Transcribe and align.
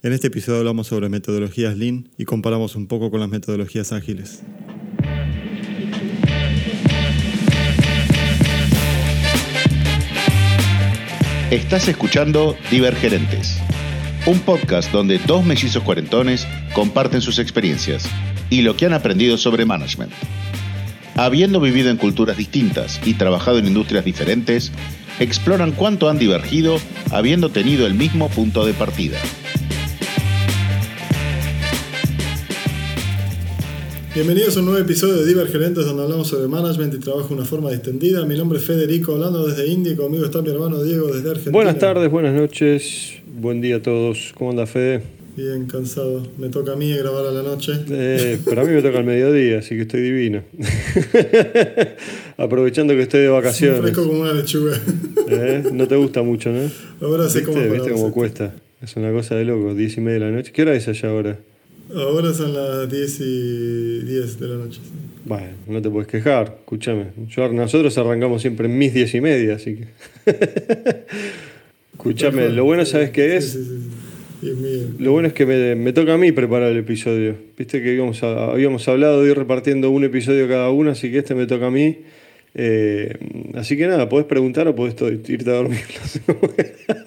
En 0.00 0.12
este 0.12 0.28
episodio 0.28 0.60
hablamos 0.60 0.86
sobre 0.86 1.08
metodologías 1.08 1.76
Lean 1.76 2.08
y 2.16 2.24
comparamos 2.24 2.76
un 2.76 2.86
poco 2.86 3.10
con 3.10 3.18
las 3.18 3.28
metodologías 3.28 3.90
ágiles. 3.90 4.44
Estás 11.50 11.88
escuchando 11.88 12.56
Divergerentes, 12.70 13.58
un 14.26 14.38
podcast 14.38 14.92
donde 14.92 15.18
dos 15.18 15.44
mellizos 15.44 15.82
cuarentones 15.82 16.46
comparten 16.74 17.20
sus 17.20 17.40
experiencias 17.40 18.08
y 18.50 18.62
lo 18.62 18.76
que 18.76 18.86
han 18.86 18.92
aprendido 18.92 19.36
sobre 19.36 19.64
management. 19.64 20.12
Habiendo 21.16 21.58
vivido 21.60 21.90
en 21.90 21.96
culturas 21.96 22.36
distintas 22.36 23.00
y 23.04 23.14
trabajado 23.14 23.58
en 23.58 23.66
industrias 23.66 24.04
diferentes, 24.04 24.70
exploran 25.18 25.72
cuánto 25.72 26.08
han 26.08 26.20
divergido 26.20 26.78
habiendo 27.10 27.48
tenido 27.48 27.84
el 27.84 27.94
mismo 27.94 28.28
punto 28.28 28.64
de 28.64 28.74
partida. 28.74 29.18
Bienvenidos 34.14 34.56
a 34.56 34.60
un 34.60 34.66
nuevo 34.66 34.80
episodio 34.80 35.18
de 35.18 35.26
Divergerentes 35.26 35.84
donde 35.84 36.02
hablamos 36.02 36.28
sobre 36.28 36.48
management 36.48 36.94
y 36.94 36.98
trabajo 36.98 37.28
de 37.28 37.34
una 37.34 37.44
forma 37.44 37.70
distendida. 37.70 38.24
Mi 38.24 38.36
nombre 38.36 38.58
es 38.58 38.64
Federico, 38.64 39.12
hablando 39.12 39.46
desde 39.46 39.66
India 39.66 39.92
y 39.92 39.96
conmigo 39.96 40.24
está 40.24 40.40
mi 40.40 40.48
hermano 40.48 40.82
Diego 40.82 41.08
desde 41.08 41.28
Argentina. 41.28 41.52
Buenas 41.52 41.78
tardes, 41.78 42.10
buenas 42.10 42.34
noches, 42.34 43.12
buen 43.26 43.60
día 43.60 43.76
a 43.76 43.82
todos. 43.82 44.32
¿Cómo 44.36 44.50
anda 44.50 44.66
Fede? 44.66 45.02
Bien, 45.36 45.66
cansado. 45.66 46.26
Me 46.38 46.48
toca 46.48 46.72
a 46.72 46.76
mí 46.76 46.92
grabar 46.94 47.26
a 47.26 47.30
la 47.30 47.42
noche. 47.42 47.72
Eh, 47.90 48.38
pero 48.44 48.62
a 48.62 48.64
mí 48.64 48.72
me 48.72 48.82
toca 48.82 48.98
al 48.98 49.04
mediodía, 49.04 49.58
así 49.58 49.76
que 49.76 49.82
estoy 49.82 50.00
divino. 50.00 50.42
Aprovechando 52.38 52.94
que 52.94 53.02
estoy 53.02 53.20
de 53.20 53.28
vacaciones. 53.28 53.80
Fresco 53.82 54.06
como 54.06 54.22
una 54.22 54.32
lechuga. 54.32 54.76
Eh, 55.28 55.64
no 55.72 55.86
te 55.86 55.96
gusta 55.96 56.22
mucho, 56.22 56.50
¿no? 56.50 56.68
Ahora 57.02 57.28
sé 57.28 57.44
cómo 57.44 57.60
¿Viste 57.60 57.90
cómo 57.92 58.10
cuesta? 58.10 58.54
Es 58.80 58.96
una 58.96 59.12
cosa 59.12 59.34
de 59.36 59.44
loco, 59.44 59.74
diez 59.74 59.96
y 59.98 60.00
media 60.00 60.14
de 60.14 60.30
la 60.30 60.36
noche. 60.36 60.50
¿Qué 60.50 60.62
hora 60.62 60.74
es 60.74 60.88
allá 60.88 61.10
ahora? 61.10 61.38
Ahora 61.94 62.34
son 62.34 62.52
las 62.54 62.90
10 62.90 63.20
y 63.20 64.00
10 64.00 64.40
de 64.40 64.48
la 64.48 64.56
noche. 64.56 64.80
Bueno, 65.24 65.48
no 65.66 65.80
te 65.80 65.90
puedes 65.90 66.08
quejar, 66.08 66.58
escúchame. 66.60 67.06
Yo, 67.28 67.52
nosotros 67.52 67.96
arrancamos 67.98 68.42
siempre 68.42 68.66
en 68.66 68.76
mis 68.76 68.92
10 68.92 69.14
y 69.14 69.20
media, 69.20 69.54
así 69.54 69.76
que. 69.76 69.86
escúchame, 71.92 72.48
lo 72.50 72.64
bueno, 72.64 72.84
¿sabes 72.84 73.10
qué 73.10 73.36
es? 73.36 73.52
Sí, 73.52 73.64
sí, 73.64 73.78
sí. 74.40 74.94
Lo 74.98 75.12
bueno 75.12 75.28
es 75.28 75.34
que 75.34 75.46
me, 75.46 75.74
me, 75.74 75.92
toca 75.92 76.14
a 76.14 76.18
mí 76.18 76.30
preparar 76.30 76.70
el 76.70 76.78
episodio. 76.78 77.36
Viste 77.56 77.82
que 77.82 77.94
íbamos 77.94 78.22
a, 78.22 78.50
habíamos 78.50 78.86
hablado 78.86 79.22
de 79.22 79.30
ir 79.30 79.36
repartiendo 79.36 79.90
un 79.90 80.04
episodio 80.04 80.46
cada 80.46 80.70
uno, 80.70 80.90
así 80.90 81.10
que 81.10 81.18
este 81.18 81.34
me 81.34 81.46
toca 81.46 81.66
a 81.66 81.70
mí. 81.70 81.98
Eh, 82.54 83.16
así 83.54 83.76
que 83.76 83.86
nada, 83.86 84.08
podés 84.08 84.26
preguntar 84.26 84.68
o 84.68 84.74
podés 84.74 84.94
irte 85.28 85.50
a 85.50 85.54
dormir. 85.54 85.80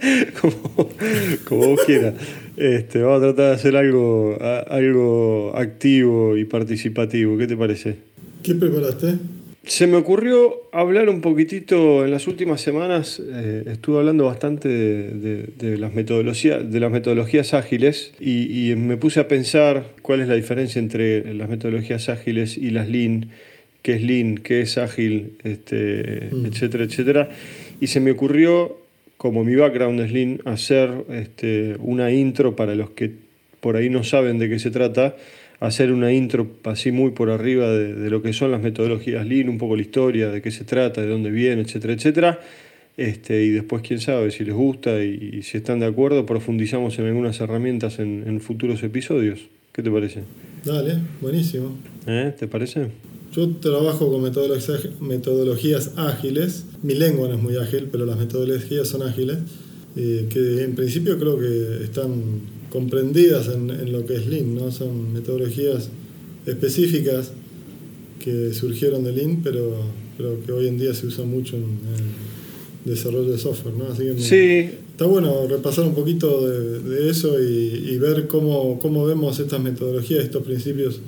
como, 0.40 0.69
como 1.44 1.68
vos 1.68 1.80
quieras. 1.84 2.14
Este, 2.56 3.00
vamos 3.00 3.22
a 3.22 3.26
tratar 3.26 3.46
de 3.46 3.54
hacer 3.54 3.76
algo, 3.76 4.36
algo 4.40 5.52
activo 5.56 6.36
y 6.36 6.44
participativo. 6.44 7.38
¿Qué 7.38 7.46
te 7.46 7.56
parece? 7.56 7.96
¿Qué 8.42 8.54
preparaste? 8.54 9.18
Se 9.64 9.86
me 9.86 9.96
ocurrió 9.96 10.62
hablar 10.72 11.10
un 11.10 11.20
poquitito 11.20 12.04
en 12.04 12.10
las 12.10 12.26
últimas 12.26 12.62
semanas, 12.62 13.22
eh, 13.22 13.64
estuve 13.66 13.98
hablando 13.98 14.24
bastante 14.24 14.68
de, 14.68 15.76
las 15.78 15.94
metodologías, 15.94 16.70
de 16.70 16.80
las 16.80 16.90
metodologías 16.90 17.52
ágiles 17.52 18.12
y, 18.18 18.74
me 18.76 18.96
puse 18.96 19.20
a 19.20 19.28
pensar 19.28 19.92
cuál 20.00 20.22
es 20.22 20.28
la 20.28 20.34
diferencia 20.34 20.78
entre 20.78 21.34
las 21.34 21.48
metodologías 21.48 22.08
ágiles 22.08 22.56
y 22.56 22.70
las 22.70 22.88
lean, 22.88 23.30
qué 23.82 23.96
es 23.96 24.02
lean, 24.02 24.38
qué 24.38 24.62
es 24.62 24.78
ágil, 24.78 25.34
este, 25.44 26.30
mm. 26.32 26.46
etcétera, 26.46 26.84
etcétera. 26.84 27.28
Y 27.80 27.88
se 27.88 28.00
me 28.00 28.12
ocurrió 28.12 28.79
como 29.20 29.44
mi 29.44 29.54
background 29.54 30.00
es 30.00 30.12
Lean, 30.12 30.40
hacer 30.46 31.04
este, 31.10 31.76
una 31.80 32.10
intro 32.10 32.56
para 32.56 32.74
los 32.74 32.88
que 32.92 33.12
por 33.60 33.76
ahí 33.76 33.90
no 33.90 34.02
saben 34.02 34.38
de 34.38 34.48
qué 34.48 34.58
se 34.58 34.70
trata, 34.70 35.14
hacer 35.60 35.92
una 35.92 36.10
intro 36.10 36.46
así 36.64 36.90
muy 36.90 37.10
por 37.10 37.28
arriba 37.28 37.68
de, 37.68 38.08
lo 38.08 38.22
que 38.22 38.32
son 38.32 38.50
las 38.50 38.62
metodologías 38.62 39.26
Lean, 39.26 39.50
un 39.50 39.58
poco 39.58 39.76
la 39.76 39.82
historia, 39.82 40.30
de 40.30 40.40
qué 40.40 40.50
se 40.50 40.64
trata, 40.64 41.02
de 41.02 41.08
dónde 41.08 41.30
viene, 41.30 41.60
etcétera, 41.60 41.92
etcétera. 41.92 42.40
Este, 42.96 43.44
y 43.44 43.50
después, 43.50 43.82
quién 43.82 44.00
sabe, 44.00 44.30
si 44.30 44.42
les 44.42 44.54
gusta 44.54 45.04
y, 45.04 45.42
si 45.42 45.58
están 45.58 45.80
de 45.80 45.86
acuerdo, 45.86 46.24
profundizamos 46.24 46.98
en 46.98 47.04
algunas 47.04 47.38
herramientas 47.42 47.98
en, 47.98 48.40
futuros 48.40 48.82
episodios. 48.82 49.40
¿Qué 49.72 49.82
te 49.82 49.90
parece? 49.90 50.22
Dale, 50.64 50.96
buenísimo. 51.20 51.76
¿Eh? 52.06 52.32
¿Te 52.38 52.48
parece? 52.48 52.88
Yo 53.32 53.48
trabajo 53.60 54.10
con 54.10 54.22
metodologías, 54.22 55.92
ágiles. 55.96 56.64
Mi 56.82 56.94
lengua 56.94 57.28
no 57.28 57.34
es 57.34 57.42
muy 57.42 57.56
ágil, 57.56 57.88
pero 57.90 58.04
las 58.04 58.18
metodologías 58.18 58.88
son 58.88 59.02
ágiles, 59.02 59.38
eh, 59.96 60.26
que 60.28 60.64
en 60.64 60.74
principio 60.74 61.16
creo 61.18 61.38
que 61.38 61.84
están 61.84 62.10
comprendidas 62.70 63.48
en, 63.48 63.92
lo 63.92 64.04
que 64.04 64.14
es 64.14 64.26
Lean, 64.26 64.56
¿no? 64.56 64.72
Son 64.72 65.12
metodologías 65.12 65.90
específicas 66.44 67.30
que 68.18 68.52
surgieron 68.52 69.04
de 69.04 69.12
Lean, 69.12 69.42
pero, 69.44 69.76
pero 70.16 70.44
que 70.44 70.50
hoy 70.50 70.66
en 70.66 70.78
día 70.78 70.92
se 70.92 71.06
usan 71.06 71.28
mucho 71.30 71.56
en, 71.56 72.30
desarrollo 72.84 73.30
de 73.30 73.38
software, 73.38 73.74
¿no? 73.74 73.84
Así 73.92 74.04
que 74.04 74.18
sí. 74.18 74.78
está 74.90 75.04
bueno 75.04 75.46
repasar 75.46 75.84
un 75.84 75.94
poquito 75.94 76.48
de, 76.48 77.10
eso 77.10 77.38
y, 77.38 77.90
y, 77.92 77.98
ver 77.98 78.26
cómo, 78.26 78.78
cómo 78.78 79.04
vemos 79.04 79.38
estas 79.38 79.60
metodologías, 79.60 80.24
estos 80.24 80.42
principios 80.42 81.00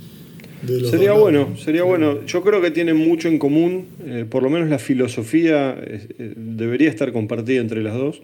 Sería 0.67 1.13
bueno, 1.13 1.57
sería 1.57 1.83
bueno. 1.83 2.25
Yo 2.25 2.43
creo 2.43 2.61
que 2.61 2.71
tienen 2.71 2.97
mucho 2.97 3.29
en 3.29 3.39
común, 3.39 3.87
eh, 4.05 4.25
por 4.29 4.43
lo 4.43 4.51
menos 4.51 4.69
la 4.69 4.79
filosofía 4.79 5.77
eh, 5.79 6.35
debería 6.37 6.89
estar 6.89 7.13
compartida 7.13 7.61
entre 7.61 7.83
las 7.83 7.95
dos. 7.95 8.23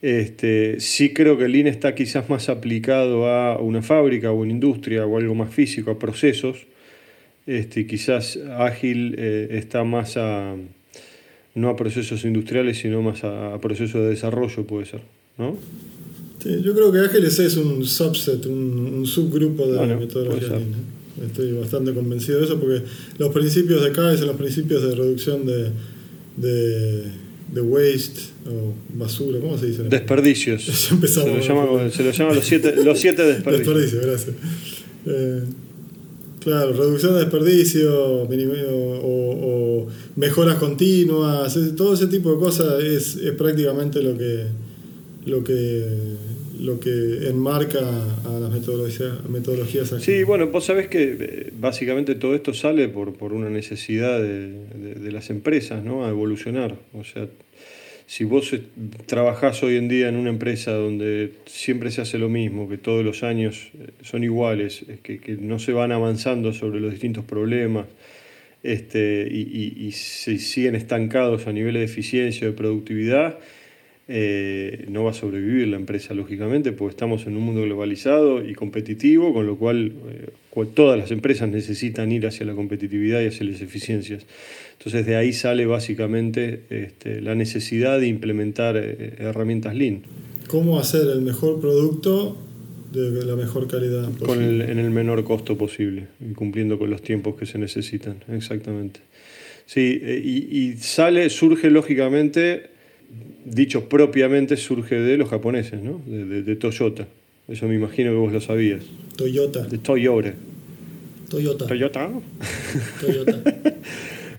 Este, 0.00 0.80
sí 0.80 1.12
creo 1.12 1.36
que 1.36 1.44
el 1.44 1.52
Lean 1.52 1.66
está 1.66 1.94
quizás 1.94 2.30
más 2.30 2.48
aplicado 2.48 3.28
a 3.28 3.58
una 3.58 3.82
fábrica 3.82 4.32
o 4.32 4.36
una 4.36 4.52
industria 4.52 5.04
o 5.04 5.18
algo 5.18 5.34
más 5.34 5.52
físico, 5.52 5.90
a 5.90 5.98
procesos. 5.98 6.66
Este, 7.46 7.86
quizás 7.86 8.38
ágil 8.58 9.14
eh, 9.18 9.48
está 9.52 9.84
más 9.84 10.16
a, 10.16 10.56
no 11.54 11.68
a 11.68 11.76
procesos 11.76 12.24
industriales, 12.24 12.78
sino 12.78 13.02
más 13.02 13.22
a, 13.24 13.58
procesos 13.60 14.00
de 14.00 14.08
desarrollo, 14.08 14.66
puede 14.66 14.86
ser, 14.86 15.00
¿no? 15.36 15.56
yo 16.42 16.74
creo 16.74 16.90
que 16.90 17.00
ágil 17.00 17.24
es 17.24 17.56
un 17.58 17.84
subset, 17.84 18.46
un, 18.46 19.04
subgrupo 19.04 19.66
de 19.66 19.86
la 19.86 19.94
metodología 19.94 20.48
Lean. 20.48 20.99
Estoy 21.24 21.52
bastante 21.52 21.92
convencido 21.92 22.38
de 22.38 22.44
eso 22.46 22.58
porque 22.58 22.82
los 23.18 23.32
principios 23.32 23.82
de 23.82 23.92
CAE 23.92 24.16
son 24.16 24.28
los 24.28 24.36
principios 24.36 24.82
de 24.82 24.94
reducción 24.94 25.44
de, 25.44 25.70
de, 26.36 27.60
waste 27.60 28.20
o 28.46 28.72
basura, 28.96 29.38
¿cómo 29.40 29.58
se 29.58 29.66
dice? 29.66 29.82
Desperdicios. 29.84 30.62
se, 30.64 30.94
lo 30.94 31.40
llama, 31.40 31.90
se, 31.90 32.04
lo 32.04 32.10
llama, 32.10 32.34
los 32.34 32.44
siete, 32.44 32.84
los 32.84 32.98
siete 32.98 33.22
desperdicios. 33.26 33.74
Desperdicio, 33.74 34.00
gracias. 34.02 34.36
Eh, 35.06 35.42
claro, 36.40 36.72
reducción 36.72 37.14
de 37.14 37.20
desperdicio 37.20 37.92
o, 37.92 38.28
o, 39.02 39.88
mejoras 40.16 40.56
continuas, 40.56 41.58
todo 41.76 41.94
ese 41.94 42.06
tipo 42.06 42.32
de 42.32 42.38
cosas 42.38 42.82
es, 42.82 43.16
es 43.16 43.32
prácticamente 43.32 44.02
lo 44.02 44.16
que, 44.16 44.44
lo 45.26 45.44
que 45.44 45.84
lo 46.60 46.78
que 46.78 47.28
enmarca 47.28 47.78
a 47.78 48.38
las 48.38 48.50
metodologías, 48.50 49.28
metodologías 49.28 49.94
Sí, 50.00 50.24
bueno, 50.24 50.48
vos 50.48 50.64
sabés 50.64 50.88
que 50.88 51.16
eh, 51.18 51.52
básicamente 51.58 52.14
todo 52.14 52.34
esto 52.34 52.52
sale 52.52 52.88
por, 52.88 53.14
por 53.14 53.32
una 53.32 53.48
necesidad 53.48 54.20
de, 54.20 54.52
de, 54.94 55.12
las 55.12 55.30
empresas, 55.30 55.82
¿no? 55.82 56.04
A 56.04 56.10
evolucionar. 56.10 56.76
O 56.92 57.04
sea, 57.04 57.26
si 58.06 58.24
vos 58.24 58.52
trabajás 59.06 59.62
hoy 59.62 59.76
en 59.76 59.88
día 59.88 60.08
en 60.08 60.16
una 60.16 60.30
empresa 60.30 60.72
donde 60.72 61.32
siempre 61.46 61.90
se 61.90 62.02
hace 62.02 62.18
lo 62.18 62.28
mismo, 62.28 62.68
que 62.68 62.76
todos 62.76 63.04
los 63.04 63.22
años 63.22 63.70
eh, 63.74 63.88
son 64.02 64.22
iguales, 64.22 64.84
que, 65.02 65.18
que 65.18 65.36
no 65.36 65.58
se 65.58 65.72
van 65.72 65.92
avanzando 65.92 66.52
sobre 66.52 66.80
los 66.80 66.90
distintos 66.90 67.24
problemas, 67.24 67.86
este, 68.62 69.26
y, 69.30 69.40
y, 69.40 69.86
y 69.86 69.92
se 69.92 70.38
siguen 70.38 70.74
estancados 70.74 71.46
a 71.46 71.52
nivel 71.52 71.74
de 71.74 71.84
eficiencia 71.84 72.46
de 72.46 72.52
productividad, 72.52 73.38
eh, 74.12 74.86
no 74.88 75.04
va 75.04 75.12
a 75.12 75.14
sobrevivir 75.14 75.68
la 75.68 75.76
empresa, 75.76 76.14
lógicamente, 76.14 76.72
porque 76.72 76.90
estamos 76.90 77.28
en 77.28 77.36
un 77.36 77.44
mundo 77.44 77.62
globalizado 77.62 78.44
y 78.44 78.54
competitivo, 78.54 79.32
con 79.32 79.46
lo 79.46 79.56
cual 79.56 79.92
eh, 80.08 80.66
todas 80.74 80.98
las 80.98 81.12
empresas 81.12 81.48
necesitan 81.48 82.10
ir 82.10 82.26
hacia 82.26 82.44
la 82.44 82.56
competitividad 82.56 83.20
y 83.20 83.28
hacia 83.28 83.46
las 83.46 83.60
eficiencias. 83.60 84.26
Entonces 84.76 85.06
de 85.06 85.14
ahí 85.14 85.32
sale 85.32 85.64
básicamente 85.64 86.62
este, 86.70 87.20
la 87.20 87.36
necesidad 87.36 88.00
de 88.00 88.08
implementar 88.08 88.76
eh, 88.76 89.14
herramientas 89.18 89.76
Lean. 89.76 90.02
¿Cómo 90.48 90.80
hacer 90.80 91.06
el 91.06 91.20
mejor 91.20 91.60
producto 91.60 92.36
de 92.92 93.24
la 93.24 93.36
mejor 93.36 93.68
calidad 93.68 94.10
posible? 94.10 94.72
en 94.72 94.80
el 94.80 94.90
menor 94.90 95.22
costo 95.22 95.56
posible 95.56 96.08
cumpliendo 96.34 96.80
con 96.80 96.90
los 96.90 97.00
tiempos 97.00 97.36
que 97.36 97.46
se 97.46 97.58
necesitan, 97.58 98.24
exactamente. 98.28 98.98
Sí, 99.66 100.02
y, 100.02 100.58
y 100.58 100.76
sale, 100.78 101.30
surge 101.30 101.70
lógicamente 101.70 102.69
dicho 103.44 103.88
propiamente 103.88 104.56
surge 104.56 104.96
de 104.96 105.16
los 105.16 105.28
japoneses, 105.28 105.82
¿no? 105.82 106.00
de, 106.06 106.56
Toyota. 106.56 107.06
Eso 107.48 107.66
me 107.66 107.74
imagino 107.74 108.10
que 108.10 108.16
vos 108.16 108.32
lo 108.32 108.40
sabías. 108.40 108.82
Toyota. 109.16 109.66
De 109.66 109.78
Toyota. 109.78 110.34
Toyota. 111.28 111.66
Toyota. 111.66 112.10
Toyota. 113.00 113.42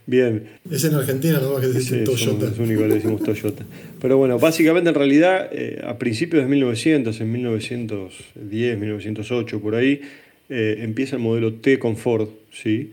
Bien. 0.07 0.44
Es 0.69 0.83
en 0.83 0.95
Argentina 0.95 1.39
nomás 1.39 1.62
que 1.62 1.73
se 1.73 1.79
dice 1.79 1.97
Toyota. 2.00 2.47
Es 2.47 2.59
único 2.59 2.81
que 2.81 2.88
le 2.88 2.95
decimos 2.95 3.21
Toyota. 3.21 3.65
Pero 4.01 4.18
bueno, 4.18 4.39
básicamente 4.39 4.89
en 4.89 4.95
realidad 4.95 5.50
eh, 5.51 5.81
a 5.83 5.97
principios 5.97 6.44
de 6.44 6.50
1900, 6.50 7.21
en 7.21 7.31
1910, 7.31 8.79
1908, 8.79 9.59
por 9.62 9.75
ahí, 9.75 10.01
eh, 10.50 10.79
empieza 10.79 11.17
el 11.17 11.21
modelo 11.21 11.53
T 11.53 11.79
con 11.79 11.97
Ford, 11.97 12.29
¿sí? 12.51 12.91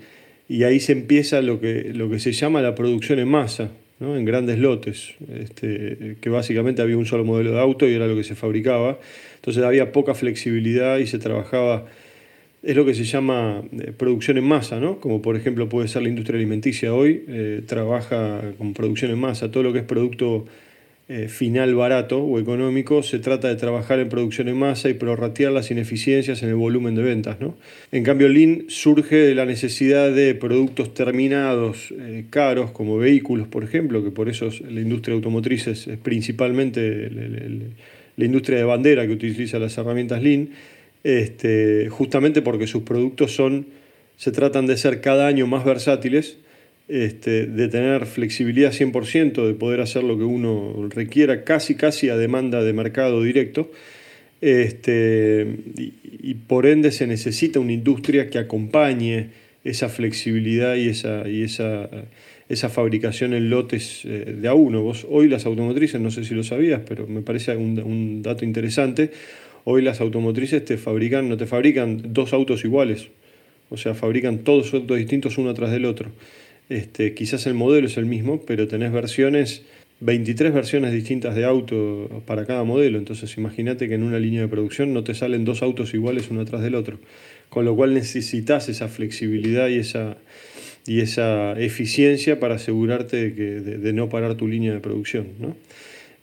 Y 0.49 0.63
ahí 0.65 0.81
se 0.81 0.93
empieza 0.93 1.43
lo 1.43 1.61
que, 1.61 1.93
lo 1.95 2.09
que 2.09 2.21
se 2.21 2.33
llama 2.33 2.63
la 2.63 2.75
producción 2.75 3.19
en 3.19 3.29
masa, 3.29 3.71
en 4.01 4.25
grandes 4.25 4.59
lotes, 4.59 5.15
este, 5.29 6.17
que 6.21 6.31
básicamente 6.31 6.83
había 6.83 6.97
un 6.97 7.07
solo 7.07 7.25
modelo 7.25 7.53
de 7.53 7.61
auto 7.61 7.89
y 7.89 7.95
era 7.95 8.07
lo 8.07 8.15
que 8.15 8.25
se 8.25 8.35
fabricaba. 8.35 8.99
Entonces 9.37 9.63
había 9.65 9.93
poca 9.93 10.15
flexibilidad 10.15 10.99
y 10.99 11.07
se 11.07 11.19
trabajaba 11.19 11.87
es 12.63 12.75
lo 12.75 12.85
que 12.85 12.95
se 12.95 13.05
llama 13.05 13.63
eh, 13.73 13.93
producción 13.97 14.37
en 14.39 14.45
masa, 14.45 14.81
¿no? 14.81 14.99
como 14.99 15.23
por 15.23 15.37
ejemplo 15.37 15.69
puede 15.69 15.89
ser 15.89 16.03
la 16.03 16.09
industria 16.09 16.39
alimenticia 16.39 16.93
hoy, 16.93 17.25
eh, 17.29 17.63
trabaja 17.67 18.41
con 18.59 18.75
producción 18.75 19.11
en 19.13 19.19
masa, 19.19 19.51
todo 19.51 19.63
lo 19.63 19.73
que 19.73 19.81
es 19.81 19.85
producto 19.85 20.47
eh, 21.09 21.29
final 21.29 21.75
barato 21.75 22.23
o 22.23 22.39
económico, 22.39 23.03
se 23.03 23.19
trata 23.19 23.49
de 23.49 23.57
trabajar 23.57 23.99
en 23.99 24.11
producción 24.11 24.49
en 24.49 24.59
masa 24.59 24.91
y 24.91 24.95
prorratear 24.95 25.53
las 25.53 25.71
ineficiencias 25.71 26.43
en 26.43 26.51
el 26.51 26.55
volumen 26.55 26.95
de 26.95 27.03
ventas. 27.03 27.41
¿no? 27.41 27.57
En 27.93 28.05
cambio, 28.05 28.29
Lean 28.29 28.65
surge 28.69 29.17
de 29.17 29.35
la 29.35 29.47
necesidad 29.47 30.13
de 30.13 30.35
productos 30.35 30.93
terminados 30.93 31.95
caros, 32.29 32.73
como 32.73 32.99
vehículos, 32.99 33.49
por 33.49 33.65
ejemplo, 33.65 34.05
que 34.05 34.11
por 34.11 34.29
eso 34.29 34.51
la 34.69 34.81
industria 34.81 35.15
automotriz 35.15 35.67
es, 35.69 35.89
principalmente 36.03 37.11
la 38.17 38.25
industria 38.25 38.59
de 38.59 38.65
bandera 38.65 39.07
que 39.07 39.13
utiliza 39.13 39.59
las 39.59 39.79
herramientas 39.79 40.23
Lean, 40.23 40.51
este, 41.05 41.89
justamente 41.89 42.43
porque 42.43 42.67
sus 42.67 42.83
productos 42.83 43.35
son, 43.35 43.67
se 44.17 44.33
tratan 44.33 44.67
de 44.67 44.77
ser 44.77 45.01
cada 45.01 45.27
año 45.27 45.47
más 45.47 45.65
versátiles, 45.65 46.37
este, 46.89 47.47
de 47.47 47.69
tener 47.69 48.07
flexibilidad 48.07 48.73
100%, 48.73 49.47
de 49.47 49.55
poder 49.55 49.81
hacer 49.81 50.05
lo 50.05 50.17
que 50.17 50.25
uno 50.25 50.89
requiera 50.89 51.45
casi 51.45 51.75
casi 51.75 52.09
a 52.09 52.17
demanda 52.17 52.63
de 52.63 52.73
mercado 52.73 53.23
directo. 53.23 53.71
Este, 54.41 55.47
y, 55.77 56.35
por 56.47 56.67
ende 56.67 56.93
se 56.93 57.07
necesita 57.07 57.59
una 57.61 57.73
industria 57.73 58.31
que 58.31 58.39
acompañe 58.39 59.31
esa 59.65 59.89
flexibilidad 59.89 60.77
y 60.77 60.89
esa, 60.89 61.29
y 61.29 61.43
esa, 61.43 61.91
esa 62.49 62.69
fabricación 62.69 63.35
en 63.35 63.51
lotes 63.51 64.05
eh, 64.05 64.37
de 64.39 64.49
a 64.49 64.55
uno. 64.55 64.83
Vos 64.83 65.07
hoy 65.11 65.29
las 65.29 65.45
automotrices, 65.45 66.01
no 66.01 66.11
sé 66.11 66.25
si 66.25 66.35
lo 66.35 66.45
sabías, 66.45 66.83
pero 66.89 67.07
me 67.07 67.23
parece 67.23 67.57
un, 67.57 67.79
un 67.81 68.23
dato 68.23 68.45
interesante, 68.45 69.11
Hoy 69.71 69.83
las 69.83 70.01
automotrices 70.01 70.65
te 70.65 70.79
fabrican, 70.79 71.29
no 71.29 71.37
te 71.37 71.45
fabrican 71.45 72.01
dos 72.15 72.33
autos 72.33 72.65
iguales, 72.65 73.09
o 73.69 73.77
sea, 73.77 73.93
fabrican 73.93 74.39
todos 74.39 74.73
autos 74.73 74.97
distintos 74.97 75.37
uno 75.37 75.51
atrás 75.51 75.71
del 75.73 75.85
otro. 75.85 76.11
Este, 76.69 77.15
quizás 77.15 77.47
el 77.47 77.55
modelo 77.55 77.87
es 77.87 77.97
el 77.97 78.07
mismo, 78.07 78.41
pero 78.43 78.69
tenés 78.69 78.93
versiones, 78.93 79.63
23 80.01 80.53
versiones 80.53 80.93
distintas 80.93 81.35
de 81.35 81.45
auto 81.45 82.23
para 82.27 82.47
cada 82.47 82.65
modelo. 82.65 82.99
Entonces 82.99 83.37
imagínate 83.39 83.89
que 83.89 83.95
en 83.95 84.03
una 84.03 84.19
línea 84.19 84.43
de 84.43 84.49
producción 84.49 84.93
no 84.93 85.05
te 85.05 85.15
salen 85.15 85.45
dos 85.45 85.63
autos 85.63 85.95
iguales 85.95 86.29
uno 86.31 86.43
atrás 86.43 86.63
del 86.63 86.75
otro. 86.75 86.99
Con 87.49 87.65
lo 87.65 87.75
cual 87.75 87.95
necesitas 87.95 88.69
esa 88.69 88.89
flexibilidad 88.89 89.69
y 89.69 89.79
esa, 89.79 90.19
y 90.87 91.01
esa 91.01 91.59
eficiencia 91.59 92.39
para 92.39 92.57
asegurarte 92.57 93.31
de, 93.31 93.61
de 93.61 93.93
no 93.93 94.09
parar 94.09 94.35
tu 94.35 94.47
línea 94.47 94.75
de 94.75 94.81
producción. 94.81 95.29
¿no? 95.39 95.57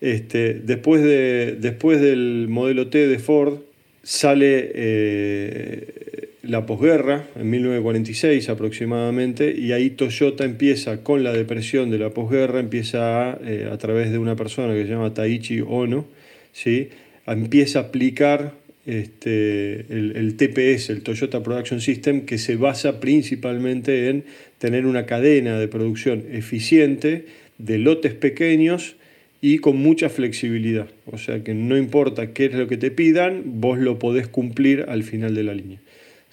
Este, 0.02 0.54
después, 0.54 1.02
de, 1.02 1.58
después 1.60 2.02
del 2.02 2.48
modelo 2.50 2.90
T 2.90 3.08
de 3.08 3.20
Ford 3.20 3.60
sale 4.04 4.72
eh, 4.76 6.25
la 6.48 6.66
posguerra, 6.66 7.28
en 7.36 7.50
1946 7.50 8.50
aproximadamente, 8.50 9.56
y 9.58 9.72
ahí 9.72 9.90
Toyota 9.90 10.46
empieza 10.46 11.04
con 11.04 11.24
la 11.24 11.34
depresión 11.34 11.90
de 11.90 12.00
la 12.00 12.12
posguerra, 12.12 12.60
empieza 12.60 13.32
a, 13.32 13.40
eh, 13.44 13.70
a 13.72 13.78
través 13.78 14.12
de 14.12 14.18
una 14.18 14.36
persona 14.36 14.74
que 14.74 14.84
se 14.84 14.90
llama 14.90 15.14
Taichi 15.14 15.62
Ono, 15.62 16.06
¿sí? 16.54 16.90
empieza 17.28 17.80
a 17.80 17.82
aplicar 17.84 18.54
este, 18.86 19.86
el, 19.90 20.14
el, 20.16 20.36
TPS, 20.38 20.92
el 20.92 21.02
Toyota 21.02 21.42
Production 21.42 21.82
System, 21.82 22.22
que 22.22 22.38
se 22.38 22.56
basa 22.56 23.00
principalmente 23.00 24.10
en 24.10 24.24
tener 24.60 24.86
una 24.86 25.06
cadena 25.06 25.58
de 25.60 25.68
producción 25.68 26.24
eficiente 26.32 27.26
de 27.58 27.78
lotes 27.80 28.14
pequeños 28.14 28.96
y 29.42 29.60
con 29.60 29.78
mucha 29.78 30.10
flexibilidad. 30.10 30.88
O 31.06 31.18
sea 31.18 31.44
que 31.44 31.54
no 31.54 31.78
importa 31.78 32.34
qué 32.34 32.46
es 32.46 32.54
lo 32.54 32.68
que 32.68 32.78
te 32.78 32.92
pidan, 32.92 33.44
vos 33.46 33.80
lo 33.80 34.00
podés 34.00 34.28
cumplir 34.28 34.86
al 34.88 35.04
final 35.04 35.36
de 35.36 35.44
la 35.44 35.54
línea. 35.54 35.80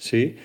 ¿Sí? 0.03 0.35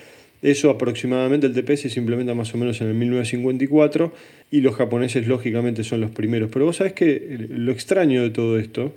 Eso 0.40 0.70
aproximadamente 0.70 1.48
el 1.48 1.52
TPS 1.52 1.92
se 1.92 1.98
implementa 1.98 2.32
más 2.32 2.54
o 2.54 2.58
menos 2.58 2.80
en 2.80 2.88
el 2.88 2.94
1954 2.94 4.12
y 4.52 4.60
los 4.60 4.76
japoneses 4.76 5.26
lógicamente 5.26 5.82
son 5.82 6.00
los 6.00 6.12
primeros. 6.12 6.48
Pero 6.52 6.64
vos 6.66 6.76
sabés 6.76 6.92
que 6.92 7.46
lo 7.50 7.72
extraño 7.72 8.22
de 8.22 8.30
todo 8.30 8.58
esto, 8.58 8.94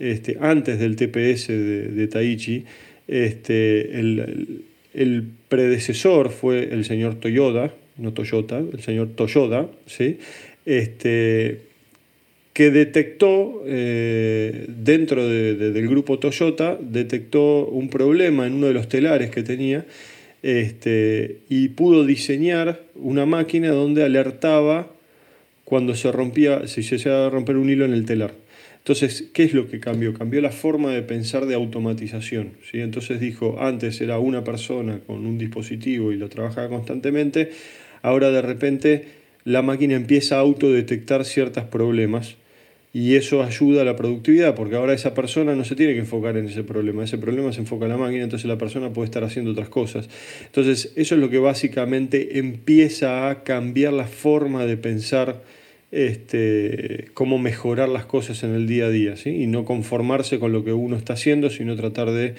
este, 0.00 0.36
antes 0.40 0.80
del 0.80 0.96
TPS 0.96 1.48
de, 1.48 1.88
de 1.88 2.08
Taichi, 2.08 2.64
este, 3.06 4.00
el, 4.00 4.64
el, 4.94 5.24
predecesor 5.48 6.30
fue 6.30 6.72
el 6.72 6.84
señor 6.84 7.16
Toyota, 7.16 7.72
no 7.96 8.12
Toyota, 8.12 8.58
el 8.58 8.80
señor 8.80 9.10
Toyoda, 9.14 9.68
¿sí? 9.86 10.18
este, 10.64 11.69
que 12.60 12.70
detectó 12.70 13.62
eh, 13.64 14.66
dentro 14.68 15.26
del 15.26 15.88
grupo 15.88 16.18
Toyota, 16.18 16.76
detectó 16.78 17.64
un 17.64 17.88
problema 17.88 18.46
en 18.46 18.52
uno 18.52 18.66
de 18.66 18.74
los 18.74 18.86
telares 18.86 19.30
que 19.30 19.42
tenía 19.42 19.86
este, 20.42 21.38
y 21.48 21.68
pudo 21.68 22.04
diseñar 22.04 22.82
una 22.96 23.24
máquina 23.24 23.70
donde 23.70 24.04
alertaba 24.04 24.92
cuando 25.64 25.94
se 25.94 26.12
rompía, 26.12 26.66
si 26.66 26.82
se 26.82 26.98
llegaba 26.98 27.28
a 27.28 27.30
romper 27.30 27.56
un 27.56 27.70
hilo 27.70 27.86
en 27.86 27.94
el 27.94 28.04
telar. 28.04 28.34
Entonces, 28.76 29.30
¿qué 29.32 29.44
es 29.44 29.54
lo 29.54 29.66
que 29.66 29.80
cambió? 29.80 30.12
Cambió 30.12 30.42
la 30.42 30.50
forma 30.50 30.92
de 30.92 31.00
pensar 31.00 31.46
de 31.46 31.54
automatización. 31.54 32.50
¿sí? 32.70 32.80
Entonces 32.80 33.20
dijo, 33.20 33.56
antes 33.58 34.02
era 34.02 34.18
una 34.18 34.44
persona 34.44 35.00
con 35.06 35.24
un 35.24 35.38
dispositivo 35.38 36.12
y 36.12 36.18
lo 36.18 36.28
trabajaba 36.28 36.68
constantemente, 36.68 37.52
ahora 38.02 38.30
de 38.30 38.42
repente 38.42 39.04
la 39.44 39.62
máquina 39.62 39.94
empieza 39.94 40.36
a 40.36 40.40
autodetectar 40.40 41.24
ciertos 41.24 41.64
problemas 41.64 42.36
y 42.92 43.14
eso 43.14 43.42
ayuda 43.42 43.82
a 43.82 43.84
la 43.84 43.94
productividad, 43.94 44.54
porque 44.54 44.74
ahora 44.74 44.94
esa 44.94 45.14
persona 45.14 45.54
no 45.54 45.64
se 45.64 45.76
tiene 45.76 45.92
que 45.92 46.00
enfocar 46.00 46.36
en 46.36 46.46
ese 46.46 46.64
problema, 46.64 47.04
ese 47.04 47.18
problema 47.18 47.52
se 47.52 47.60
enfoca 47.60 47.84
en 47.84 47.92
la 47.92 47.96
máquina, 47.96 48.24
entonces 48.24 48.48
la 48.48 48.58
persona 48.58 48.92
puede 48.92 49.06
estar 49.06 49.22
haciendo 49.22 49.52
otras 49.52 49.68
cosas. 49.68 50.08
Entonces, 50.46 50.92
eso 50.96 51.14
es 51.14 51.20
lo 51.20 51.30
que 51.30 51.38
básicamente 51.38 52.38
empieza 52.38 53.30
a 53.30 53.44
cambiar 53.44 53.92
la 53.92 54.06
forma 54.06 54.66
de 54.66 54.76
pensar 54.76 55.42
este, 55.92 57.06
cómo 57.14 57.38
mejorar 57.38 57.88
las 57.88 58.06
cosas 58.06 58.42
en 58.42 58.54
el 58.54 58.66
día 58.66 58.86
a 58.86 58.90
día, 58.90 59.16
¿sí? 59.16 59.30
y 59.30 59.46
no 59.46 59.64
conformarse 59.64 60.40
con 60.40 60.52
lo 60.52 60.64
que 60.64 60.72
uno 60.72 60.96
está 60.96 61.12
haciendo, 61.12 61.50
sino 61.50 61.76
tratar 61.76 62.10
de 62.10 62.34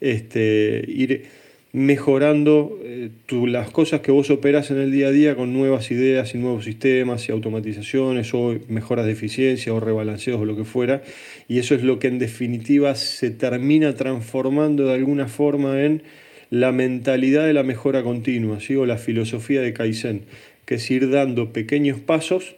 este, 0.00 0.82
ir 0.88 1.26
mejorando 1.72 2.78
eh, 2.82 3.10
las 3.46 3.70
cosas 3.70 4.00
que 4.00 4.10
vos 4.10 4.28
operas 4.30 4.70
en 4.70 4.78
el 4.78 4.90
día 4.90 5.08
a 5.08 5.10
día 5.12 5.36
con 5.36 5.52
nuevas 5.52 5.90
ideas 5.90 6.34
y 6.34 6.38
nuevos 6.38 6.64
sistemas 6.64 7.28
y 7.28 7.32
automatizaciones 7.32 8.34
o 8.34 8.56
mejoras 8.68 9.06
de 9.06 9.12
eficiencia 9.12 9.72
o 9.72 9.78
rebalanceos 9.78 10.40
o 10.40 10.44
lo 10.44 10.56
que 10.56 10.64
fuera. 10.64 11.02
Y 11.48 11.58
eso 11.58 11.74
es 11.74 11.82
lo 11.82 11.98
que 11.98 12.08
en 12.08 12.18
definitiva 12.18 12.94
se 12.96 13.30
termina 13.30 13.94
transformando 13.94 14.86
de 14.86 14.94
alguna 14.94 15.28
forma 15.28 15.82
en 15.84 16.02
la 16.50 16.72
mentalidad 16.72 17.46
de 17.46 17.52
la 17.52 17.62
mejora 17.62 18.02
continua, 18.02 18.58
o 18.76 18.86
la 18.86 18.98
filosofía 18.98 19.60
de 19.60 19.72
Kaizen, 19.72 20.22
que 20.64 20.74
es 20.74 20.90
ir 20.90 21.08
dando 21.08 21.52
pequeños 21.52 22.00
pasos 22.00 22.56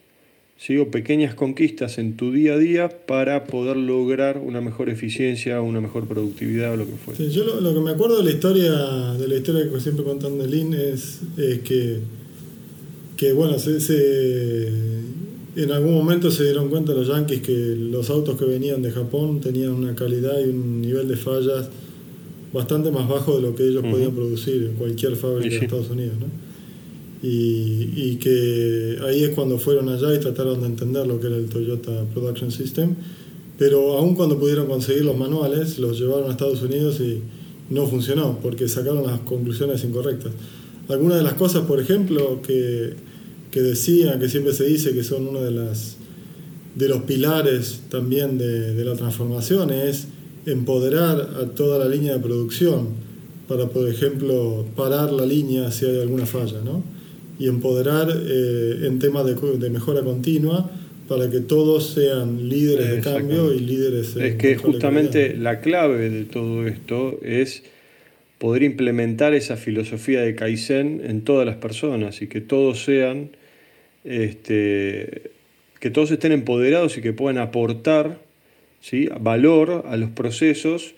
sigo 0.64 0.92
pequeñas 0.92 1.34
conquistas 1.34 1.98
en 1.98 2.16
tu 2.16 2.30
día 2.30 2.54
a 2.54 2.58
día 2.58 2.88
para 3.06 3.46
poder 3.46 3.76
lograr 3.76 4.38
una 4.38 4.60
mejor 4.60 4.90
eficiencia, 4.90 5.60
una 5.60 5.80
mejor 5.80 6.06
productividad 6.06 6.74
o 6.74 6.76
lo 6.76 6.86
que 6.86 6.92
fuera. 6.92 7.24
yo 7.24 7.60
lo, 7.60 7.74
que 7.74 7.80
me 7.80 7.90
acuerdo 7.90 8.18
de 8.18 8.24
la 8.24 8.30
historia, 8.30 8.72
de 9.14 9.26
la 9.26 9.34
historia 9.34 9.68
que 9.68 9.80
siempre 9.80 10.04
contando 10.04 10.44
de 10.44 10.48
Lean 10.48 10.72
es, 10.74 11.18
que, 11.64 11.98
que 13.16 13.32
bueno, 13.32 13.58
se, 13.58 14.68
en 15.56 15.72
algún 15.72 15.94
momento 15.94 16.30
se 16.30 16.44
dieron 16.44 16.68
cuenta 16.68 16.92
los 16.92 17.08
yankees 17.08 17.40
que 17.40 17.74
los 17.76 18.08
autos 18.08 18.38
que 18.38 18.44
venían 18.44 18.82
de 18.82 18.92
Japón 18.92 19.40
tenían 19.40 19.72
una 19.72 19.96
calidad 19.96 20.38
y 20.38 20.48
un 20.48 20.80
nivel 20.80 21.08
de 21.08 21.16
fallas 21.16 21.70
bastante 22.52 22.92
más 22.92 23.08
bajo 23.08 23.34
de 23.34 23.42
lo 23.42 23.56
que 23.56 23.64
ellos 23.64 23.82
podían 23.82 24.12
producir 24.12 24.62
en 24.62 24.74
cualquier 24.74 25.16
fábrica 25.16 25.56
de 25.56 25.64
Estados 25.64 25.90
Unidos. 25.90 26.14
¿no? 26.20 26.51
Y, 27.22 28.16
que 28.16 28.98
ahí 29.06 29.22
es 29.22 29.30
cuando 29.30 29.58
fueron 29.58 29.88
allá 29.88 30.12
y 30.14 30.18
trataron 30.18 30.60
de 30.60 30.66
entender 30.66 31.06
lo 31.06 31.20
que 31.20 31.28
era 31.28 31.36
el 31.36 31.48
Toyota 31.48 32.04
Production 32.12 32.50
System, 32.50 32.96
pero 33.58 33.96
aún 33.96 34.16
cuando 34.16 34.38
pudieron 34.38 34.66
conseguir 34.66 35.04
los 35.04 35.16
manuales, 35.16 35.78
los 35.78 36.00
llevaron 36.00 36.28
a 36.28 36.32
Estados 36.32 36.62
Unidos 36.62 37.00
y 37.00 37.20
no 37.70 37.86
funcionó 37.86 38.38
porque 38.42 38.68
sacaron 38.68 39.06
las 39.06 39.20
conclusiones 39.20 39.84
incorrectas. 39.84 40.32
Algunas 40.88 41.18
de 41.18 41.22
las 41.22 41.34
cosas, 41.34 41.64
por 41.64 41.80
ejemplo, 41.80 42.42
que, 42.42 42.94
que 43.52 43.62
decían, 43.62 44.18
que 44.18 44.28
siempre 44.28 44.52
se 44.52 44.64
dice 44.64 44.92
que 44.92 45.04
son 45.04 45.28
uno 45.28 45.42
de, 45.42 45.52
las, 45.52 45.96
de 46.74 46.88
los 46.88 47.02
pilares 47.02 47.82
también 47.88 48.36
de, 48.36 48.74
de 48.74 48.84
la 48.84 48.94
transformación, 48.94 49.70
es 49.70 50.08
empoderar 50.44 51.20
a 51.40 51.46
toda 51.46 51.78
la 51.78 51.88
línea 51.88 52.14
de 52.14 52.18
producción 52.18 52.88
para, 53.46 53.68
por 53.68 53.88
ejemplo, 53.88 54.66
parar 54.74 55.12
la 55.12 55.24
línea 55.24 55.70
si 55.70 55.86
hay 55.86 56.00
alguna 56.00 56.26
falla, 56.26 56.60
¿no? 56.64 56.82
Y 57.38 57.48
empoderar 57.48 58.08
eh, 58.10 58.86
en 58.86 58.98
temas 58.98 59.24
de, 59.26 59.70
mejora 59.70 60.02
continua 60.02 60.70
para 61.08 61.28
que 61.30 61.40
todos 61.40 61.90
sean 61.90 62.48
líderes 62.48 62.90
de 62.90 63.00
cambio 63.00 63.52
y 63.52 63.60
líderes. 63.60 64.16
Es 64.16 64.36
que 64.36 64.56
justamente 64.56 65.36
la 65.36 65.60
clave 65.60 66.08
de 66.08 66.24
todo 66.24 66.66
esto 66.66 67.18
es 67.22 67.64
poder 68.38 68.62
implementar 68.62 69.34
esa 69.34 69.56
filosofía 69.56 70.22
de 70.22 70.34
Kaizen 70.34 71.02
en 71.04 71.22
todas 71.22 71.46
las 71.46 71.56
personas 71.56 72.22
y 72.22 72.28
que 72.28 72.40
todos 72.40 72.84
sean, 72.84 73.30
este, 74.04 75.30
que 75.80 75.90
todos 75.90 76.10
estén 76.10 76.32
empoderados 76.32 76.96
y 76.98 77.02
que 77.02 77.12
puedan 77.12 77.38
aportar 77.38 78.18
¿sí? 78.80 79.08
valor 79.20 79.84
a 79.86 79.96
los 79.96 80.10
procesos 80.10 80.94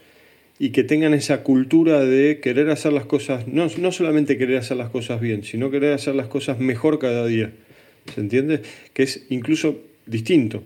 y 0.58 0.70
que 0.70 0.84
tengan 0.84 1.14
esa 1.14 1.42
cultura 1.42 2.04
de 2.04 2.40
querer 2.40 2.70
hacer 2.70 2.92
las 2.92 3.06
cosas, 3.06 3.48
no, 3.48 3.66
no 3.78 3.92
solamente 3.92 4.38
querer 4.38 4.58
hacer 4.58 4.76
las 4.76 4.90
cosas 4.90 5.20
bien, 5.20 5.42
sino 5.42 5.70
querer 5.70 5.92
hacer 5.92 6.14
las 6.14 6.28
cosas 6.28 6.60
mejor 6.60 6.98
cada 6.98 7.26
día. 7.26 7.52
¿Se 8.14 8.20
entiende? 8.20 8.62
Que 8.92 9.02
es 9.02 9.26
incluso 9.30 9.80
distinto. 10.06 10.62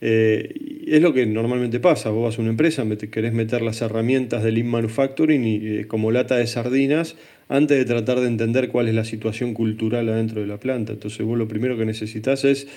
Eh, 0.00 0.54
es 0.86 1.02
lo 1.02 1.12
que 1.12 1.26
normalmente 1.26 1.78
pasa. 1.80 2.10
Vos 2.10 2.24
vas 2.24 2.38
a 2.38 2.42
una 2.42 2.50
empresa, 2.50 2.84
querés 3.10 3.32
meter 3.32 3.62
las 3.62 3.82
herramientas 3.82 4.42
de 4.42 4.52
Lean 4.52 4.68
Manufacturing 4.68 5.44
y, 5.44 5.56
eh, 5.56 5.86
como 5.86 6.10
lata 6.10 6.36
de 6.36 6.46
sardinas 6.46 7.16
antes 7.48 7.76
de 7.76 7.84
tratar 7.84 8.20
de 8.20 8.28
entender 8.28 8.68
cuál 8.68 8.88
es 8.88 8.94
la 8.94 9.04
situación 9.04 9.54
cultural 9.54 10.08
adentro 10.08 10.40
de 10.40 10.46
la 10.46 10.58
planta. 10.58 10.92
Entonces 10.92 11.26
vos 11.26 11.36
lo 11.36 11.48
primero 11.48 11.76
que 11.76 11.84
necesitas 11.84 12.44
es 12.44 12.68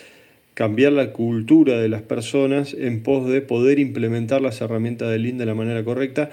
cambiar 0.53 0.93
la 0.93 1.11
cultura 1.11 1.79
de 1.79 1.89
las 1.89 2.01
personas 2.01 2.73
en 2.73 3.01
pos 3.01 3.29
de 3.29 3.41
poder 3.41 3.79
implementar 3.79 4.41
las 4.41 4.61
herramientas 4.61 5.09
de 5.09 5.19
Lean 5.19 5.37
de 5.37 5.45
la 5.45 5.55
manera 5.55 5.83
correcta 5.83 6.29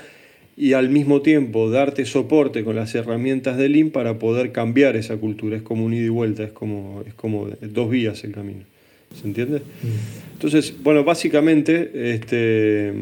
y 0.56 0.74
al 0.74 0.90
mismo 0.90 1.22
tiempo 1.22 1.70
darte 1.70 2.04
soporte 2.04 2.64
con 2.64 2.76
las 2.76 2.94
herramientas 2.94 3.56
de 3.56 3.68
Lean 3.68 3.90
para 3.90 4.18
poder 4.18 4.52
cambiar 4.52 4.96
esa 4.96 5.16
cultura. 5.16 5.56
Es 5.56 5.62
como 5.62 5.84
un 5.84 5.94
ida 5.94 6.04
y 6.04 6.08
vuelta, 6.10 6.44
es 6.44 6.52
como, 6.52 7.02
es 7.06 7.14
como 7.14 7.48
dos 7.62 7.90
vías 7.90 8.22
el 8.24 8.32
camino. 8.32 8.64
¿Se 9.18 9.26
entiende? 9.26 9.58
Mm. 9.58 10.32
Entonces, 10.34 10.74
bueno, 10.82 11.02
básicamente 11.02 12.12
este, 12.12 12.92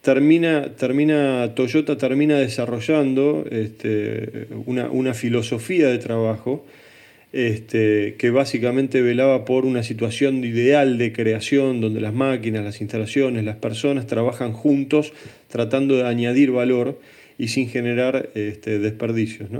termina, 0.00 0.76
termina, 0.76 1.54
Toyota 1.54 1.98
termina 1.98 2.38
desarrollando 2.38 3.44
este, 3.50 4.46
una, 4.64 4.90
una 4.90 5.14
filosofía 5.14 5.88
de 5.88 5.98
trabajo 5.98 6.64
este, 7.32 8.14
que 8.18 8.30
básicamente 8.30 9.02
velaba 9.02 9.44
por 9.44 9.66
una 9.66 9.82
situación 9.82 10.42
ideal 10.44 10.96
de 10.96 11.12
creación 11.12 11.80
donde 11.80 12.00
las 12.00 12.14
máquinas, 12.14 12.64
las 12.64 12.80
instalaciones, 12.80 13.44
las 13.44 13.56
personas 13.56 14.06
trabajan 14.06 14.52
juntos 14.52 15.12
tratando 15.48 15.96
de 15.96 16.06
añadir 16.06 16.50
valor 16.50 16.98
y 17.36 17.48
sin 17.48 17.68
generar 17.68 18.30
este, 18.34 18.78
desperdicios. 18.78 19.50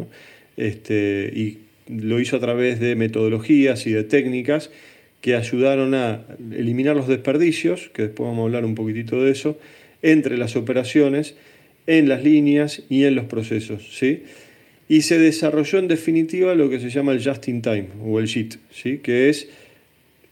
Este, 0.56 1.30
y 1.34 1.58
lo 1.88 2.20
hizo 2.20 2.36
a 2.36 2.40
través 2.40 2.80
de 2.80 2.96
metodologías 2.96 3.86
y 3.86 3.92
de 3.92 4.04
técnicas 4.04 4.70
que 5.20 5.34
ayudaron 5.34 5.94
a 5.94 6.22
eliminar 6.52 6.96
los 6.96 7.08
desperdicios, 7.08 7.90
que 7.92 8.02
después 8.02 8.28
vamos 8.28 8.42
a 8.42 8.46
hablar 8.46 8.64
un 8.64 8.74
poquitito 8.74 9.22
de 9.22 9.32
eso, 9.32 9.58
entre 10.02 10.38
las 10.38 10.56
operaciones, 10.56 11.34
en 11.86 12.08
las 12.08 12.22
líneas 12.22 12.82
y 12.88 13.04
en 13.04 13.14
los 13.14 13.24
procesos. 13.24 13.96
¿sí? 13.98 14.22
Y 14.88 15.02
se 15.02 15.18
desarrolló 15.18 15.78
en 15.78 15.88
definitiva 15.88 16.54
lo 16.54 16.70
que 16.70 16.80
se 16.80 16.90
llama 16.90 17.12
el 17.12 17.22
just 17.22 17.46
in 17.48 17.60
time 17.60 17.88
o 18.02 18.18
el 18.18 18.26
JIT, 18.26 18.54
¿sí? 18.72 18.98
que 18.98 19.28
es 19.28 19.48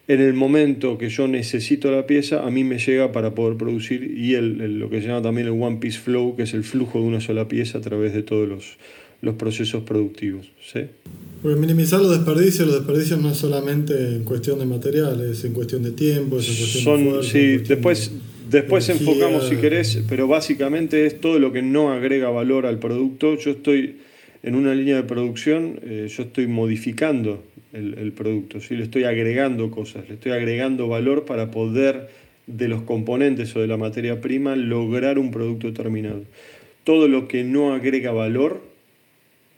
en 0.08 0.20
el 0.20 0.34
momento 0.34 0.98
que 0.98 1.08
yo 1.08 1.26
necesito 1.26 1.90
la 1.90 2.06
pieza, 2.06 2.46
a 2.46 2.50
mí 2.50 2.64
me 2.64 2.78
llega 2.78 3.12
para 3.12 3.34
poder 3.34 3.56
producir 3.56 4.14
y 4.16 4.34
el, 4.34 4.78
lo 4.78 4.88
que 4.88 5.02
se 5.02 5.08
llama 5.08 5.22
también 5.22 5.48
el 5.48 5.60
One 5.60 5.78
Piece 5.80 5.98
Flow, 5.98 6.36
que 6.36 6.44
es 6.44 6.54
el 6.54 6.62
flujo 6.64 7.00
de 7.00 7.06
una 7.06 7.20
sola 7.20 7.48
pieza 7.48 7.78
a 7.78 7.80
través 7.80 8.14
de 8.14 8.22
todos 8.22 8.48
los, 8.48 8.76
los 9.20 9.34
procesos 9.34 9.82
productivos. 9.82 10.52
¿sí? 10.72 10.82
Porque 11.42 11.58
minimizar 11.58 12.00
los 12.00 12.12
desperdicios, 12.12 12.68
los 12.68 12.76
desperdicios 12.76 13.20
no 13.20 13.32
es 13.32 13.36
solamente 13.36 14.14
en 14.14 14.24
cuestión 14.24 14.58
de 14.60 14.66
materiales, 14.66 15.38
es 15.38 15.44
en 15.44 15.52
cuestión 15.52 15.82
de 15.82 15.90
tiempo, 15.90 16.38
es 16.38 16.48
en 16.48 16.56
cuestión 16.56 16.84
Son, 16.84 17.04
de 17.04 17.10
fuerza, 17.10 17.30
Sí, 17.30 17.56
después, 17.58 18.12
después 18.48 18.88
enfocamos 18.88 19.48
si 19.48 19.56
querés, 19.56 20.02
pero 20.08 20.28
básicamente 20.28 21.04
es 21.04 21.20
todo 21.20 21.40
lo 21.40 21.52
que 21.52 21.62
no 21.62 21.92
agrega 21.92 22.30
valor 22.30 22.64
al 22.64 22.78
producto. 22.78 23.36
Yo 23.36 23.50
estoy 23.50 23.96
en 24.42 24.54
una 24.54 24.74
línea 24.74 24.96
de 24.96 25.02
producción 25.02 25.80
eh, 25.82 26.08
yo 26.08 26.24
estoy 26.24 26.46
modificando 26.46 27.42
el, 27.72 28.12
producto, 28.12 28.60
¿sí? 28.60 28.74
le 28.74 28.84
estoy 28.84 29.04
agregando 29.04 29.70
cosas, 29.70 30.08
le 30.08 30.14
estoy 30.14 30.32
agregando 30.32 30.88
valor 30.88 31.26
para 31.26 31.50
poder 31.50 32.08
de 32.46 32.68
los 32.68 32.82
componentes 32.82 33.54
o 33.54 33.60
de 33.60 33.66
la 33.66 33.76
materia 33.76 34.20
prima 34.20 34.56
lograr 34.56 35.18
un 35.18 35.30
producto 35.30 35.72
terminado. 35.72 36.22
Todo 36.84 37.08
lo 37.08 37.28
que 37.28 37.44
no 37.44 37.74
agrega 37.74 38.12
valor, 38.12 38.62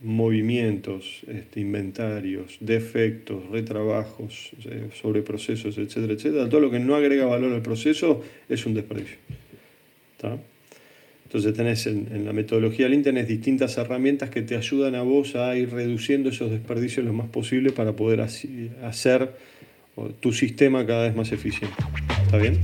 movimientos, 0.01 1.23
este, 1.29 1.61
inventarios, 1.61 2.57
defectos, 2.61 3.49
retrabajos, 3.51 4.51
eh, 4.65 4.89
sobre 5.01 5.23
procesos, 5.23 5.77
etcétera, 5.79 6.15
etcétera, 6.15 6.49
todo 6.49 6.61
lo 6.61 6.71
que 6.71 6.79
no 6.79 6.97
agrega 6.97 7.27
valor 7.27 7.53
al 7.53 7.63
proceso 7.63 8.23
es 8.49 8.65
un 8.67 8.75
desperdicio. 8.75 9.19
¿Está? 10.17 10.39
Entonces 11.29 11.53
tenés 11.53 11.87
en, 11.87 12.25
la 12.25 12.33
metodología 12.33 12.89
Lean 12.89 13.03
tenés 13.03 13.29
distintas 13.29 13.77
herramientas 13.77 14.31
que 14.31 14.41
te 14.41 14.57
ayudan 14.57 14.95
a 14.95 15.03
vos 15.03 15.37
a 15.37 15.55
ir 15.57 15.71
reduciendo 15.71 16.31
esos 16.31 16.51
desperdicios 16.51 17.05
lo 17.05 17.13
más 17.13 17.29
posible 17.29 17.71
para 17.71 17.93
poder 17.93 18.23
hacer 18.23 19.35
tu 20.21 20.33
sistema 20.33 20.87
cada 20.87 21.03
vez 21.03 21.15
más 21.15 21.31
eficiente. 21.31 21.77
¿Está 22.25 22.39
bien? 22.39 22.59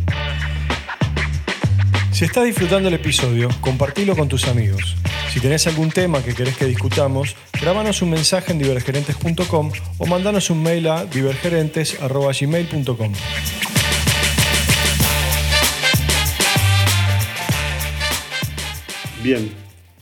Si 2.11 2.25
estás 2.25 2.47
disfrutando 2.47 2.88
el 2.88 2.94
episodio, 2.94 3.50
compartilo 3.61 4.16
con 4.16 4.30
tus 4.30 4.49
amigos. 4.49 4.97
Si 5.30 5.40
tenés 5.40 5.66
algún 5.66 5.90
tema 5.90 6.23
que 6.23 6.33
querés 6.33 6.56
que 6.56 6.64
discutamos, 6.64 7.37
grábanos 7.61 8.00
un 8.00 8.09
mensaje 8.11 8.52
en 8.52 8.61
divergerentes.com 8.61 9.73
o 9.99 10.06
mandanos 10.06 10.49
un 10.49 10.62
mail 10.62 10.88
a 10.88 11.04
divergerentes.gmail.com. 11.04 13.12
Bien. 19.25 19.49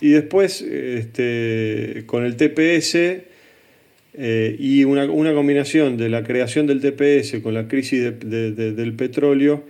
Y 0.01 0.09
después, 0.09 0.63
este, 0.63 2.03
con 2.07 2.25
el 2.25 2.35
TPS 2.35 2.97
eh, 4.15 4.57
y 4.59 4.83
una, 4.83 5.07
combinación 5.07 5.97
de 5.97 6.09
la 6.09 6.25
creación 6.25 6.67
del 6.67 6.81
TPS 6.81 7.41
con 7.41 7.55
la 7.55 7.69
crisis 7.69 8.19
del 8.19 8.95
petróleo, 8.95 9.63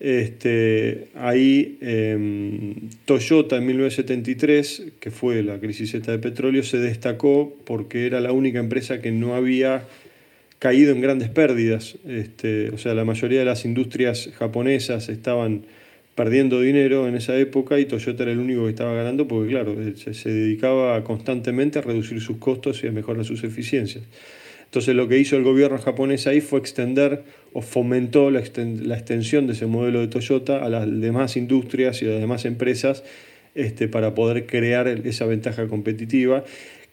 este, 0.00 1.06
ahí 1.14 1.78
em, 1.82 2.90
Toyota 3.04 3.58
en 3.58 3.66
1973, 3.66 4.86
que 4.98 5.12
fue 5.12 5.40
la 5.44 5.60
crisis 5.60 5.92
de 5.92 6.18
petróleo, 6.18 6.64
se 6.64 6.78
destacó 6.78 7.56
porque 7.64 8.06
era 8.06 8.18
la 8.18 8.32
única 8.32 8.58
empresa 8.58 9.00
que 9.00 9.12
no 9.12 9.36
había 9.36 9.84
caído 10.58 10.90
en 10.90 11.00
grandes 11.00 11.28
pérdidas. 11.28 11.96
Este, 12.08 12.70
o 12.70 12.78
sea, 12.78 12.92
la 12.94 13.04
mayoría 13.04 13.38
de 13.38 13.44
las 13.44 13.64
industrias 13.66 14.30
japonesas 14.36 15.08
estaban 15.08 15.62
perdiendo 16.16 16.62
dinero 16.62 17.06
en 17.06 17.14
esa 17.14 17.36
época 17.36 17.78
y 17.78 17.84
Toyota 17.84 18.24
era 18.24 18.32
el 18.32 18.38
único 18.38 18.64
que 18.64 18.70
estaba 18.70 18.94
ganando 18.94 19.28
porque, 19.28 19.50
claro, 19.50 19.76
se, 19.94 20.28
dedicaba 20.30 21.04
constantemente 21.04 21.78
a 21.78 21.82
reducir 21.82 22.20
sus 22.22 22.38
costos 22.38 22.82
y 22.82 22.88
a 22.88 22.90
mejorar 22.90 23.24
sus 23.24 23.44
eficiencias. 23.44 24.02
Entonces 24.64 24.96
lo 24.96 25.08
que 25.08 25.18
hizo 25.18 25.36
el 25.36 25.44
gobierno 25.44 25.78
japonés 25.78 26.26
ahí 26.26 26.40
fue 26.40 26.58
extender 26.58 27.22
o 27.52 27.60
fomentó 27.60 28.30
la, 28.30 28.40
extensión 28.40 29.46
de 29.46 29.52
ese 29.52 29.66
modelo 29.66 30.00
de 30.00 30.08
Toyota 30.08 30.64
a 30.64 30.70
las 30.70 30.86
demás 31.00 31.36
industrias 31.36 32.02
y 32.02 32.06
a 32.06 32.12
las 32.12 32.20
demás 32.20 32.46
empresas 32.46 33.04
este, 33.54 33.86
para 33.86 34.14
poder 34.14 34.46
crear 34.46 34.88
esa 34.88 35.26
ventaja 35.26 35.68
competitiva, 35.68 36.44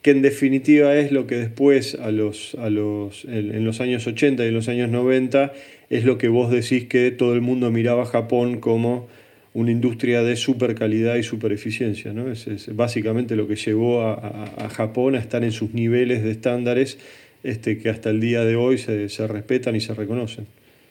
que 0.04 0.10
en 0.10 0.20
definitiva 0.20 0.94
es 0.94 1.12
lo 1.12 1.26
que 1.26 1.36
después 1.36 1.94
a 1.94 2.10
los, 2.10 2.54
a 2.56 2.68
los, 2.68 3.24
en 3.24 3.64
los 3.64 3.80
años 3.80 4.06
80 4.06 4.44
y 4.44 4.48
en 4.48 4.54
los 4.54 4.68
años 4.68 4.90
90 4.90 5.54
es 5.88 6.04
lo 6.04 6.18
que 6.18 6.28
vos 6.28 6.50
decís 6.50 6.84
que 6.84 7.10
todo 7.10 7.32
el 7.32 7.40
mundo 7.40 7.70
miraba 7.70 8.02
a 8.02 8.04
Japón 8.04 8.60
como 8.60 9.08
una 9.54 9.70
industria 9.70 10.22
de 10.22 10.36
super 10.36 10.74
calidad 10.74 11.16
y 11.16 11.22
super 11.22 11.52
eficiencia. 11.52 12.12
¿no? 12.12 12.30
Es, 12.30 12.76
básicamente 12.76 13.34
lo 13.34 13.48
que 13.48 13.56
llevó 13.56 14.02
a, 14.02 14.68
Japón 14.76 15.14
a 15.14 15.20
estar 15.20 15.42
en 15.42 15.52
sus 15.52 15.72
niveles 15.72 16.22
de 16.22 16.32
estándares 16.32 16.98
este, 17.42 17.78
que 17.78 17.88
hasta 17.88 18.10
el 18.10 18.20
día 18.20 18.44
de 18.44 18.56
hoy 18.56 18.76
se, 18.76 19.26
respetan 19.26 19.74
y 19.74 19.80
se 19.80 19.94
reconocen. 19.94 20.46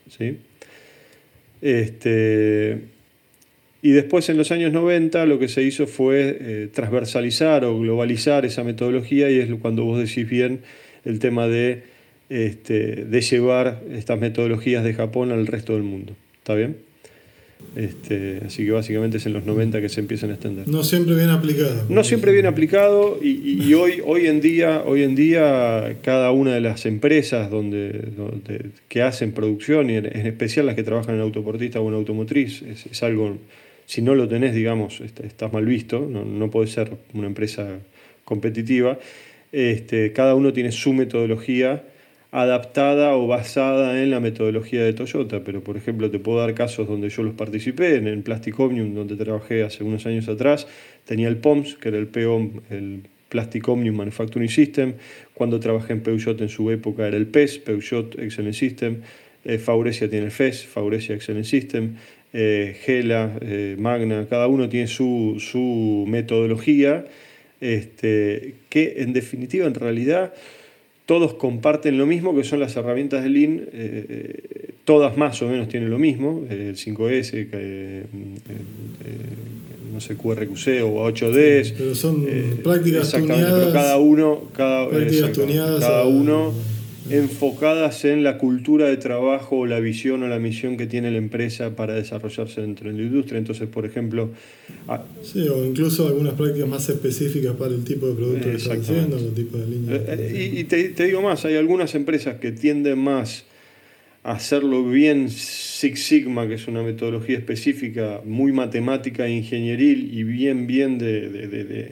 ¿sí? 0.10 0.40
Este, 1.62 2.80
y 3.84 3.92
después 3.92 4.30
en 4.30 4.38
los 4.38 4.52
años 4.52 4.72
90 4.72 5.26
lo 5.26 5.38
que 5.38 5.48
se 5.48 5.62
hizo 5.62 5.86
fue 5.86 6.38
eh, 6.40 6.70
transversalizar 6.74 7.66
o 7.66 7.78
globalizar 7.78 8.46
esa 8.46 8.64
metodología 8.64 9.30
y 9.30 9.38
es 9.40 9.50
cuando 9.62 9.84
vos 9.84 10.00
decís 10.00 10.28
bien 10.28 10.62
el 11.06 11.20
tema 11.20 11.48
de 11.48 11.84
este, 12.30 13.06
de 13.06 13.22
llevar 13.22 13.84
estas 13.92 14.20
metodologías 14.20 14.84
de 14.84 14.94
Japón 14.94 15.32
al 15.32 15.46
resto 15.46 15.74
del 15.74 15.84
mundo. 15.84 16.14
¿Está 16.40 16.56
bien? 16.56 16.78
Este, 17.76 18.42
así 18.46 18.66
que 18.66 18.72
básicamente 18.72 19.18
es 19.18 19.26
en 19.26 19.34
los 19.34 19.46
90 19.46 19.82
que 19.82 19.90
se 19.90 20.00
empiezan 20.00 20.30
a 20.30 20.34
extender. 20.34 20.68
No 20.68 20.84
siempre 20.84 21.16
bien 21.16 21.30
aplicado. 21.30 21.86
No 21.90 22.04
siempre 22.04 22.32
bien 22.32 22.46
aplicado 22.46 23.20
y, 23.22 23.74
hoy, 23.74 24.02
hoy, 24.06 24.28
en 24.28 24.42
día, 24.42 24.84
hoy 24.86 25.04
en 25.04 25.16
día 25.16 25.98
cada 26.04 26.32
una 26.32 26.54
de 26.54 26.62
las 26.62 26.86
empresas 26.86 27.50
donde, 27.50 28.12
que 28.88 29.02
hacen 29.02 29.32
producción, 29.32 29.90
y 29.90 29.96
en, 29.96 30.06
especial 30.06 30.68
las 30.68 30.76
que 30.76 30.84
trabajan 30.84 31.16
en 31.16 31.22
autoportista 31.22 31.80
o 31.80 31.90
en 31.90 31.96
automotriz, 31.96 32.62
es, 32.62 33.04
algo, 33.04 33.38
si 33.86 34.02
no 34.02 34.16
lo 34.16 34.28
tenés, 34.28 34.54
digamos, 34.54 35.02
estás 35.02 35.52
mal 35.52 35.66
visto, 35.66 36.08
no, 36.10 36.26
no 36.26 36.68
ser 36.68 36.92
una 37.14 37.28
empresa 37.28 37.80
competitiva. 38.26 39.00
este, 39.52 40.14
cada 40.14 40.36
uno 40.36 40.54
tiene 40.54 40.72
su 40.72 40.94
metodología 40.94 41.84
adaptada 42.34 43.16
o 43.16 43.28
basada 43.28 44.02
en 44.02 44.10
la 44.10 44.20
metodología 44.20 44.84
de 44.84 44.94
Toyota, 44.94 45.44
pero 45.44 45.64
por 45.64 45.78
ejemplo 45.78 46.10
te 46.10 46.18
puedo 46.18 46.40
dar 46.40 46.56
casos 46.56 46.88
donde 46.88 47.10
yo 47.10 47.22
los 47.22 47.36
participé, 47.36 47.96
en 47.96 48.08
el 48.08 48.24
Plastic 48.24 48.60
Omnium, 48.60 48.96
donde 48.96 49.16
trabajé 49.16 49.62
hace 49.62 49.84
unos 49.84 50.08
años 50.08 50.28
atrás, 50.28 50.66
tenía 51.06 51.28
el 51.28 51.38
POMS, 51.38 51.76
que 51.76 51.90
era 51.90 52.00
el 52.00 52.08
POM, 52.08 52.62
el 52.72 53.04
Plastic 53.30 53.68
Omnium 53.70 53.96
Manufacturing 53.96 54.50
System, 54.50 54.94
cuando 55.36 55.60
trabajé 55.60 55.94
en 55.94 56.02
Peugeot 56.02 56.42
en 56.42 56.50
su 56.50 56.72
época 56.72 57.08
era 57.08 57.18
el 57.18 57.28
PES, 57.28 57.60
Peugeot 57.60 58.18
Excellent 58.18 58.56
System, 58.56 59.02
eh, 59.46 59.60
Faurecia 59.60 60.10
tiene 60.10 60.26
el 60.26 60.32
FES, 60.32 60.66
Faurecia 60.66 61.14
Excellent 61.14 61.46
System, 61.46 61.96
eh, 62.36 62.76
Gela, 62.84 63.38
eh, 63.42 63.76
Magna, 63.78 64.26
cada 64.28 64.48
uno 64.48 64.68
tiene 64.68 64.88
su, 64.88 65.38
su 65.40 66.06
metodología, 66.08 67.06
este, 67.62 68.56
que 68.70 68.96
en 68.98 69.14
definitiva, 69.14 69.68
en 69.68 69.76
realidad, 69.76 70.34
todos 71.06 71.36
comparten 71.36 72.00
lo 72.00 72.08
mismo, 72.08 72.36
que 72.36 72.44
son 72.44 72.60
las 72.60 72.76
herramientas 72.76 73.24
de 73.24 73.30
Lean, 73.30 73.62
eh, 73.72 74.74
todas 74.84 75.16
más 75.16 75.42
o 75.44 75.48
menos 75.48 75.68
tienen 75.68 75.92
lo 75.92 76.00
mismo, 76.00 76.44
el 76.50 76.76
5S, 76.76 78.08
no 79.94 80.02
sé, 80.02 80.16
QRQC 80.16 80.84
o 80.84 81.08
8D. 81.08 81.76
pero 81.78 81.94
son 81.94 82.26
prácticas 82.64 83.12
tuneadas. 83.12 83.60
Pero 83.60 83.74
cada 83.74 83.98
uno, 83.98 84.50
cada, 84.56 84.90
cada 85.80 86.08
uno 86.08 86.52
enfocadas 87.10 88.06
en 88.06 88.24
la 88.24 88.38
cultura 88.38 88.88
de 88.88 88.98
trabajo 88.98 89.60
o 89.60 89.66
la 89.66 89.80
visión 89.80 90.24
o 90.24 90.28
la 90.28 90.40
misión 90.40 90.78
que 90.78 90.88
tiene 90.88 91.12
la 91.12 91.18
empresa 91.18 91.76
para 91.76 91.94
desarrollarse 91.94 92.62
dentro 92.62 92.90
de 92.90 92.98
la 92.98 93.04
industria. 93.04 93.38
Entonces, 93.38 93.68
por 93.68 93.86
ejemplo... 93.86 94.32
sí, 95.22 95.48
o 95.48 95.66
incluso 95.66 96.08
algunas 96.08 96.34
prácticas 96.34 96.68
más 96.68 96.88
específicas 96.90 97.56
para 97.56 97.74
el 97.74 97.84
tipo 97.84 98.08
de 98.08 98.16
producto 98.16 98.50
que 98.50 98.56
están 98.56 98.82
haciendo, 98.82 99.18
el 99.18 99.34
tipo 99.34 99.58
de 99.58 99.68
línea. 99.68 99.96
Eh, 99.96 100.06
eh, 100.08 100.52
y, 100.60 100.64
te, 100.64 100.90
te, 100.90 101.06
digo 101.06 101.22
más, 101.22 101.44
hay 101.46 101.56
algunas 101.56 101.94
empresas 101.96 102.38
que 102.38 102.52
tienden 102.52 103.00
más 103.00 103.44
a 104.24 104.34
hacerlo 104.34 104.88
bien 104.88 105.30
Six 105.30 106.06
Sigma, 106.06 106.48
que 106.48 106.54
es 106.54 106.68
una 106.68 106.82
metodología 106.82 107.38
específica, 107.38 108.22
muy 108.24 108.54
matemática 108.54 109.28
e 109.28 109.32
ingenieril 109.32 110.18
y 110.18 110.24
bien, 110.24 110.66
bien 110.66 110.98
de, 110.98 111.30
de 111.30 111.48
de, 111.48 111.92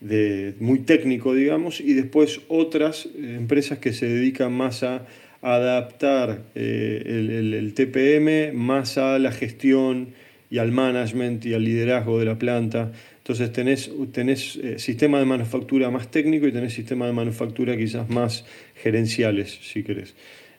muy 0.00 0.80
técnico, 0.80 1.34
digamos, 1.34 1.80
y 1.80 1.94
después 1.94 2.40
otras 2.48 3.08
empresas 3.16 3.78
que 3.78 3.92
se 3.92 4.06
dedican 4.06 4.52
más 4.52 4.82
a 4.82 5.06
adaptar 5.42 6.42
eh, 6.54 7.02
el, 7.06 7.72
TPM 7.74 8.52
más 8.54 8.98
a 8.98 9.18
la 9.18 9.32
gestión 9.32 10.08
y 10.50 10.58
al 10.58 10.72
management 10.72 11.44
y 11.46 11.54
al 11.54 11.64
liderazgo 11.64 12.18
de 12.18 12.24
la 12.24 12.38
planta. 12.38 12.92
Entonces 13.18 13.52
tenés, 13.52 13.90
tenés 14.12 14.56
eh, 14.56 14.78
sistema 14.78 15.18
de 15.18 15.24
manufactura 15.24 15.90
más 15.90 16.10
técnico 16.10 16.46
y 16.46 16.52
tenés 16.52 16.74
sistema 16.74 17.06
de 17.06 17.12
manufactura 17.12 17.76
quizás 17.76 18.08
más 18.08 18.44
gerenciales, 18.74 19.58
si 19.62 19.82
querés. 19.82 20.14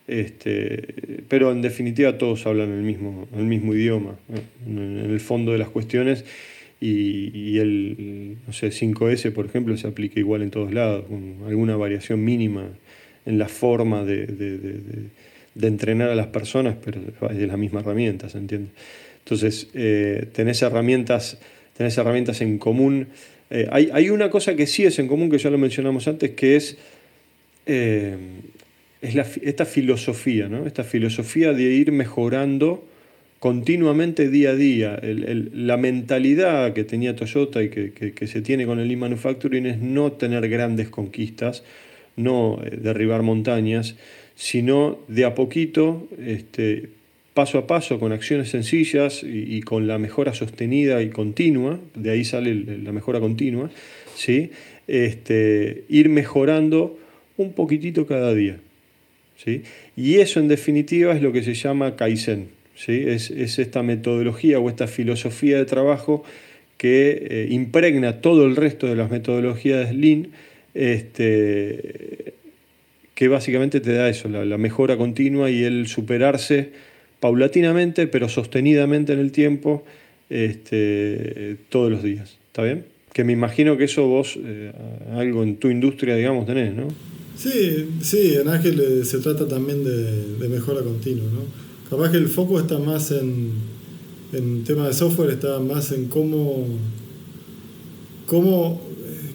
Este, 0.06 0.94
pero 1.28 1.52
en 1.52 1.60
definitiva 1.60 2.16
todos 2.16 2.46
hablan 2.46 2.72
el 2.72 2.82
mismo, 2.82 3.28
el 3.36 3.44
mismo 3.44 3.74
idioma, 3.74 4.16
en 4.66 5.10
el 5.10 5.20
fondo 5.20 5.52
de 5.52 5.58
las 5.58 5.68
cuestiones 5.68 6.24
y, 6.80 7.58
el 7.58 8.36
no 8.46 8.52
sé, 8.52 8.68
5S, 8.68 9.32
por 9.32 9.46
ejemplo, 9.46 9.76
se 9.76 9.88
aplica 9.88 10.20
igual 10.20 10.42
en 10.42 10.50
todos 10.50 10.72
lados, 10.72 11.06
con 11.06 11.38
alguna 11.46 11.76
variación 11.76 12.24
mínima 12.24 12.68
en 13.26 13.38
la 13.38 13.48
forma 13.48 14.04
de, 14.04 14.26
de, 14.26 14.58
de, 15.54 15.66
entrenar 15.66 16.08
a 16.08 16.14
las 16.14 16.28
personas, 16.28 16.76
pero 16.82 17.00
es 17.30 17.36
de 17.36 17.46
la 17.46 17.56
misma 17.56 17.80
herramienta, 17.80 18.28
¿se 18.28 18.38
entiende? 18.38 18.70
Entonces, 19.18 19.68
eh, 19.74 20.26
tenés, 20.32 20.62
herramientas, 20.62 21.38
tenés 21.76 21.98
herramientas 21.98 22.40
en 22.40 22.58
común. 22.58 23.08
Eh, 23.50 23.68
hay, 23.70 23.90
hay, 23.92 24.10
una 24.10 24.30
cosa 24.30 24.54
que 24.54 24.66
sí 24.66 24.84
es 24.84 24.98
en 24.98 25.08
común, 25.08 25.30
que 25.30 25.38
ya 25.38 25.50
lo 25.50 25.58
mencionamos 25.58 26.06
antes, 26.06 26.30
que 26.30 26.56
es, 26.56 26.78
eh, 27.66 28.16
es 29.02 29.14
esta 29.42 29.66
filosofía, 29.66 30.48
¿no? 30.48 30.66
esta 30.66 30.84
filosofía 30.84 31.52
de 31.52 31.64
ir 31.64 31.92
mejorando 31.92 32.86
continuamente 33.38 34.28
día 34.28 34.50
a 34.50 34.54
día. 34.54 35.00
la 35.02 35.76
mentalidad 35.76 36.72
que 36.72 36.84
tenía 36.84 37.14
Toyota 37.14 37.62
y 37.62 37.68
que, 37.70 38.26
se 38.26 38.42
tiene 38.42 38.66
con 38.66 38.80
el 38.80 38.90
e-manufacturing 38.90 39.66
es 39.66 39.78
no 39.78 40.12
tener 40.12 40.48
grandes 40.48 40.88
conquistas, 40.88 41.62
no 42.16 42.60
eh, 42.64 42.78
derribar 42.80 43.22
montañas, 43.22 43.96
sino 44.34 44.98
de 45.08 45.24
a 45.24 45.34
poquito, 45.34 46.08
este, 46.24 46.90
paso 47.34 47.58
a 47.58 47.66
paso, 47.66 48.00
con 48.00 48.12
acciones 48.12 48.50
sencillas 48.50 49.22
y, 49.22 49.60
con 49.62 49.86
la 49.86 49.98
mejora 49.98 50.34
sostenida 50.34 51.02
y 51.02 51.10
continua, 51.10 51.78
de 51.94 52.10
ahí 52.10 52.24
sale 52.24 52.54
la 52.54 52.92
mejora 52.92 53.20
continua, 53.20 53.70
¿sí? 54.16 54.50
este, 54.88 55.84
ir 55.88 56.08
mejorando 56.08 56.98
un 57.36 57.52
poquitito 57.52 58.06
cada 58.06 58.34
día. 58.34 58.58
¿sí? 59.36 59.62
Y 59.96 60.16
eso 60.16 60.40
en 60.40 60.48
definitiva 60.48 61.14
es 61.14 61.22
lo 61.22 61.32
que 61.32 61.44
se 61.44 61.54
llama 61.54 61.94
Kaizen. 61.94 62.57
Es, 62.86 63.30
esta 63.58 63.82
metodología 63.82 64.60
o 64.60 64.68
esta 64.68 64.86
filosofía 64.86 65.58
de 65.58 65.64
trabajo 65.64 66.22
que 66.76 67.26
eh, 67.28 67.48
impregna 67.50 68.20
todo 68.20 68.46
el 68.46 68.54
resto 68.54 68.86
de 68.86 68.94
las 68.94 69.10
metodologías 69.10 69.92
Lean, 69.94 70.28
este, 70.74 72.34
que 73.16 73.26
básicamente 73.26 73.80
te 73.80 73.92
da 73.92 74.08
eso, 74.08 74.28
la, 74.28 74.58
mejora 74.58 74.96
continua 74.96 75.50
y 75.50 75.64
el 75.64 75.88
superarse 75.88 76.70
paulatinamente, 77.18 78.06
pero 78.06 78.28
sostenidamente 78.28 79.12
en 79.12 79.18
el 79.18 79.32
tiempo, 79.32 79.84
este, 80.30 81.56
todos 81.68 81.90
los 81.90 82.04
días. 82.04 82.38
¿Está 82.46 82.62
bien? 82.62 82.84
Que 83.12 83.24
me 83.24 83.32
imagino 83.32 83.76
que 83.76 83.84
eso 83.84 84.06
vos, 84.06 84.38
eh, 84.40 84.70
algo 85.14 85.42
en 85.42 85.56
tu 85.56 85.68
industria, 85.68 86.14
digamos, 86.14 86.46
tenés, 86.46 86.72
¿no? 86.74 86.86
Sí, 87.34 87.88
sí, 88.02 88.36
en 88.40 88.46
Ángel 88.48 88.80
eh, 88.80 89.04
se 89.04 89.18
trata 89.18 89.48
también 89.48 89.82
de, 89.82 90.36
de 90.38 90.48
mejora 90.48 90.82
continua, 90.82 91.26
¿no? 91.32 91.67
Capaz 91.88 92.10
que 92.10 92.18
el 92.18 92.28
foco 92.28 92.60
está 92.60 92.78
más 92.78 93.10
en, 93.10 93.52
en 94.32 94.64
tema 94.64 94.86
de 94.86 94.92
software, 94.92 95.30
está 95.30 95.58
más 95.58 95.90
en 95.92 96.06
cómo, 96.06 96.66
cómo, 98.26 98.80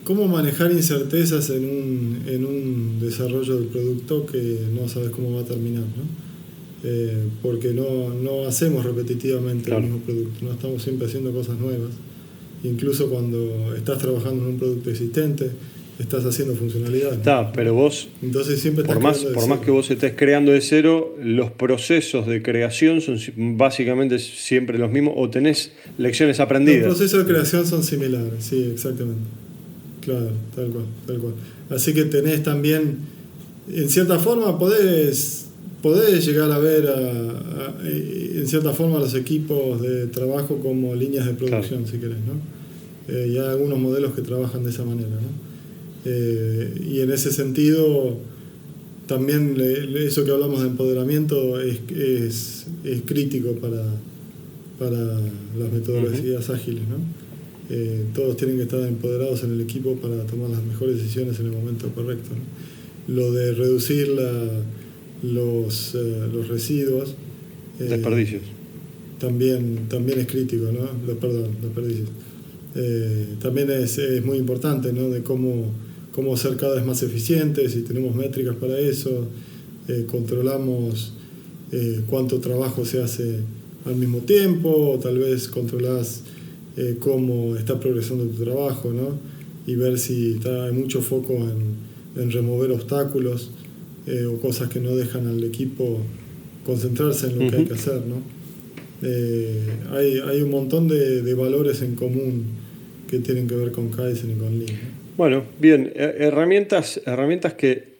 cómo 0.04 0.28
manejar 0.28 0.70
incertezas 0.70 1.50
en 1.50 1.64
un, 1.64 2.22
en 2.26 2.44
un 2.44 3.00
desarrollo 3.00 3.56
del 3.56 3.66
producto 3.66 4.24
que 4.26 4.60
no 4.72 4.88
sabes 4.88 5.10
cómo 5.10 5.34
va 5.34 5.40
a 5.40 5.44
terminar. 5.44 5.82
¿no? 5.82 6.24
Eh, 6.86 7.28
porque 7.42 7.72
no, 7.72 8.12
no, 8.12 8.46
hacemos 8.46 8.84
repetitivamente 8.84 9.74
el 9.74 9.82
mismo 9.82 9.98
producto, 10.00 10.44
no 10.44 10.52
estamos 10.52 10.82
siempre 10.82 11.06
haciendo 11.06 11.32
cosas 11.32 11.58
nuevas. 11.58 11.90
Incluso 12.62 13.08
cuando 13.08 13.74
estás 13.74 13.98
trabajando 13.98 14.44
en 14.44 14.50
un 14.52 14.58
producto 14.58 14.90
existente, 14.90 15.50
estás 15.98 16.24
haciendo 16.24 16.54
funcionalidad. 16.56 17.12
Está, 17.12 17.52
pero 17.52 17.74
vos, 17.74 18.08
Entonces 18.22 18.60
siempre 18.60 18.84
por, 18.84 19.00
más, 19.00 19.18
por 19.18 19.46
más 19.46 19.60
que 19.60 19.70
vos 19.70 19.90
estés 19.90 20.14
creando 20.16 20.52
de 20.52 20.60
cero, 20.60 21.16
los 21.22 21.50
procesos 21.52 22.26
de 22.26 22.42
creación 22.42 23.00
son 23.00 23.18
básicamente 23.56 24.18
siempre 24.18 24.78
los 24.78 24.90
mismos 24.90 25.14
o 25.16 25.30
tenés 25.30 25.72
lecciones 25.98 26.40
aprendidas. 26.40 26.86
Los 26.86 26.96
procesos 26.96 27.26
de 27.26 27.32
creación 27.32 27.66
son 27.66 27.84
similares, 27.84 28.32
sí, 28.40 28.70
exactamente. 28.72 29.22
Claro, 30.00 30.30
tal 30.54 30.68
cual, 30.68 30.84
tal 31.06 31.18
cual. 31.18 31.34
Así 31.70 31.94
que 31.94 32.04
tenés 32.04 32.42
también, 32.42 32.98
en 33.72 33.88
cierta 33.88 34.18
forma, 34.18 34.58
podés, 34.58 35.46
podés 35.80 36.26
llegar 36.26 36.50
a 36.50 36.58
ver, 36.58 36.92
en 37.84 38.46
cierta 38.46 38.72
forma, 38.72 38.98
los 38.98 39.14
equipos 39.14 39.80
de 39.80 40.08
trabajo 40.08 40.58
como 40.58 40.94
líneas 40.94 41.24
de 41.26 41.34
producción, 41.34 41.86
si 41.86 41.98
querés, 41.98 42.18
¿no? 42.18 42.34
Eh, 43.06 43.28
y 43.32 43.38
hay 43.38 43.46
algunos 43.48 43.78
modelos 43.78 44.14
que 44.14 44.22
trabajan 44.22 44.64
de 44.64 44.70
esa 44.70 44.84
manera, 44.84 45.08
¿no? 45.08 45.43
Eh, 46.04 46.86
y 46.86 47.00
en 47.00 47.10
ese 47.10 47.32
sentido, 47.32 48.18
también 49.06 49.56
eso 49.58 50.24
que 50.24 50.30
hablamos 50.30 50.60
de 50.60 50.68
empoderamiento 50.68 51.60
es, 51.60 51.80
es, 51.90 52.66
es 52.84 53.02
crítico 53.02 53.52
para, 53.52 53.82
para 54.78 54.98
las 55.58 55.72
metodologías 55.72 56.50
ágiles. 56.50 56.82
¿no? 56.88 56.96
Eh, 57.70 58.04
todos 58.14 58.36
tienen 58.36 58.56
que 58.56 58.64
estar 58.64 58.80
empoderados 58.80 59.44
en 59.44 59.52
el 59.52 59.60
equipo 59.60 59.96
para 59.96 60.24
tomar 60.24 60.50
las 60.50 60.62
mejores 60.62 60.98
decisiones 60.98 61.40
en 61.40 61.46
el 61.46 61.52
momento 61.52 61.88
correcto. 61.94 62.30
Lo 63.08 63.32
de 63.32 63.52
reducir 63.52 64.08
la, 64.08 64.48
los, 65.22 65.94
eh, 65.94 66.28
los 66.32 66.48
residuos. 66.48 67.14
desperdicios. 67.78 68.42
También, 69.18 69.86
también 69.88 70.20
es 70.20 70.26
crítico, 70.26 70.66
¿no? 70.70 71.14
Perdón, 71.14 71.50
desperdicios. 71.62 72.08
también 73.40 73.70
es, 73.70 73.96
es, 73.96 74.24
muy 74.24 74.36
importante, 74.36 74.92
¿no? 74.92 75.08
De 75.08 75.22
cómo 75.22 75.72
cómo 76.14 76.36
ser 76.36 76.56
cada 76.56 76.76
vez 76.76 76.86
más 76.86 77.02
eficientes 77.02 77.74
y 77.74 77.82
tenemos 77.82 78.14
métricas 78.14 78.54
para 78.56 78.78
eso, 78.78 79.26
eh, 79.88 80.06
controlamos 80.08 81.12
eh, 81.72 82.02
cuánto 82.06 82.38
trabajo 82.38 82.84
se 82.84 83.02
hace 83.02 83.40
al 83.84 83.96
mismo 83.96 84.18
tiempo, 84.18 84.92
o 84.92 84.98
tal 84.98 85.18
vez 85.18 85.48
controlas 85.48 86.22
eh, 86.76 86.96
cómo 87.00 87.56
está 87.56 87.80
progresando 87.80 88.24
tu 88.26 88.44
trabajo, 88.44 88.92
¿no? 88.92 89.18
y 89.66 89.74
ver 89.74 89.98
si 89.98 90.32
está, 90.32 90.66
hay 90.66 90.72
mucho 90.72 91.02
foco 91.02 91.32
en, 91.34 92.22
en 92.22 92.30
remover 92.30 92.70
obstáculos 92.70 93.50
o 94.30 94.36
cosas 94.38 94.68
que 94.68 94.80
no 94.80 94.94
dejan 94.94 95.26
al 95.26 95.42
equipo 95.42 95.98
concentrarse 96.66 97.28
en 97.28 97.38
lo 97.38 97.50
que 97.50 97.56
hay 97.56 97.64
que 97.64 97.72
hacer. 97.72 98.02
¿no? 98.06 98.16
hay, 99.96 100.18
hay 100.18 100.42
un 100.42 100.50
montón 100.50 100.88
de, 100.88 101.22
de, 101.22 101.32
valores 101.32 101.80
en 101.80 101.94
común 101.94 102.44
que 103.08 103.20
tienen 103.20 103.48
que 103.48 103.56
ver 103.56 103.72
con 103.72 103.88
Kaizen 103.88 104.32
y 104.32 104.34
con 104.34 104.58
Lean. 104.58 105.03
Bueno, 105.16 105.44
bien, 105.60 105.92
herramientas, 105.94 107.00
herramientas 107.06 107.54
que... 107.54 107.94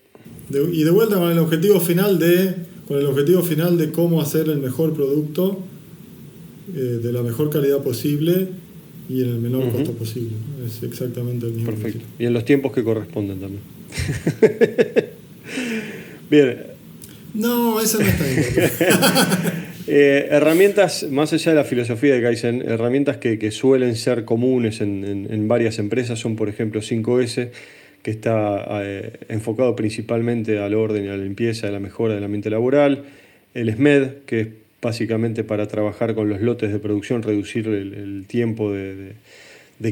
y 0.51 0.83
de 0.83 0.91
vuelta 0.91 1.17
con 1.17 1.31
el 1.31 1.39
objetivo 1.39 1.81
final 1.81 2.19
de, 2.19 2.55
con 2.89 2.99
el 2.99 3.07
objetivo 3.07 3.43
final 3.43 3.79
de 3.79 3.93
cómo 3.93 4.21
hacer 4.21 4.49
el 4.49 4.59
mejor 4.59 4.95
producto 4.95 5.61
eh, 6.75 6.79
de 7.03 7.13
la 7.13 7.23
mejor 7.23 7.51
calidad 7.51 7.83
posible 7.83 8.49
y 9.09 9.23
en 9.23 9.29
el 9.29 9.39
menor 9.39 9.71
costo 9.71 9.93
posible. 9.93 10.33
Es 10.67 10.83
exactamente 10.83 11.47
el 11.47 11.53
mismo. 11.53 11.71
Perfecto. 11.71 12.05
Y 12.19 12.27
en 12.27 12.33
los 12.33 12.45
tiempos 12.45 12.73
que 12.73 12.83
corresponden 12.83 13.39
también. 13.39 13.63
bien. 16.31 16.59
No, 17.35 17.81
eso 17.81 17.99
no 17.99 18.07
está 18.07 18.29
importante. 18.29 19.65
Eh, 19.87 20.29
herramientas, 20.31 21.07
más 21.11 21.33
allá 21.35 21.53
de 21.53 21.57
la 21.57 21.65
filosofía 21.65 22.15
de 22.15 22.23
Kaizen, 22.23 22.63
herramientas 22.67 23.19
que, 23.19 23.51
suelen 23.51 23.97
ser 23.97 24.25
comunes 24.25 24.81
en, 24.81 25.47
varias 25.47 25.79
empresas 25.79 26.19
son, 26.19 26.37
por 26.37 26.49
ejemplo, 26.49 26.81
5S, 26.81 27.51
que 28.03 28.11
está 28.11 28.65
eh, 28.83 29.13
enfocado 29.29 29.77
principalmente 29.77 30.59
al 30.59 30.75
orden 30.75 31.05
y 31.05 31.09
a 31.09 31.17
la 31.17 31.23
limpieza, 31.23 31.69
a 31.69 31.71
la 31.71 31.81
mejora 31.81 32.15
del 32.15 32.25
ambiente 32.25 32.49
laboral, 32.49 33.05
el 33.53 33.75
SMED, 33.75 34.09
que 34.27 34.41
es 34.41 34.49
básicamente 34.81 35.45
para 35.45 35.67
trabajar 35.67 36.15
con 36.15 36.29
los 36.29 36.41
lotes 36.41 36.73
de 36.73 36.79
producción, 36.79 37.23
reducir 37.23 37.67
el, 37.69 38.25
tiempo 38.27 38.73
de, 38.73 39.15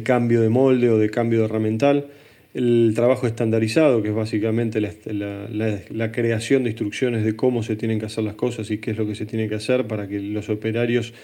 cambio 0.03 0.41
de 0.41 0.49
molde 0.49 0.91
o 0.91 0.99
de 0.99 1.11
cambio 1.11 1.41
de 1.41 1.45
herramental. 1.47 2.07
El 2.55 2.93
trabajo 2.95 3.27
estandarizado, 3.27 4.03
que 4.03 4.09
es 4.11 4.15
básicamente 4.15 4.81
la, 4.81 6.13
creación 6.13 6.65
de 6.65 6.71
instrucciones 6.71 7.25
de 7.25 7.35
cómo 7.35 7.63
se 7.63 7.77
tienen 7.77 7.99
que 7.99 8.07
hacer 8.07 8.25
las 8.25 8.35
cosas 8.35 8.71
y 8.71 8.79
qué 8.79 8.91
es 8.91 8.99
lo 8.99 9.07
que 9.07 9.15
se 9.15 9.25
tiene 9.25 9.49
que 9.49 9.55
hacer 9.55 9.87
para 9.87 10.07
que 10.07 10.21
los 10.21 10.51
operarios 10.51 11.15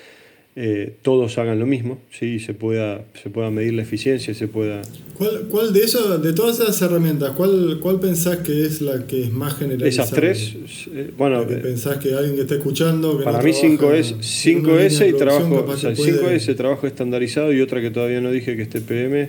eh, 0.61 0.97
todos 1.03 1.39
hagan 1.39 1.61
lo 1.61 1.67
mismo, 1.67 2.01
¿sí? 2.11 2.41
se 2.41 2.53
pueda, 2.53 3.05
se 3.23 3.31
pueda 3.31 3.49
medir 3.49 3.75
la 3.75 3.83
eficiencia, 3.83 4.35
se 4.35 4.49
pueda... 4.49 4.83
¿Cuál, 5.17 5.47
cuál 5.49 5.73
de 5.73 5.85
eso, 5.85 6.19
de 6.19 6.33
todas 6.33 6.59
esas 6.59 6.83
herramientas, 6.83 7.31
cuál, 7.37 7.79
cuál 7.81 8.01
pensás 8.01 8.39
que 8.39 8.65
es 8.65 8.81
la 8.81 9.07
que 9.07 9.23
es 9.23 9.31
más 9.31 9.57
generalizada? 9.57 10.09
Esas 10.09 10.19
tres, 10.19 10.57
eh, 10.93 11.13
bueno... 11.17 11.47
Que 11.47 11.57
pensás 11.57 11.99
que 11.99 12.13
alguien 12.13 12.35
que 12.35 12.41
está 12.41 12.57
escuchando... 12.57 13.23
para 13.23 13.41
mí 13.41 13.53
5 13.53 13.93
es 13.93 14.17
5S 14.17 15.11
y 15.11 15.13
trabajo, 15.13 15.65
5S, 15.65 16.57
trabajo 16.57 16.89
estandarizado 16.89 17.53
y 17.53 17.61
otra 17.61 17.81
que 17.81 17.93
todavía 17.93 18.21
no 18.21 18.33
dije 18.33 18.57
que 18.57 18.63
es 18.63 18.69
TPM 18.69 19.29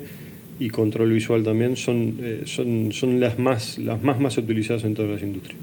y 0.59 0.69
control 0.69 1.11
visual 1.13 1.43
también, 1.43 1.75
son, 1.75 2.17
eh, 2.21 2.41
son, 2.45 2.91
son 2.91 3.19
las, 3.19 3.39
más, 3.39 3.77
las 3.77 4.03
más, 4.03 4.19
más 4.19 4.37
utilizadas 4.37 4.83
en 4.83 4.93
todas 4.93 5.11
las 5.11 5.21
industrias. 5.21 5.59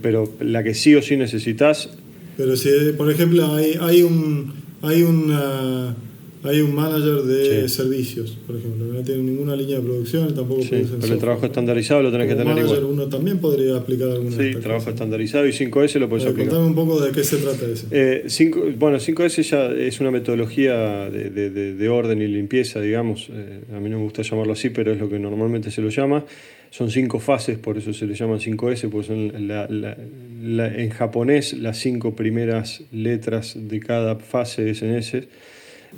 pero 0.00 0.32
la 0.40 0.62
que 0.62 0.74
sí 0.74 0.94
o 0.94 1.02
sí 1.02 1.16
necesitas... 1.16 1.90
Pero 2.36 2.56
si, 2.56 2.68
por 2.96 3.10
ejemplo, 3.10 3.54
hay, 3.54 3.76
hay 3.80 4.02
un 4.02 4.64
hay 4.84 5.02
una 5.02 5.96
hay 6.44 6.60
un 6.60 6.74
manager 6.74 7.22
de 7.22 7.68
servicios, 7.68 8.38
por 8.46 8.56
ejemplo, 8.56 8.86
que 8.86 8.98
no 8.98 9.02
tiene 9.02 9.22
ninguna 9.22 9.56
línea 9.56 9.76
de 9.76 9.82
producción, 9.82 10.34
tampoco 10.34 10.62
sí, 10.62 10.86
Pero 11.00 11.14
el 11.14 11.18
trabajo 11.18 11.46
estandarizado 11.46 12.02
lo 12.02 12.12
tenés 12.12 12.28
que 12.28 12.34
tener 12.34 12.54
manager 12.54 12.78
igual. 12.78 12.92
Uno 12.92 13.08
también 13.08 13.38
podría 13.38 13.76
aplicar 13.76 14.10
alguna 14.10 14.36
Sí, 14.36 14.52
trabajo 14.60 14.90
estandarizado 14.90 15.46
y 15.46 15.52
5S 15.52 15.98
lo 15.98 16.08
puedes 16.08 16.26
aplicar. 16.26 16.50
Contame 16.50 16.66
un 16.66 16.74
poco 16.74 17.00
de 17.00 17.12
qué 17.12 17.24
se 17.24 17.38
trata 17.38 17.66
eso. 17.66 17.86
Eh, 17.90 18.26
bueno, 18.76 18.98
5S 18.98 19.42
ya 19.42 19.72
es 19.72 20.00
una 20.00 20.10
metodología 20.10 21.08
de, 21.10 21.30
de, 21.30 21.74
de 21.74 21.88
orden 21.88 22.20
y 22.20 22.26
limpieza, 22.26 22.80
digamos. 22.80 23.28
Eh, 23.30 23.60
a 23.74 23.80
mí 23.80 23.88
no 23.88 23.98
me 23.98 24.04
gusta 24.04 24.22
llamarlo 24.22 24.52
así, 24.52 24.70
pero 24.70 24.92
es 24.92 24.98
lo 24.98 25.08
que 25.08 25.18
normalmente 25.18 25.70
se 25.70 25.80
lo 25.80 25.88
llama. 25.88 26.24
Son 26.70 26.90
cinco 26.90 27.20
fases, 27.20 27.56
por 27.56 27.78
eso 27.78 27.92
se 27.92 28.04
le 28.04 28.14
llaman 28.14 28.40
5S, 28.40 28.90
porque 28.90 29.06
son 29.06 29.46
la, 29.46 29.68
la, 29.70 30.74
en 30.76 30.90
japonés 30.90 31.52
las 31.52 31.78
cinco 31.78 32.16
primeras 32.16 32.82
letras 32.90 33.56
de 33.56 33.78
cada 33.78 34.16
fase 34.16 34.70
es 34.70 34.82
en 34.82 34.96
S, 34.96 35.28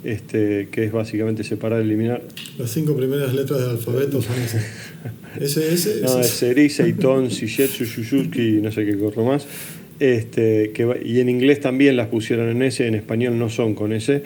este, 0.03 0.69
que 0.71 0.85
es 0.85 0.91
básicamente 0.91 1.43
separar, 1.43 1.81
eliminar. 1.81 2.21
Las 2.57 2.71
cinco 2.71 2.95
primeras 2.95 3.33
letras 3.33 3.59
del 3.59 3.69
alfabeto 3.71 4.21
son 4.21 4.35
S. 4.35 4.61
S, 5.39 5.73
S, 5.73 6.01
No, 6.03 6.19
es 6.19 6.27
Seri, 6.27 6.69
Seiton, 6.69 7.27
Shigetsu, 7.27 7.85
Shushuki, 7.85 8.61
no 8.61 8.71
sé 8.71 8.85
qué 8.85 8.97
corro 8.97 9.25
más. 9.25 9.45
Este, 9.99 10.71
que, 10.73 11.01
y 11.03 11.19
en 11.19 11.29
inglés 11.29 11.59
también 11.59 11.95
las 11.97 12.07
pusieron 12.07 12.49
en 12.49 12.61
S, 12.61 12.85
en 12.85 12.95
español 12.95 13.37
no 13.37 13.49
son 13.49 13.73
con 13.73 13.93
S 13.93 14.23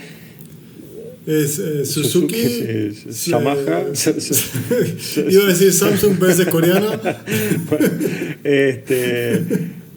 es 1.25 1.59
eh, 1.59 1.85
Suzuki, 1.85 2.35
es, 2.35 3.25
Yamaha. 3.25 3.55
Iba 5.29 5.43
a 5.43 5.47
decir 5.47 5.71
Samsung, 5.71 6.17
pero 6.19 6.31
es 6.31 6.45
coreano. 6.47 6.91
este, 8.43 9.43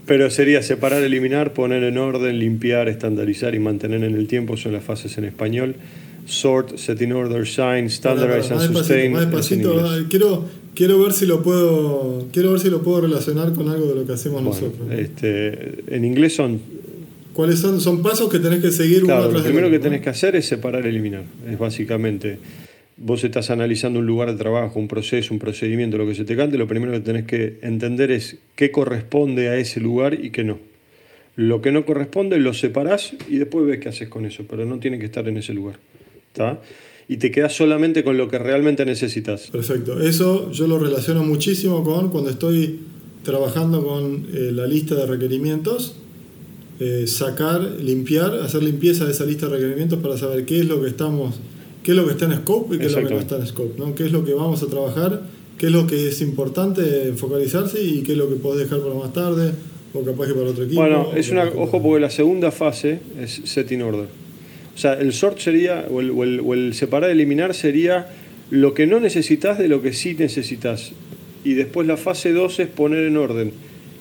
pero 0.06 0.30
sería 0.30 0.62
separar, 0.62 1.02
eliminar, 1.02 1.52
poner 1.52 1.82
en 1.84 1.98
orden, 1.98 2.38
limpiar, 2.38 2.88
estandarizar 2.88 3.54
y 3.54 3.58
mantener 3.58 4.04
en 4.04 4.14
el 4.14 4.26
tiempo. 4.26 4.56
Son 4.56 4.72
las 4.72 4.84
fases 4.84 5.16
en 5.18 5.24
español. 5.24 5.76
Sort, 6.26 6.76
set 6.78 7.00
in 7.02 7.12
order, 7.12 7.44
shine, 7.44 7.90
standardize 7.90 8.52
and 8.52 8.62
sustain. 8.62 9.12
Más 9.12 9.22
despacito, 9.22 9.84
quiero, 10.08 10.44
quiero 10.74 11.02
ver 11.02 11.12
si 11.12 11.26
lo 11.26 11.42
puedo 11.42 12.26
quiero 12.32 12.52
ver 12.52 12.60
si 12.60 12.70
lo 12.70 12.82
puedo 12.82 13.02
relacionar 13.02 13.52
con 13.52 13.68
algo 13.68 13.86
de 13.88 13.94
lo 13.94 14.06
que 14.06 14.12
hacemos 14.12 14.42
nosotros. 14.42 14.90
Este, 14.90 15.84
en 15.94 16.04
inglés 16.04 16.34
son 16.34 16.60
¿Cuáles 17.34 17.58
son? 17.58 17.80
Son 17.80 18.00
pasos 18.00 18.30
que 18.30 18.38
tenés 18.38 18.60
que 18.60 18.70
seguir 18.70 19.02
claro, 19.02 19.30
Lo 19.30 19.42
primero 19.42 19.68
que 19.68 19.80
tenés 19.80 20.00
que 20.00 20.08
hacer 20.08 20.36
es 20.36 20.46
separar, 20.46 20.86
eliminar. 20.86 21.24
Es 21.50 21.58
básicamente, 21.58 22.38
vos 22.96 23.24
estás 23.24 23.50
analizando 23.50 23.98
un 23.98 24.06
lugar 24.06 24.30
de 24.30 24.38
trabajo, 24.38 24.78
un 24.78 24.88
proceso, 24.88 25.34
un 25.34 25.40
procedimiento, 25.40 25.98
lo 25.98 26.06
que 26.06 26.14
se 26.14 26.24
te 26.24 26.36
cante, 26.36 26.58
lo 26.58 26.68
primero 26.68 26.92
que 26.92 27.00
tenés 27.00 27.24
que 27.26 27.58
entender 27.62 28.10
es 28.10 28.38
qué 28.54 28.70
corresponde 28.70 29.48
a 29.48 29.56
ese 29.56 29.80
lugar 29.80 30.14
y 30.14 30.30
qué 30.30 30.44
no. 30.44 30.58
Lo 31.36 31.60
que 31.60 31.72
no 31.72 31.84
corresponde 31.84 32.38
lo 32.38 32.54
separás 32.54 33.14
y 33.28 33.38
después 33.38 33.66
ves 33.66 33.80
qué 33.80 33.88
haces 33.88 34.08
con 34.08 34.24
eso, 34.24 34.44
pero 34.48 34.64
no 34.64 34.78
tiene 34.78 34.98
que 34.98 35.06
estar 35.06 35.26
en 35.28 35.36
ese 35.36 35.52
lugar. 35.52 35.78
¿Está? 36.28 36.60
Y 37.08 37.16
te 37.16 37.30
quedas 37.30 37.52
solamente 37.52 38.04
con 38.04 38.16
lo 38.16 38.28
que 38.28 38.38
realmente 38.38 38.84
necesitas. 38.84 39.50
Perfecto. 39.50 40.00
Eso 40.00 40.50
yo 40.52 40.66
lo 40.66 40.78
relaciono 40.78 41.24
muchísimo 41.24 41.82
con 41.82 42.10
cuando 42.10 42.30
estoy 42.30 42.80
trabajando 43.24 43.84
con 43.84 44.26
eh, 44.32 44.52
la 44.52 44.66
lista 44.66 44.94
de 44.94 45.06
requerimientos 45.06 45.96
eh, 46.80 47.06
sacar, 47.06 47.62
limpiar, 47.80 48.34
hacer 48.40 48.60
limpieza 48.60 49.04
de 49.04 49.12
esa 49.12 49.24
lista 49.24 49.46
de 49.46 49.52
requerimientos 49.52 50.00
para 50.00 50.18
saber 50.18 50.44
qué 50.44 50.58
es 50.58 50.66
lo 50.66 50.82
que 50.82 50.88
estamos, 50.88 51.36
qué 51.84 51.90
es 51.92 51.96
lo 51.96 52.06
que 52.06 52.12
está 52.12 52.24
en 52.24 52.36
scope 52.38 52.74
y 52.74 52.78
qué 52.78 52.86
es 52.86 52.92
lo 52.92 53.06
que 53.06 53.14
no 53.14 53.20
está 53.20 53.36
en 53.36 53.46
scope, 53.46 53.78
¿no? 53.78 53.94
qué 53.94 54.06
es 54.06 54.12
lo 54.12 54.24
que 54.24 54.34
vamos 54.34 54.62
a 54.62 54.66
trabajar, 54.66 55.22
qué 55.58 55.66
es 55.66 55.72
lo 55.72 55.86
que 55.86 56.08
es 56.08 56.20
importante 56.22 57.12
focalizarse 57.14 57.80
y 57.80 58.02
qué 58.02 58.12
es 58.12 58.18
lo 58.18 58.28
que 58.28 58.36
podés 58.36 58.68
dejar 58.68 58.80
para 58.80 58.94
más 58.94 59.12
tarde 59.12 59.52
o 59.92 60.02
capaz 60.02 60.26
que 60.26 60.34
para 60.34 60.50
otro 60.50 60.64
equipo. 60.64 60.80
Bueno, 60.80 61.12
es 61.14 61.30
una, 61.30 61.44
ojo 61.44 61.80
porque 61.80 62.00
la 62.00 62.10
segunda 62.10 62.50
fase 62.50 63.00
es 63.20 63.42
setting 63.44 63.82
order. 63.82 64.08
O 64.74 64.78
sea, 64.78 64.94
el 64.94 65.12
sort 65.12 65.38
sería, 65.38 65.86
o 65.88 66.00
el, 66.00 66.10
o 66.10 66.24
el, 66.24 66.40
o 66.40 66.54
el 66.54 66.74
separar, 66.74 67.10
eliminar 67.10 67.54
sería 67.54 68.08
lo 68.50 68.74
que 68.74 68.86
no 68.86 68.98
necesitas 68.98 69.58
de 69.58 69.68
lo 69.68 69.82
que 69.82 69.92
sí 69.92 70.16
necesitas. 70.18 70.92
Y 71.44 71.52
después 71.52 71.86
la 71.86 71.96
fase 71.96 72.32
2 72.32 72.60
es 72.60 72.68
poner 72.68 73.04
en 73.04 73.16
orden 73.18 73.52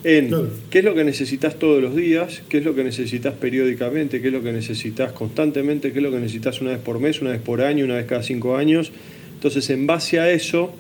en 0.04 0.50
qué 0.70 0.80
es 0.80 0.86
lo 0.86 0.96
que 0.96 1.04
necesitas 1.04 1.58
todos 1.58 1.82
los 1.82 1.96
días, 1.96 2.42
qué 2.50 2.58
es 2.58 2.66
lo 2.66 2.76
que 2.76 2.84
necesitas 2.84 3.34
periódicamente, 3.36 4.22
qué 4.22 4.28
es 4.28 4.34
lo 4.34 4.44
que 4.44 4.52
necesitas 4.52 5.14
constantemente, 5.14 5.92
qué 5.92 6.00
es 6.00 6.04
lo 6.04 6.12
que 6.12 6.20
necesitas 6.20 6.60
una 6.62 6.72
vez 6.72 6.80
por 6.80 7.00
mes, 7.00 7.22
una 7.22 7.32
vez 7.32 7.42
por 7.42 7.62
año, 7.62 7.86
una 7.86 7.96
vez 7.96 8.06
cada 8.06 8.24
cinco 8.24 8.58
años. 8.58 8.92
Entonces, 9.36 9.70
en 9.70 9.88
base 9.88 10.20
a 10.20 10.30
eso, 10.32 10.74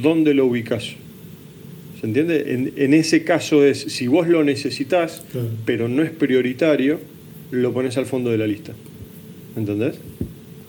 ¿dónde 0.00 0.34
lo 0.34 0.46
ubicas? 0.46 0.94
¿Se 2.00 2.06
entiende? 2.06 2.72
En, 2.76 2.94
ese 2.94 3.24
caso 3.24 3.64
es, 3.64 3.80
si 3.80 4.06
vos 4.06 4.28
lo 4.28 4.44
necesitas, 4.44 5.24
pero 5.64 5.88
no 5.88 6.02
es 6.02 6.10
prioritario, 6.10 7.00
lo 7.50 7.72
pones 7.72 7.96
al 7.96 8.06
fondo 8.06 8.30
de 8.30 8.38
la 8.38 8.46
lista. 8.46 8.72
¿Entendés? 9.56 9.96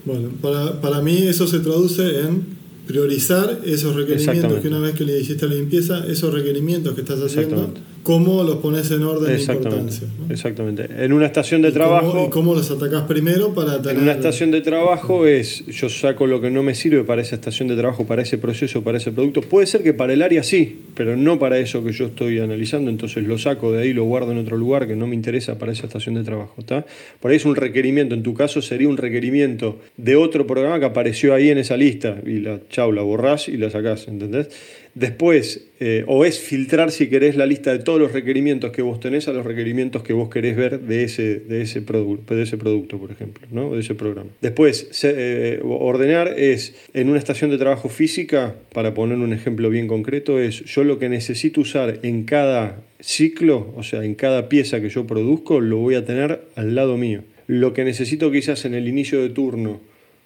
Bueno, 0.05 0.29
para, 0.41 0.79
para 0.79 1.01
mí 1.01 1.27
eso 1.27 1.45
se 1.47 1.59
traduce 1.59 2.21
en 2.21 2.56
priorizar 2.87 3.61
esos 3.65 3.95
requerimientos 3.95 4.61
que 4.61 4.67
una 4.69 4.79
vez 4.79 4.95
que 4.95 5.03
le 5.03 5.19
hiciste 5.19 5.47
la 5.47 5.55
limpieza, 5.55 6.05
esos 6.07 6.33
requerimientos 6.33 6.95
que 6.95 7.01
estás 7.01 7.21
haciendo, 7.21 7.73
cómo 8.03 8.43
los 8.43 8.57
pones 8.57 8.89
en 8.91 9.03
orden 9.03 9.35
de 9.35 9.41
importancia. 9.41 10.07
Exactamente. 10.29 10.87
En 10.97 11.13
una 11.13 11.25
estación 11.25 11.61
de 11.61 11.71
trabajo. 11.71 12.25
¿Y 12.27 12.29
cómo 12.29 12.53
los 12.53 12.69
atacás 12.71 13.03
primero 13.03 13.53
para 13.53 13.81
tener... 13.81 13.97
En 13.97 14.03
una 14.03 14.13
estación 14.13 14.51
de 14.51 14.61
trabajo 14.61 15.25
es, 15.25 15.65
yo 15.67 15.89
saco 15.89 16.27
lo 16.27 16.41
que 16.41 16.49
no 16.49 16.63
me 16.63 16.75
sirve 16.75 17.03
para 17.03 17.21
esa 17.21 17.35
estación 17.35 17.67
de 17.67 17.75
trabajo, 17.75 18.05
para 18.05 18.21
ese 18.21 18.37
proceso, 18.37 18.83
para 18.83 18.97
ese 18.97 19.11
producto. 19.11 19.41
Puede 19.41 19.67
ser 19.67 19.83
que 19.83 19.93
para 19.93 20.13
el 20.13 20.21
área 20.21 20.43
sí, 20.43 20.81
pero 20.95 21.17
no 21.17 21.39
para 21.39 21.59
eso 21.59 21.83
que 21.83 21.91
yo 21.91 22.05
estoy 22.05 22.39
analizando, 22.39 22.89
entonces 22.89 23.23
lo 23.25 23.37
saco 23.37 23.71
de 23.71 23.83
ahí, 23.83 23.93
lo 23.93 24.05
guardo 24.05 24.31
en 24.31 24.37
otro 24.37 24.57
lugar 24.57 24.87
que 24.87 24.95
no 24.95 25.07
me 25.07 25.15
interesa 25.15 25.57
para 25.57 25.71
esa 25.71 25.85
estación 25.85 26.15
de 26.15 26.23
trabajo. 26.23 26.55
¿está? 26.57 26.85
Por 27.19 27.31
ahí 27.31 27.37
es 27.37 27.45
un 27.45 27.55
requerimiento, 27.55 28.15
en 28.15 28.23
tu 28.23 28.33
caso 28.33 28.61
sería 28.61 28.89
un 28.89 28.97
requerimiento 28.97 29.79
de 29.97 30.15
otro 30.15 30.47
programa 30.47 30.79
que 30.79 30.85
apareció 30.85 31.33
ahí 31.33 31.49
en 31.49 31.57
esa 31.57 31.77
lista 31.77 32.17
y 32.25 32.39
la 32.39 32.59
chau, 32.69 32.91
la 32.91 33.01
borrás 33.01 33.47
y 33.47 33.57
la 33.57 33.69
sacás, 33.69 34.07
¿entendés? 34.07 34.49
Después, 34.97 35.67
eh, 35.79 36.03
o 36.07 36.25
es 36.25 36.39
filtrar 36.39 36.89
si 36.89 37.07
querés 37.07 37.35
la 37.35 37.45
lista 37.45 37.71
de 37.71 37.77
todos 37.77 37.99
los 37.99 38.13
requerimientos 38.13 38.71
que 38.71 38.81
vos 38.81 38.99
tenés 38.99 39.27
a 39.27 39.31
los 39.31 39.45
requerimientos 39.45 40.01
que 40.01 40.11
vos 40.11 40.27
querés 40.27 40.55
ver 40.55 40.79
de 40.79 41.03
ese, 41.03 41.39
de 41.39 41.61
ese, 41.61 41.81
de 41.81 42.41
ese 42.41 42.57
producto, 42.57 42.97
por 42.97 43.11
ejemplo, 43.11 43.45
¿no? 43.51 43.75
de 43.75 43.81
ese 43.81 43.93
programa. 43.93 44.31
Después, 44.41 44.89
eh, 45.03 45.59
ordenar 45.63 46.33
es 46.35 46.73
en 46.95 47.09
una 47.09 47.19
estación 47.19 47.51
de 47.51 47.59
trabajo 47.59 47.89
física, 47.89 48.55
para 48.73 48.95
poner 48.95 49.19
un 49.19 49.33
ejemplo 49.33 49.69
bien 49.69 49.85
concreto, 49.85 50.39
es 50.39 50.65
yo 50.65 50.83
lo 50.83 50.97
que 50.97 51.09
necesito 51.09 51.61
usar 51.61 51.99
en 52.01 52.23
cada 52.23 52.81
ciclo, 52.99 53.71
o 53.75 53.83
sea, 53.83 54.03
en 54.03 54.15
cada 54.15 54.49
pieza 54.49 54.81
que 54.81 54.89
yo 54.89 55.05
produzco, 55.05 55.61
lo 55.61 55.77
voy 55.77 55.93
a 55.93 56.05
tener 56.05 56.41
al 56.55 56.73
lado 56.73 56.97
mío. 56.97 57.21
Lo 57.45 57.73
que 57.73 57.83
necesito 57.83 58.31
quizás 58.31 58.65
en 58.65 58.73
el 58.73 58.87
inicio 58.87 59.21
de 59.21 59.29
turno 59.29 59.79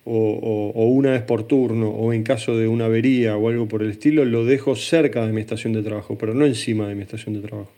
o, 0.04 0.86
una 0.88 1.12
vez 1.12 1.22
por 1.22 1.44
turno, 1.44 1.90
o 1.90 2.14
en 2.14 2.24
caso 2.24 2.58
de 2.58 2.68
una 2.68 2.86
avería 2.86 3.38
o 3.38 3.50
algo 3.50 3.68
por 3.68 3.84
el 3.84 3.92
estilo, 3.92 4.26
lo 4.26 4.46
dejo 4.46 4.76
cerca 4.76 5.26
de 5.26 5.34
mi 5.34 5.42
estación 5.42 5.74
de 5.74 5.84
trabajo, 5.84 6.18
pero 6.18 6.34
no 6.34 6.46
encima 6.46 6.88
de 6.88 6.96
mi 6.96 7.04
estación 7.04 7.36
de 7.36 7.42
trabajo. 7.42 7.72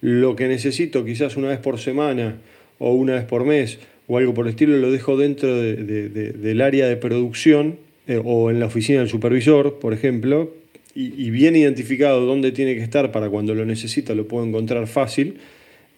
Lo 0.00 0.36
que 0.36 0.48
necesito 0.48 1.04
quizás 1.04 1.36
una 1.36 1.48
vez 1.48 1.58
por 1.58 1.78
semana 1.78 2.36
o 2.78 2.92
una 2.92 3.14
vez 3.14 3.24
por 3.24 3.44
mes 3.44 3.78
o 4.06 4.16
algo 4.16 4.32
por 4.32 4.46
el 4.46 4.50
estilo, 4.50 4.76
lo 4.78 4.90
dejo 4.90 5.16
dentro 5.16 5.54
del 5.60 6.60
área 6.62 6.86
de 6.88 6.96
producción 6.96 7.76
eh, 8.06 8.20
o 8.24 8.50
en 8.50 8.58
la 8.58 8.66
oficina 8.66 9.00
del 9.00 9.08
supervisor, 9.08 9.78
por 9.78 9.92
ejemplo, 9.92 10.54
y, 10.94 11.30
bien 11.30 11.54
identificado 11.54 12.26
dónde 12.26 12.50
tiene 12.50 12.74
que 12.74 12.82
estar 12.82 13.12
para 13.12 13.30
cuando 13.30 13.54
lo 13.54 13.64
necesita, 13.64 14.16
lo 14.16 14.26
puedo 14.26 14.44
encontrar 14.44 14.88
fácil. 14.88 15.38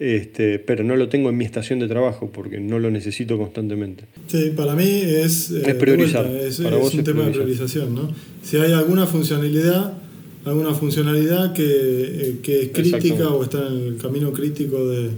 Este, 0.00 0.58
pero 0.58 0.82
no 0.82 0.96
lo 0.96 1.10
tengo 1.10 1.28
en 1.28 1.36
mi 1.36 1.44
estación 1.44 1.78
de 1.78 1.86
trabajo 1.86 2.30
porque 2.32 2.58
no 2.58 2.78
lo 2.78 2.90
necesito 2.90 3.36
constantemente. 3.36 4.04
Sí, 4.28 4.50
para 4.56 4.74
mí 4.74 4.88
es, 4.88 5.50
eh, 5.50 5.74
priorizar. 5.74 6.26
es, 6.26 6.58
un 6.58 7.04
tema 7.04 7.26
de 7.26 7.32
priorización. 7.32 7.94
¿no? 7.94 8.10
Si 8.42 8.56
hay 8.56 8.72
alguna 8.72 9.06
funcionalidad, 9.06 9.98
alguna 10.46 10.72
funcionalidad 10.72 11.52
que, 11.52 11.62
eh, 11.66 12.38
que 12.42 12.62
es 12.62 12.68
crítica 12.70 13.28
o 13.28 13.42
está 13.44 13.66
en 13.66 13.88
el 13.88 13.96
camino 13.98 14.32
crítico 14.32 14.88
de, 14.88 15.10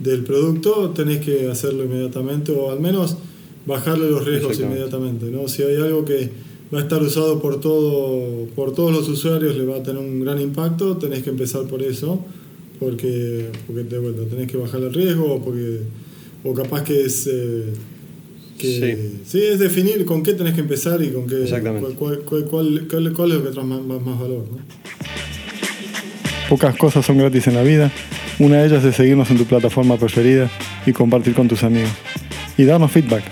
del 0.00 0.24
producto, 0.24 0.90
tenés 0.90 1.24
que 1.24 1.48
hacerlo 1.48 1.84
inmediatamente 1.84 2.50
o 2.50 2.72
al 2.72 2.80
menos 2.80 3.16
bajarle 3.64 4.10
los 4.10 4.24
riesgos 4.24 4.58
inmediatamente. 4.58 5.26
¿no? 5.26 5.46
Si 5.46 5.62
hay 5.62 5.76
algo 5.76 6.04
que 6.04 6.30
va 6.74 6.80
a 6.80 6.82
estar 6.82 7.00
usado 7.00 7.40
por, 7.40 7.60
todo, 7.60 8.46
por 8.56 8.74
todos 8.74 8.92
los 8.92 9.08
usuarios, 9.08 9.56
le 9.56 9.64
va 9.64 9.76
a 9.76 9.82
tener 9.84 10.02
un 10.02 10.20
gran 10.20 10.40
impacto, 10.40 10.96
tenés 10.96 11.22
que 11.22 11.30
empezar 11.30 11.62
por 11.68 11.80
eso, 11.80 12.24
porque, 12.78 13.46
porque 13.66 13.84
de 13.84 13.98
vuelta, 13.98 14.22
tenés 14.24 14.50
que 14.50 14.56
bajar 14.56 14.80
el 14.80 14.92
riesgo 14.92 15.34
o, 15.34 15.42
porque, 15.42 15.80
o 16.44 16.54
capaz 16.54 16.84
que 16.84 17.04
es... 17.04 17.26
Eh, 17.26 17.64
que, 18.58 19.10
sí. 19.26 19.42
es 19.42 19.58
definir 19.58 20.06
con 20.06 20.22
qué 20.22 20.32
tenés 20.32 20.54
que 20.54 20.62
empezar 20.62 21.02
y 21.02 21.10
con 21.10 21.26
qué 21.26 21.44
cuál, 21.60 21.94
cuál, 21.94 22.20
cuál, 22.24 22.48
cuál, 22.48 23.30
es 23.30 23.36
lo 23.36 23.44
que 23.44 23.50
trae 23.50 23.64
más, 23.64 23.80
más, 23.82 24.18
valor. 24.18 24.46
¿no? 24.50 24.58
Pocas 26.48 26.74
cosas 26.76 27.04
son 27.04 27.18
gratis 27.18 27.46
en 27.48 27.54
la 27.54 27.62
vida. 27.62 27.92
Una 28.38 28.58
de 28.58 28.68
ellas 28.68 28.84
es 28.84 28.96
seguirnos 28.96 29.30
en 29.30 29.38
tu 29.38 29.44
plataforma 29.44 29.98
preferida 29.98 30.50
y 30.86 30.92
compartir 30.92 31.34
con 31.34 31.48
tus 31.48 31.64
amigos. 31.64 31.90
Y 32.56 32.64
darnos 32.64 32.92
feedback 32.92 33.24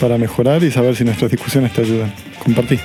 para 0.00 0.18
mejorar 0.18 0.64
y 0.64 0.70
saber 0.70 0.96
si 0.96 1.04
nuestras 1.04 1.30
discusiones 1.30 1.72
te 1.72 1.82
ayudan. 1.82 2.12
Compartí. 2.42 2.78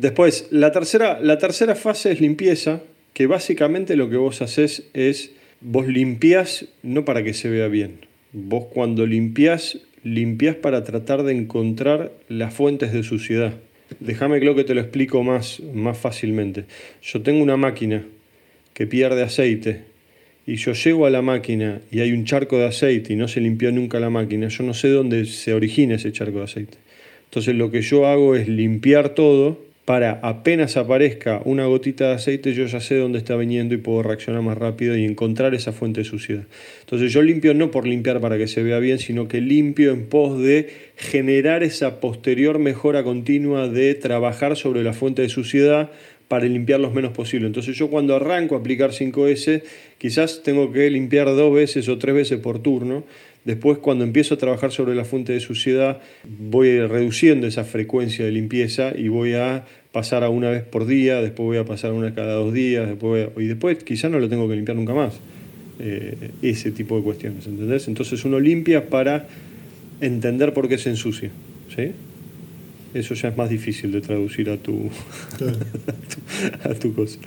Después, 0.00 0.46
la 0.50 0.72
tercera, 0.72 1.20
la 1.20 1.36
tercera 1.36 1.74
fase 1.74 2.10
es 2.10 2.22
limpieza, 2.22 2.80
que 3.12 3.26
básicamente 3.26 3.96
lo 3.96 4.08
que 4.08 4.16
vos 4.16 4.40
haces 4.40 4.84
es, 4.94 5.32
vos 5.60 5.86
limpias 5.86 6.64
no 6.82 7.04
para 7.04 7.22
que 7.22 7.34
se 7.34 7.50
vea 7.50 7.68
bien. 7.68 8.06
Vos 8.32 8.64
cuando 8.72 9.04
limpias, 9.04 9.78
limpias 10.02 10.56
para 10.56 10.84
tratar 10.84 11.22
de 11.22 11.34
encontrar 11.34 12.12
las 12.30 12.54
fuentes 12.54 12.94
de 12.94 13.02
suciedad. 13.02 13.52
Déjame 13.98 14.40
creo 14.40 14.54
que 14.54 14.64
te 14.64 14.74
lo 14.74 14.80
explico 14.80 15.22
más, 15.22 15.60
más 15.74 15.98
fácilmente. 15.98 16.64
Yo 17.02 17.20
tengo 17.20 17.42
una 17.42 17.58
máquina 17.58 18.02
que 18.72 18.86
pierde 18.86 19.22
aceite 19.22 19.82
y 20.46 20.56
yo 20.56 20.72
llego 20.72 21.04
a 21.04 21.10
la 21.10 21.20
máquina 21.20 21.82
y 21.90 22.00
hay 22.00 22.12
un 22.12 22.24
charco 22.24 22.56
de 22.56 22.68
aceite 22.68 23.12
y 23.12 23.16
no 23.16 23.28
se 23.28 23.42
limpió 23.42 23.70
nunca 23.70 24.00
la 24.00 24.08
máquina, 24.08 24.48
yo 24.48 24.64
no 24.64 24.72
sé 24.72 24.88
dónde 24.88 25.26
se 25.26 25.52
origina 25.52 25.96
ese 25.96 26.10
charco 26.10 26.38
de 26.38 26.44
aceite. 26.44 26.78
Entonces 27.24 27.54
lo 27.54 27.70
que 27.70 27.82
yo 27.82 28.06
hago 28.06 28.34
es 28.34 28.48
limpiar 28.48 29.10
todo 29.10 29.68
para 29.90 30.20
apenas 30.22 30.76
aparezca 30.76 31.42
una 31.44 31.66
gotita 31.66 32.06
de 32.06 32.14
aceite, 32.14 32.54
yo 32.54 32.64
ya 32.66 32.78
sé 32.78 32.94
dónde 32.94 33.18
está 33.18 33.34
viniendo 33.34 33.74
y 33.74 33.78
puedo 33.78 34.04
reaccionar 34.04 34.40
más 34.40 34.56
rápido 34.56 34.96
y 34.96 35.04
encontrar 35.04 35.52
esa 35.52 35.72
fuente 35.72 36.02
de 36.02 36.04
suciedad. 36.04 36.44
Entonces 36.78 37.12
yo 37.12 37.22
limpio 37.22 37.54
no 37.54 37.72
por 37.72 37.88
limpiar 37.88 38.20
para 38.20 38.38
que 38.38 38.46
se 38.46 38.62
vea 38.62 38.78
bien, 38.78 39.00
sino 39.00 39.26
que 39.26 39.40
limpio 39.40 39.90
en 39.90 40.06
pos 40.06 40.40
de 40.40 40.68
generar 40.94 41.64
esa 41.64 41.98
posterior 41.98 42.60
mejora 42.60 43.02
continua 43.02 43.66
de 43.66 43.96
trabajar 43.96 44.56
sobre 44.56 44.84
la 44.84 44.92
fuente 44.92 45.22
de 45.22 45.28
suciedad 45.28 45.90
para 46.28 46.46
limpiar 46.46 46.78
lo 46.78 46.92
menos 46.92 47.10
posible. 47.10 47.48
Entonces 47.48 47.76
yo 47.76 47.90
cuando 47.90 48.14
arranco 48.14 48.54
a 48.54 48.58
aplicar 48.60 48.92
5S, 48.92 49.64
quizás 49.98 50.44
tengo 50.44 50.70
que 50.70 50.88
limpiar 50.88 51.26
dos 51.26 51.52
veces 51.52 51.88
o 51.88 51.98
tres 51.98 52.14
veces 52.14 52.38
por 52.38 52.62
turno. 52.62 53.02
Después 53.44 53.78
cuando 53.78 54.04
empiezo 54.04 54.34
a 54.34 54.38
trabajar 54.38 54.70
sobre 54.70 54.94
la 54.94 55.04
fuente 55.04 55.32
de 55.32 55.40
suciedad, 55.40 56.00
voy 56.24 56.80
reduciendo 56.86 57.46
esa 57.46 57.64
frecuencia 57.64 58.24
de 58.24 58.32
limpieza 58.32 58.92
y 58.96 59.08
voy 59.08 59.34
a 59.34 59.64
pasar 59.92 60.24
a 60.24 60.28
una 60.28 60.50
vez 60.50 60.62
por 60.62 60.86
día, 60.86 61.22
después 61.22 61.46
voy 61.46 61.56
a 61.56 61.64
pasar 61.64 61.90
a 61.90 61.94
una 61.94 62.14
cada 62.14 62.34
dos 62.34 62.52
días, 62.52 62.86
después 62.86 63.28
y 63.36 63.46
después 63.46 63.82
quizás 63.82 64.10
no 64.10 64.20
lo 64.20 64.28
tengo 64.28 64.48
que 64.48 64.56
limpiar 64.56 64.76
nunca 64.76 64.94
más. 64.94 65.14
Eh, 65.82 66.32
ese 66.42 66.72
tipo 66.72 66.98
de 66.98 67.02
cuestiones, 67.02 67.46
¿entendés? 67.46 67.88
Entonces 67.88 68.22
uno 68.26 68.38
limpia 68.38 68.90
para 68.90 69.26
entender 70.02 70.52
por 70.52 70.68
qué 70.68 70.76
se 70.76 70.90
ensucia, 70.90 71.30
¿sí? 71.74 71.92
Eso 72.92 73.14
ya 73.14 73.30
es 73.30 73.36
más 73.38 73.48
difícil 73.48 73.90
de 73.90 74.02
traducir 74.02 74.50
a 74.50 74.58
tu, 74.58 74.90
a, 76.64 76.74
tu 76.74 76.92
cosa. 76.92 77.18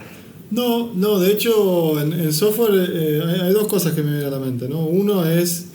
No, 0.52 0.94
no, 0.94 1.20
de 1.20 1.32
hecho 1.32 2.00
en, 2.00 2.32
software 2.32 2.92
eh, 2.94 3.22
hay, 3.42 3.54
dos 3.54 3.68
cosas 3.68 3.94
que 3.94 4.04
me 4.04 4.12
vienen 4.12 4.28
a 4.28 4.30
la 4.30 4.40
mente, 4.40 4.70
¿no? 4.70 4.86
Uno 4.86 5.26
es 5.28 5.73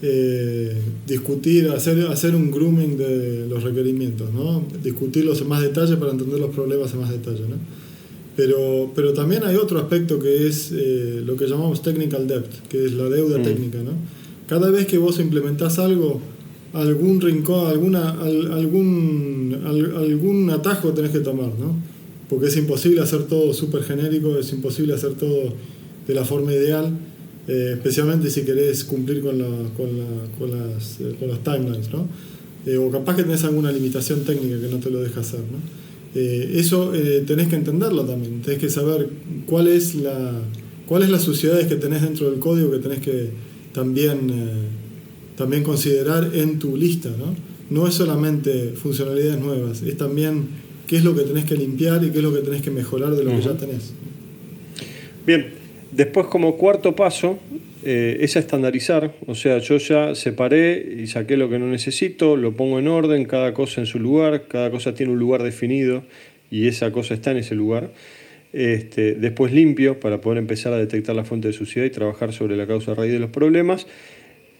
eh, 0.00 0.76
discutir, 1.06 1.68
hacer, 1.70 2.06
hacer 2.06 2.34
un 2.36 2.50
grooming 2.50 2.96
de 2.96 3.46
los 3.48 3.62
requerimientos, 3.62 4.32
¿no? 4.32 4.64
discutirlos 4.82 5.40
en 5.40 5.48
más 5.48 5.62
detalle 5.62 5.96
para 5.96 6.12
entender 6.12 6.38
los 6.38 6.54
problemas 6.54 6.92
en 6.92 7.00
más 7.00 7.10
detalle. 7.10 7.40
¿no? 7.48 7.56
Pero, 8.36 8.92
pero 8.94 9.12
también 9.12 9.42
hay 9.44 9.56
otro 9.56 9.78
aspecto 9.80 10.20
que 10.20 10.46
es 10.46 10.70
eh, 10.72 11.22
lo 11.26 11.36
que 11.36 11.46
llamamos 11.46 11.82
technical 11.82 12.28
debt, 12.28 12.46
que 12.68 12.86
es 12.86 12.92
la 12.92 13.08
deuda 13.08 13.38
mm. 13.38 13.42
técnica. 13.42 13.78
¿no? 13.78 13.92
Cada 14.46 14.70
vez 14.70 14.86
que 14.86 14.98
vos 14.98 15.18
implementás 15.18 15.80
algo, 15.80 16.20
algún 16.72 17.20
rincón, 17.20 17.66
alguna, 17.66 18.10
algún, 18.10 19.60
algún 19.64 20.50
atajo 20.50 20.92
tenés 20.92 21.10
que 21.10 21.20
tomar, 21.20 21.50
¿no? 21.58 21.74
porque 22.28 22.46
es 22.46 22.56
imposible 22.56 23.00
hacer 23.00 23.24
todo 23.24 23.52
súper 23.54 23.82
genérico, 23.82 24.36
es 24.38 24.52
imposible 24.52 24.94
hacer 24.94 25.14
todo 25.14 25.54
de 26.06 26.14
la 26.14 26.24
forma 26.24 26.52
ideal. 26.52 26.92
Eh, 27.48 27.72
especialmente 27.74 28.30
si 28.30 28.42
querés 28.42 28.84
cumplir 28.84 29.22
con, 29.22 29.38
la, 29.38 29.48
con, 29.76 29.98
la, 29.98 30.06
con, 30.38 30.50
las, 30.50 31.00
eh, 31.00 31.16
con 31.18 31.28
los 31.28 31.42
timelines, 31.42 31.90
¿no? 31.90 32.06
Eh, 32.66 32.76
o 32.76 32.90
capaz 32.90 33.16
que 33.16 33.22
tenés 33.22 33.42
alguna 33.44 33.72
limitación 33.72 34.20
técnica 34.20 34.60
que 34.60 34.68
no 34.68 34.78
te 34.78 34.90
lo 34.90 35.00
deja 35.00 35.20
hacer. 35.20 35.40
¿no? 35.40 35.88
eso 36.14 36.92
tenés 37.26 37.48
que 37.48 37.54
entenderlo 37.54 38.02
también, 38.04 38.40
tenés 38.40 38.58
que 38.58 38.70
saber 38.70 39.08
cuál 39.46 39.68
es 39.68 39.94
la, 39.94 40.32
cuáles 40.86 41.10
las 41.10 41.22
suciedades 41.22 41.66
que 41.66 41.76
tenés 41.76 42.02
dentro 42.02 42.28
del 42.30 42.40
código 42.40 42.72
que 42.72 42.78
tenés 42.78 43.00
que 43.00 43.30
también, 43.72 44.32
también 45.36 45.62
considerar 45.62 46.30
en 46.34 46.58
tu 46.58 46.76
lista. 46.76 47.10
¿no? 47.10 47.36
no 47.70 47.86
es 47.86 47.94
solamente 47.94 48.72
funcionalidades 48.74 49.40
nuevas, 49.40 49.82
es 49.82 49.96
también 49.96 50.48
qué 50.86 50.96
es 50.96 51.04
lo 51.04 51.14
que 51.14 51.22
tenés 51.22 51.44
que 51.44 51.56
limpiar 51.56 52.02
y 52.04 52.10
qué 52.10 52.18
es 52.18 52.24
lo 52.24 52.32
que 52.32 52.40
tenés 52.40 52.62
que 52.62 52.70
mejorar 52.70 53.14
de 53.14 53.24
lo 53.24 53.30
que 53.30 53.42
ya 53.42 53.56
tenés. 53.56 53.92
Bien, 55.26 55.46
Después, 55.98 56.28
como 56.28 56.56
cuarto 56.56 56.94
paso, 56.94 57.40
eh, 57.82 58.18
es 58.20 58.36
estandarizar. 58.36 59.16
O 59.26 59.34
sea, 59.34 59.58
yo 59.58 59.78
ya 59.78 60.14
separé 60.14 60.80
y 60.96 61.08
saqué 61.08 61.36
lo 61.36 61.50
que 61.50 61.58
no 61.58 61.66
necesito, 61.66 62.36
lo 62.36 62.52
pongo 62.52 62.78
en 62.78 62.86
orden, 62.86 63.24
cada 63.24 63.52
cosa 63.52 63.80
en 63.80 63.88
su 63.88 63.98
lugar, 63.98 64.44
cada 64.46 64.70
cosa 64.70 64.94
tiene 64.94 65.10
un 65.10 65.18
lugar 65.18 65.42
definido 65.42 66.04
y 66.52 66.68
esa 66.68 66.92
cosa 66.92 67.14
está 67.14 67.32
en 67.32 67.38
ese 67.38 67.56
lugar. 67.56 67.90
Este, 68.52 69.14
después 69.14 69.52
limpio 69.52 69.98
para 69.98 70.20
poder 70.20 70.38
empezar 70.38 70.72
a 70.72 70.78
detectar 70.78 71.16
la 71.16 71.24
fuente 71.24 71.48
de 71.48 71.52
suciedad 71.52 71.84
y 71.84 71.90
trabajar 71.90 72.32
sobre 72.32 72.56
la 72.56 72.68
causa 72.68 72.94
raíz 72.94 73.10
de 73.10 73.18
los 73.18 73.30
problemas. 73.30 73.88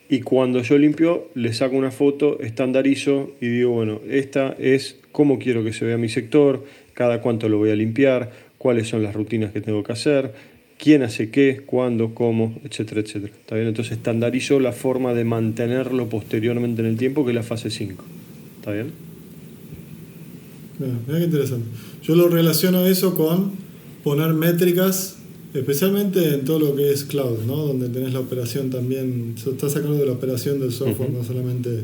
Y 0.09 0.22
cuando 0.22 0.61
yo 0.62 0.77
limpio, 0.77 1.31
le 1.37 1.53
saco 1.53 1.77
una 1.77 1.92
foto, 1.92 2.40
estandarizo 2.40 3.31
y 3.40 3.46
digo, 3.46 3.70
bueno, 3.70 4.01
esta 4.11 4.57
es 4.59 4.98
cómo 5.12 5.38
quiero 5.38 5.62
que 5.62 5.72
se 5.72 5.85
vea 5.85 5.98
mi 5.98 6.09
sector, 6.09 6.64
cada 6.94 7.20
cuánto 7.20 7.48
lo 7.48 7.59
voy 7.59 7.70
a 7.70 7.77
limpiar, 7.77 8.33
cuáles 8.59 8.88
son 8.88 9.05
las 9.05 9.14
rutinas 9.14 9.53
que 9.53 9.61
tengo 9.61 9.85
que 9.85 9.92
hacer, 9.92 10.58
quién 10.79 11.03
hace 11.03 11.31
qué, 11.31 11.62
cuándo, 11.67 12.14
cómo, 12.14 12.59
etcétera, 12.64 13.01
etcétera. 13.01 13.33
¿Está 13.38 13.57
bien? 13.57 13.69
Entonces 13.69 13.99
estandarizo 13.99 14.61
la 14.61 14.73
forma 14.73 15.12
de 15.12 15.25
mantenerlo 15.25 16.09
posteriormente 16.09 16.81
en 16.81 16.88
el 16.88 16.97
tiempo, 16.97 17.25
que 17.25 17.33
es 17.33 17.35
la 17.35 17.43
fase 17.43 17.69
5. 17.69 18.05
¿Está 18.61 18.73
bien? 18.73 18.93
Mira, 20.79 21.19
qué 21.19 21.25
interesante. 21.25 21.67
Yo 22.03 22.14
lo 22.14 22.29
relaciono 22.29 22.87
eso 22.87 23.17
con 23.17 23.51
poner 24.05 24.33
métricas, 24.33 25.17
especialmente 25.53 26.35
en 26.35 26.45
todo 26.45 26.61
lo 26.61 26.77
que 26.77 26.93
es 26.93 27.05
cloud, 27.05 27.41
¿no? 27.47 27.57
donde 27.57 27.88
tenés 27.88 28.12
la 28.12 28.21
operación 28.21 28.71
también, 28.71 29.35
estás 29.37 29.73
sacando 29.73 29.97
de 29.97 30.07
la 30.07 30.12
operación 30.12 30.61
del 30.61 30.73
software, 30.73 31.11
no 31.11 31.25
solamente, 31.25 31.83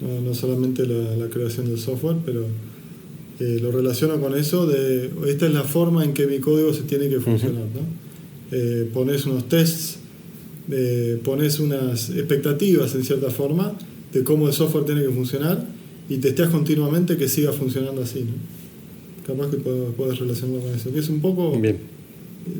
no, 0.00 0.34
solamente 0.34 0.86
la, 0.86 1.28
creación 1.28 1.66
del 1.66 1.78
software, 1.78 2.18
pero 2.24 2.44
eh, 3.40 3.58
lo 3.60 3.72
relaciono 3.72 4.20
con 4.20 4.36
eso 4.36 4.66
de 4.66 5.10
esta 5.26 5.46
es 5.46 5.52
la 5.52 5.64
forma 5.64 6.04
en 6.04 6.14
que 6.14 6.28
mi 6.28 6.38
código 6.38 6.72
se 6.72 6.82
tiene 6.82 7.08
que 7.08 7.18
funcionar. 7.18 7.64
¿no? 7.74 8.03
Eh, 8.56 8.88
pones 8.92 9.26
unos 9.26 9.48
tests, 9.48 9.98
eh, 10.70 11.18
pones 11.24 11.58
unas 11.58 12.10
expectativas 12.10 12.94
en 12.94 13.02
cierta 13.02 13.28
forma 13.30 13.76
de 14.12 14.22
cómo 14.22 14.46
el 14.46 14.52
software 14.52 14.84
tiene 14.84 15.02
que 15.02 15.10
funcionar 15.10 15.66
y 16.08 16.18
testeas 16.18 16.50
continuamente 16.50 17.16
que 17.16 17.28
siga 17.28 17.52
funcionando 17.52 18.02
así. 18.02 18.20
¿no? 18.20 18.32
Capaz 19.26 19.50
que 19.50 19.56
puedes, 19.56 20.20
relacionarlo 20.20 20.62
con 20.62 20.72
eso. 20.72 20.92
Que 20.92 21.00
es 21.00 21.08
un 21.08 21.20
poco... 21.20 21.58
Bien. 21.58 21.78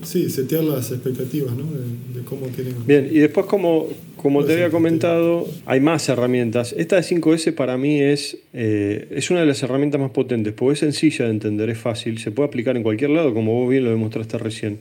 Sí, 0.02 0.30
setear 0.30 0.64
las 0.64 0.90
expectativas 0.90 1.54
¿no? 1.54 1.64
de, 1.64 2.24
cómo 2.24 2.46
tienen... 2.46 2.74
Bien, 2.86 3.08
y 3.12 3.20
después 3.20 3.46
como, 3.46 3.86
como 4.16 4.42
te 4.44 4.54
había 4.54 4.70
comentado, 4.70 5.46
hay 5.64 5.78
más 5.78 6.08
herramientas. 6.08 6.74
Esta 6.76 6.96
de 6.96 7.02
5S 7.02 7.54
para 7.54 7.78
mí 7.78 8.00
es, 8.00 8.38
eh, 8.52 9.06
es 9.12 9.30
una 9.30 9.40
de 9.40 9.46
las 9.46 9.62
herramientas 9.62 10.00
más 10.00 10.10
potentes, 10.10 10.54
porque 10.54 10.72
es 10.72 10.78
sencilla 10.80 11.26
de 11.26 11.30
entender, 11.30 11.70
es 11.70 11.78
fácil, 11.78 12.18
se 12.18 12.32
puede 12.32 12.48
aplicar 12.48 12.76
en 12.76 12.82
cualquier 12.82 13.10
lado, 13.10 13.32
como 13.32 13.52
vos 13.60 13.70
bien 13.70 13.84
lo 13.84 13.90
demostraste 13.90 14.38
recién. 14.38 14.78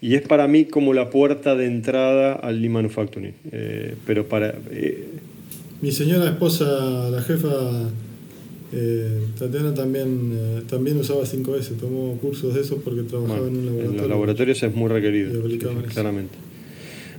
Y 0.00 0.14
es 0.14 0.22
para 0.22 0.46
mí 0.46 0.64
como 0.66 0.94
la 0.94 1.10
puerta 1.10 1.56
de 1.56 1.66
entrada 1.66 2.34
al 2.34 2.60
Lean 2.60 2.72
Manufacturing. 2.72 3.34
Eh, 3.50 3.94
pero 4.06 4.26
para... 4.26 4.54
Eh, 4.70 5.08
Mi 5.82 5.90
señora 5.90 6.26
esposa, 6.30 7.10
la 7.10 7.20
jefa 7.22 7.88
eh, 8.72 9.22
Tatiana 9.38 9.74
también, 9.74 10.32
eh, 10.34 10.62
también 10.68 10.98
usaba 10.98 11.22
5S, 11.24 11.76
tomó 11.80 12.16
cursos 12.18 12.54
de 12.54 12.60
eso 12.60 12.80
porque 12.84 13.02
trabajaba 13.02 13.46
en 13.48 13.56
un 13.56 13.64
laboratorio. 13.66 13.90
En 13.90 13.96
los 13.96 14.08
laboratorios 14.08 14.62
es 14.62 14.74
muy 14.74 14.88
requerido, 14.88 15.46
eso. 15.46 15.82
claramente. 15.92 16.34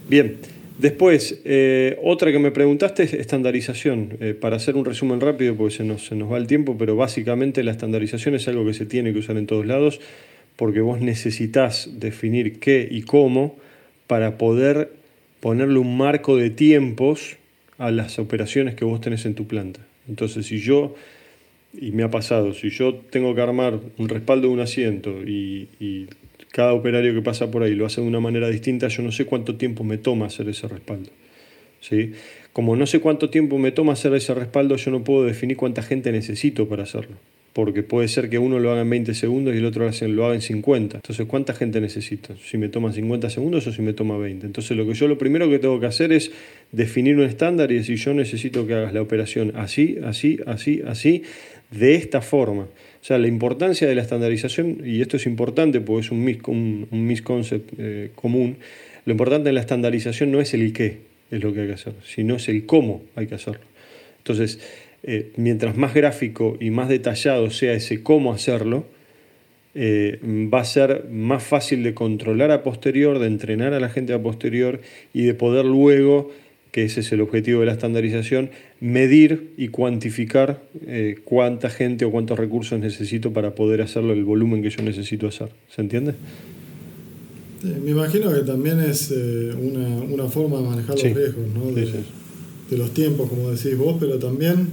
Bien, 0.07 0.37
después, 0.77 1.41
eh, 1.45 1.97
otra 2.03 2.31
que 2.31 2.39
me 2.39 2.51
preguntaste 2.51 3.03
es 3.03 3.13
estandarización. 3.13 4.17
Eh, 4.19 4.33
para 4.39 4.57
hacer 4.57 4.75
un 4.75 4.85
resumen 4.85 5.19
rápido, 5.21 5.55
porque 5.55 5.75
se 5.75 5.83
nos, 5.83 6.05
se 6.05 6.15
nos 6.15 6.31
va 6.31 6.37
el 6.37 6.47
tiempo, 6.47 6.75
pero 6.77 6.95
básicamente 6.95 7.63
la 7.63 7.71
estandarización 7.71 8.35
es 8.35 8.47
algo 8.47 8.65
que 8.65 8.73
se 8.73 8.85
tiene 8.85 9.11
que 9.11 9.19
usar 9.19 9.37
en 9.37 9.47
todos 9.47 9.65
lados, 9.65 9.99
porque 10.59 10.81
vos 10.81 10.99
necesitas 10.99 11.89
definir 12.01 12.59
qué 12.59 12.85
y 12.91 13.03
cómo 13.03 13.55
para 14.07 14.37
poder 14.37 14.91
ponerle 15.39 15.79
un 15.79 15.95
marco 15.95 16.35
de 16.35 16.49
tiempos 16.49 17.37
a 17.77 17.91
las 17.91 18.19
operaciones 18.19 18.75
que 18.75 18.83
vos 18.83 18.99
tenés 18.99 19.25
en 19.25 19.35
tu 19.35 19.47
planta. 19.47 19.79
Entonces, 20.09 20.47
si 20.47 20.57
yo 20.59 20.95
y 21.79 21.91
me 21.91 22.03
ha 22.03 22.11
pasado, 22.11 22.53
si 22.53 22.71
yo 22.71 22.95
tengo 22.95 23.33
que 23.35 23.39
armar 23.39 23.79
un 23.97 24.09
respaldo 24.09 24.49
de 24.49 24.53
un 24.53 24.59
asiento 24.59 25.11
y, 25.25 26.09
cada 26.51 26.73
operario 26.73 27.13
que 27.13 27.21
pasa 27.21 27.51
por 27.51 27.61
ahí 27.61 27.75
lo 27.75 27.85
hace 27.85 28.01
de 28.01 28.07
una 28.07 28.19
manera 28.19 28.49
distinta, 28.49 28.89
yo 28.89 29.03
no 29.03 29.13
sé 29.13 29.25
cuánto 29.25 29.55
tiempo 29.55 29.85
me 29.85 29.97
toma 29.97 30.25
hacer 30.25 30.49
ese 30.49 30.67
respaldo. 30.67 31.11
¿sí? 31.79 32.13
Como 32.51 32.75
no 32.75 32.85
sé 32.85 32.99
cuánto 32.99 33.29
tiempo 33.29 33.59
me 33.59 33.71
toma 33.71 33.93
hacer 33.93 34.13
ese 34.13 34.33
respaldo, 34.33 34.75
yo 34.75 34.91
no 34.91 35.05
puedo 35.05 35.23
definir 35.23 35.55
cuánta 35.55 35.83
gente 35.83 36.11
necesito 36.11 36.67
para 36.67 36.83
hacerlo. 36.83 37.15
Porque 37.59 37.83
puede 37.83 38.07
ser 38.07 38.29
que 38.29 38.39
uno 38.39 38.57
lo 38.57 38.71
haga 38.71 38.83
en 38.83 38.89
20 38.89 39.13
segundos 39.13 39.53
y 39.53 39.57
el 39.57 39.65
otro 39.65 39.91
lo 40.07 40.25
haga 40.25 40.33
en 40.33 40.39
50. 40.39 40.95
Entonces, 40.95 41.27
¿cuánta 41.27 41.53
gente 41.53 41.81
necesito? 41.81 42.33
Si 42.37 42.57
me 42.57 42.69
toma 42.69 42.93
50 42.93 43.29
segundos 43.29 43.67
o 43.67 43.73
si 43.73 43.81
me 43.81 43.91
toma 43.91 44.17
20. 44.17 44.45
Entonces, 44.45 44.77
lo 44.77 44.87
que 44.87 44.93
yo 44.93 45.09
lo 45.09 45.17
primero 45.17 45.49
que 45.49 45.59
tengo 45.59 45.77
que 45.77 45.85
hacer 45.85 46.13
es 46.13 46.31
definir 46.71 47.17
un 47.17 47.23
estándar 47.23 47.69
y 47.73 47.75
decir, 47.75 47.97
yo 47.97 48.13
necesito 48.13 48.65
que 48.65 48.75
hagas 48.75 48.93
la 48.93 49.01
operación 49.01 49.51
así, 49.57 49.97
así, 50.05 50.39
así, 50.45 50.81
así, 50.87 51.23
de 51.69 51.95
esta 51.95 52.21
forma. 52.21 52.61
O 52.63 53.03
sea, 53.03 53.17
la 53.17 53.27
importancia 53.27 53.89
de 53.89 53.93
la 53.93 54.03
estandarización, 54.03 54.77
y 54.85 55.01
esto 55.01 55.17
es 55.17 55.25
importante 55.25 55.81
porque 55.81 56.05
es 56.05 56.11
un, 56.11 56.23
mis, 56.23 56.37
un, 56.47 56.87
misconcept 56.91 57.73
eh, 57.77 58.11
común, 58.15 58.55
lo 59.03 59.11
importante 59.11 59.49
de 59.49 59.53
la 59.53 59.59
estandarización 59.59 60.31
no 60.31 60.39
es 60.39 60.53
el 60.53 60.71
qué 60.71 60.99
es 61.29 61.43
lo 61.43 61.53
que 61.53 61.59
hay 61.59 61.67
que 61.67 61.73
hacer, 61.73 61.93
sino 62.05 62.37
es 62.37 62.47
el 62.47 62.65
cómo 62.65 63.03
hay 63.17 63.27
que 63.27 63.35
hacerlo. 63.35 63.65
Entonces, 64.19 64.61
eh, 65.03 65.31
mientras 65.38 65.77
más 65.77 65.93
gráfico 65.93 66.57
y 66.59 66.69
más 66.71 66.89
detallado 66.89 67.49
sea 67.51 67.73
ese 67.73 68.03
cómo 68.03 68.33
hacerlo, 68.33 68.85
eh, 69.75 70.19
va 70.51 70.62
a 70.62 70.65
ser 70.65 71.05
más 71.12 71.43
fácil 71.43 71.83
de 71.83 71.93
controlar 71.93 72.51
a 72.51 72.63
posterior, 72.63 73.19
de 73.19 73.27
entrenar 73.27 73.73
a 73.73 73.79
la 73.79 73.89
gente 73.89 74.13
a 74.13 74.21
posterior 74.21 74.81
y 75.13 75.23
de 75.23 75.33
poder 75.35 75.65
luego, 75.65 76.31
que 76.71 76.83
ese 76.83 76.99
es 77.01 77.12
el 77.12 77.21
objetivo 77.21 77.62
de 77.62 77.67
la 77.67 77.73
estandarización, 77.73 78.49
medir 78.79 79.53
y 79.57 79.69
cuantificar 79.69 80.63
eh, 80.85 81.17
cuánta 81.23 81.69
gente 81.69 82.05
o 82.05 82.12
cuántos 82.12 82.38
recursos 82.38 82.79
necesito 82.79 83.31
para 83.31 83.55
poder 83.55 83.81
hacerlo 83.81 84.13
el 84.13 84.23
volumen 84.25 84.62
que 84.62 84.69
yo 84.69 84.83
necesito 84.83 85.27
hacer. 85.27 85.49
¿Se 85.69 85.81
entiende? 85.81 86.13
Me 87.83 87.91
imagino 87.91 88.33
que 88.33 88.41
también 88.41 88.79
es 88.79 89.12
eh, 89.12 89.51
una, 89.53 89.88
una 90.03 90.25
forma 90.29 90.57
de 90.59 90.63
manejar 90.63 90.97
Sí. 90.97 91.07
los 91.09 91.17
riesgos, 91.17 91.45
¿no? 91.53 91.69
Sí, 91.69 91.75
de, 91.75 91.85
sí. 91.88 91.97
de 92.71 92.77
los 92.77 92.93
tiempos, 92.93 93.29
como 93.29 93.51
decís 93.51 93.77
vos, 93.77 93.97
pero 93.99 94.17
también, 94.17 94.67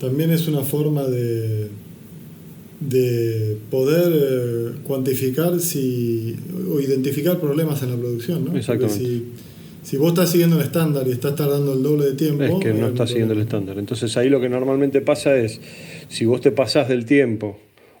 también 0.00 0.30
es 0.30 0.48
una 0.48 0.62
forma 0.62 1.04
de, 1.04 1.68
de 2.80 3.56
poder 3.70 4.12
eh, 4.12 4.78
cuantificar 4.84 5.60
si, 5.60 6.36
o 6.68 6.80
identificar 6.80 7.38
problemas 7.38 7.82
en 7.82 7.90
la 7.90 7.96
producción. 7.96 8.46
¿no? 8.46 8.56
Exactamente. 8.56 8.98
Si, 8.98 9.26
si 9.82 9.96
vos 9.98 10.08
estás 10.08 10.30
siguiendo 10.30 10.56
un 10.56 10.62
estándar 10.62 11.06
y 11.06 11.12
estás 11.12 11.36
tardando 11.36 11.74
el 11.74 11.82
doble 11.82 12.06
de 12.06 12.14
tiempo... 12.14 12.42
Es 12.42 12.54
que 12.60 12.70
no 12.70 12.86
algún 12.86 12.92
está 12.92 13.06
siguiendo 13.06 13.34
el 13.34 13.40
estándar. 13.40 13.78
Entonces 13.78 14.16
ahí 14.16 14.30
lo 14.30 14.40
que 14.40 14.48
normalmente 14.48 15.02
pasa 15.02 15.36
es, 15.36 15.60
si 16.08 16.24
vos 16.24 16.40
te 16.40 16.50
pasás 16.50 16.88
del 16.88 17.04
tiempo 17.04 17.58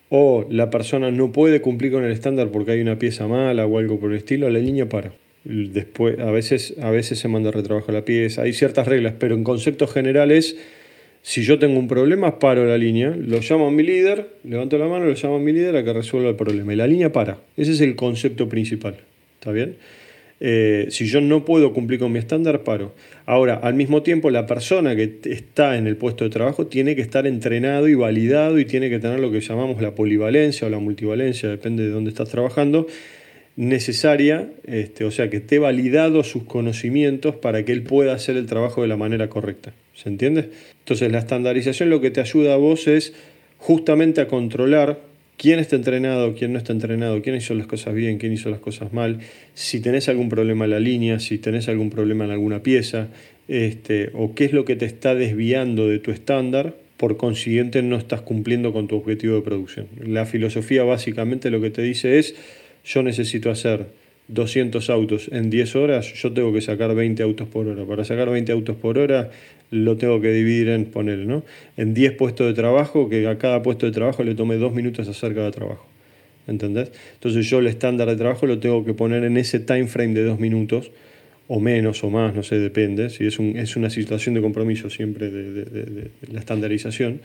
o 0.08 0.46
la 0.50 0.70
persona 0.70 1.10
no 1.10 1.32
puede 1.32 1.60
cumplir 1.60 1.92
con 1.92 2.04
el 2.04 2.12
estándar 2.12 2.48
porque 2.50 2.72
hay 2.72 2.80
una 2.80 2.98
pieza 2.98 3.28
mala 3.28 3.66
o 3.66 3.78
algo 3.78 4.00
por 4.00 4.10
el 4.10 4.18
estilo, 4.18 4.48
la 4.48 4.58
línea 4.58 4.88
para. 4.88 5.12
Después, 5.44 6.18
a 6.18 6.30
veces, 6.30 6.74
a 6.82 6.90
veces 6.90 7.18
se 7.18 7.28
manda 7.28 7.48
a 7.48 7.52
retrabajo 7.52 7.92
la 7.92 8.04
pieza, 8.04 8.42
hay 8.42 8.52
ciertas 8.52 8.86
reglas, 8.86 9.14
pero 9.18 9.34
en 9.34 9.44
conceptos 9.44 9.90
generales, 9.90 10.56
si 11.22 11.42
yo 11.42 11.58
tengo 11.58 11.78
un 11.78 11.86
problema, 11.86 12.38
paro 12.38 12.64
la 12.66 12.78
línea, 12.78 13.10
lo 13.10 13.40
llamo 13.40 13.68
a 13.68 13.70
mi 13.70 13.82
líder, 13.82 14.28
levanto 14.44 14.78
la 14.78 14.86
mano, 14.86 15.04
lo 15.04 15.14
llamo 15.14 15.36
a 15.36 15.38
mi 15.38 15.52
líder 15.52 15.76
a 15.76 15.84
que 15.84 15.92
resuelva 15.92 16.30
el 16.30 16.36
problema. 16.36 16.72
Y 16.72 16.76
la 16.76 16.86
línea 16.86 17.12
para. 17.12 17.38
Ese 17.56 17.72
es 17.72 17.80
el 17.80 17.94
concepto 17.94 18.48
principal. 18.48 18.96
¿Está 19.38 19.52
bien? 19.52 19.76
Eh, 20.42 20.86
si 20.88 21.06
yo 21.06 21.20
no 21.20 21.44
puedo 21.44 21.74
cumplir 21.74 22.00
con 22.00 22.12
mi 22.12 22.18
estándar, 22.18 22.62
paro. 22.62 22.94
Ahora, 23.26 23.56
al 23.56 23.74
mismo 23.74 24.02
tiempo, 24.02 24.30
la 24.30 24.46
persona 24.46 24.96
que 24.96 25.18
está 25.24 25.76
en 25.76 25.86
el 25.86 25.96
puesto 25.96 26.24
de 26.24 26.30
trabajo 26.30 26.66
tiene 26.66 26.96
que 26.96 27.02
estar 27.02 27.26
entrenado 27.26 27.88
y 27.88 27.94
validado 27.94 28.58
y 28.58 28.64
tiene 28.64 28.88
que 28.88 28.98
tener 28.98 29.20
lo 29.20 29.30
que 29.30 29.40
llamamos 29.40 29.82
la 29.82 29.94
polivalencia 29.94 30.66
o 30.66 30.70
la 30.70 30.78
multivalencia, 30.78 31.50
depende 31.50 31.84
de 31.84 31.90
dónde 31.90 32.08
estás 32.08 32.30
trabajando, 32.30 32.86
necesaria, 33.56 34.48
este, 34.66 35.04
o 35.04 35.10
sea, 35.10 35.28
que 35.28 35.36
esté 35.38 35.58
validado 35.58 36.24
sus 36.24 36.44
conocimientos 36.44 37.34
para 37.36 37.62
que 37.66 37.72
él 37.72 37.82
pueda 37.82 38.14
hacer 38.14 38.38
el 38.38 38.46
trabajo 38.46 38.80
de 38.80 38.88
la 38.88 38.96
manera 38.96 39.28
correcta. 39.28 39.74
¿Se 39.94 40.08
entiende? 40.08 40.48
Entonces, 40.90 41.12
la 41.12 41.20
estandarización 41.20 41.88
lo 41.88 42.00
que 42.00 42.10
te 42.10 42.20
ayuda 42.20 42.54
a 42.54 42.56
vos 42.56 42.88
es 42.88 43.12
justamente 43.58 44.20
a 44.20 44.26
controlar 44.26 44.98
quién 45.36 45.60
está 45.60 45.76
entrenado, 45.76 46.34
quién 46.34 46.52
no 46.52 46.58
está 46.58 46.72
entrenado, 46.72 47.22
quién 47.22 47.36
hizo 47.36 47.54
las 47.54 47.68
cosas 47.68 47.94
bien, 47.94 48.18
quién 48.18 48.32
hizo 48.32 48.50
las 48.50 48.58
cosas 48.58 48.92
mal, 48.92 49.20
si 49.54 49.78
tenés 49.78 50.08
algún 50.08 50.28
problema 50.28 50.64
en 50.64 50.72
la 50.72 50.80
línea, 50.80 51.20
si 51.20 51.38
tenés 51.38 51.68
algún 51.68 51.90
problema 51.90 52.24
en 52.24 52.32
alguna 52.32 52.64
pieza, 52.64 53.06
este, 53.46 54.10
o 54.14 54.34
qué 54.34 54.46
es 54.46 54.52
lo 54.52 54.64
que 54.64 54.74
te 54.74 54.84
está 54.84 55.14
desviando 55.14 55.86
de 55.86 56.00
tu 56.00 56.10
estándar, 56.10 56.74
por 56.96 57.16
consiguiente 57.16 57.82
no 57.82 57.94
estás 57.94 58.22
cumpliendo 58.22 58.72
con 58.72 58.88
tu 58.88 58.96
objetivo 58.96 59.36
de 59.36 59.42
producción. 59.42 59.86
La 60.04 60.26
filosofía 60.26 60.82
básicamente 60.82 61.50
lo 61.50 61.60
que 61.60 61.70
te 61.70 61.82
dice 61.82 62.18
es, 62.18 62.34
yo 62.84 63.04
necesito 63.04 63.48
hacer 63.48 63.86
200 64.26 64.90
autos 64.90 65.28
en 65.32 65.50
10 65.50 65.76
horas, 65.76 66.12
yo 66.14 66.32
tengo 66.32 66.52
que 66.52 66.60
sacar 66.60 66.94
20 66.96 67.22
autos 67.22 67.48
por 67.48 67.68
hora. 67.68 67.84
Para 67.84 68.04
sacar 68.04 68.28
20 68.30 68.50
autos 68.52 68.76
por 68.76 68.98
hora 68.98 69.30
lo 69.70 69.96
tengo 69.96 70.20
que 70.20 70.32
dividir 70.32 70.68
en, 70.68 70.86
poner, 70.86 71.42
en 71.76 71.94
10 71.94 72.12
puestos 72.12 72.46
de 72.46 72.54
trabajo, 72.54 73.08
que 73.08 73.26
a 73.28 73.38
cada 73.38 73.62
puesto 73.62 73.86
de 73.86 73.92
trabajo 73.92 74.22
le 74.24 74.34
tome 74.34 74.56
2 74.56 74.72
minutos 74.74 75.08
hacer 75.08 75.34
cada 75.34 75.50
trabajo. 75.50 75.86
¿Entendés? 76.46 76.90
Entonces 77.14 77.48
yo 77.48 77.60
el 77.60 77.68
estándar 77.68 78.08
de 78.08 78.16
trabajo 78.16 78.46
lo 78.46 78.58
tengo 78.58 78.84
que 78.84 78.94
poner 78.94 79.22
en 79.24 79.36
ese 79.36 79.60
time 79.60 79.86
frame 79.86 80.14
de 80.14 80.24
2 80.24 80.40
minutos, 80.40 80.90
o 81.46 81.60
menos 81.60 82.02
o 82.04 82.10
más, 82.10 82.34
no 82.34 82.42
sé, 82.42 82.58
depende. 82.58 83.10
Si 83.10 83.26
es, 83.26 83.38
un- 83.38 83.56
es 83.56 83.76
una 83.76 83.90
situación 83.90 84.34
de 84.34 84.40
compromiso 84.40 84.90
siempre 84.90 85.30
de, 85.30 86.10
la 86.32 86.40
estandarización. 86.40 87.20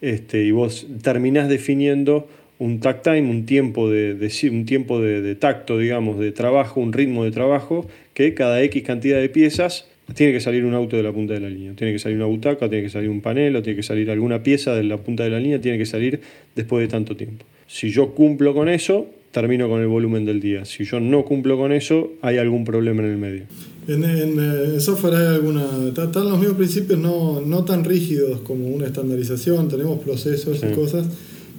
Este, 0.00 0.44
y 0.44 0.50
vos 0.50 0.86
terminás 1.02 1.48
definiendo 1.48 2.28
un 2.58 2.80
takt 2.80 3.04
time, 3.04 3.22
un 3.30 3.44
tiempo 3.46 3.90
de, 3.90 4.14
de 4.14 4.50
un 4.50 4.66
tiempo 4.66 5.00
de 5.00 5.34
tacto, 5.34 5.78
digamos, 5.78 6.18
de 6.18 6.32
trabajo, 6.32 6.80
un 6.80 6.92
ritmo 6.92 7.24
de 7.24 7.30
trabajo, 7.30 7.88
que 8.14 8.34
cada 8.34 8.62
X 8.62 8.82
cantidad 8.82 9.20
de 9.20 9.28
piezas 9.28 9.88
tiene 10.14 10.32
que 10.32 10.40
salir 10.40 10.64
un 10.64 10.74
auto 10.74 10.96
de 10.96 11.02
la 11.02 11.12
punta 11.12 11.34
de 11.34 11.40
la 11.40 11.48
línea. 11.48 11.74
Tiene 11.74 11.92
que 11.92 11.98
salir 11.98 12.16
una 12.18 12.26
butaca, 12.26 12.68
tiene 12.68 12.84
que 12.84 12.90
salir 12.90 13.08
un 13.08 13.20
panel, 13.20 13.56
o 13.56 13.62
tiene 13.62 13.76
que 13.76 13.82
salir 13.82 14.10
alguna 14.10 14.42
pieza 14.42 14.74
de 14.74 14.82
la 14.84 14.98
punta 14.98 15.24
de 15.24 15.30
la 15.30 15.38
línea, 15.40 15.60
tiene 15.60 15.78
que 15.78 15.86
salir 15.86 16.20
después 16.54 16.82
de 16.82 16.88
tanto 16.88 17.16
tiempo. 17.16 17.44
Si 17.66 17.90
yo 17.90 18.10
cumplo 18.14 18.52
con 18.52 18.68
eso, 18.68 19.06
termino 19.30 19.68
con 19.68 19.80
el 19.80 19.86
volumen 19.86 20.24
del 20.26 20.40
día. 20.40 20.64
Si 20.64 20.84
yo 20.84 21.00
no 21.00 21.24
cumplo 21.24 21.56
con 21.56 21.72
eso, 21.72 22.12
hay 22.20 22.36
algún 22.38 22.64
problema 22.64 23.02
en 23.02 23.10
el 23.10 23.18
medio. 23.18 23.42
En, 23.88 24.04
en, 24.04 24.36
eh, 24.76 24.80
software 24.80 25.14
hay 25.14 25.26
alguna. 25.34 25.64
Están 25.88 26.28
los 26.28 26.38
mismos 26.38 26.56
principios 26.58 26.98
no, 26.98 27.40
no 27.40 27.64
tan 27.64 27.82
rígidos 27.84 28.40
como 28.40 28.66
una 28.68 28.86
estandarización, 28.86 29.68
tenemos 29.68 30.00
procesos 30.00 30.60
Sí. 30.60 30.66
y 30.70 30.74
cosas, 30.74 31.06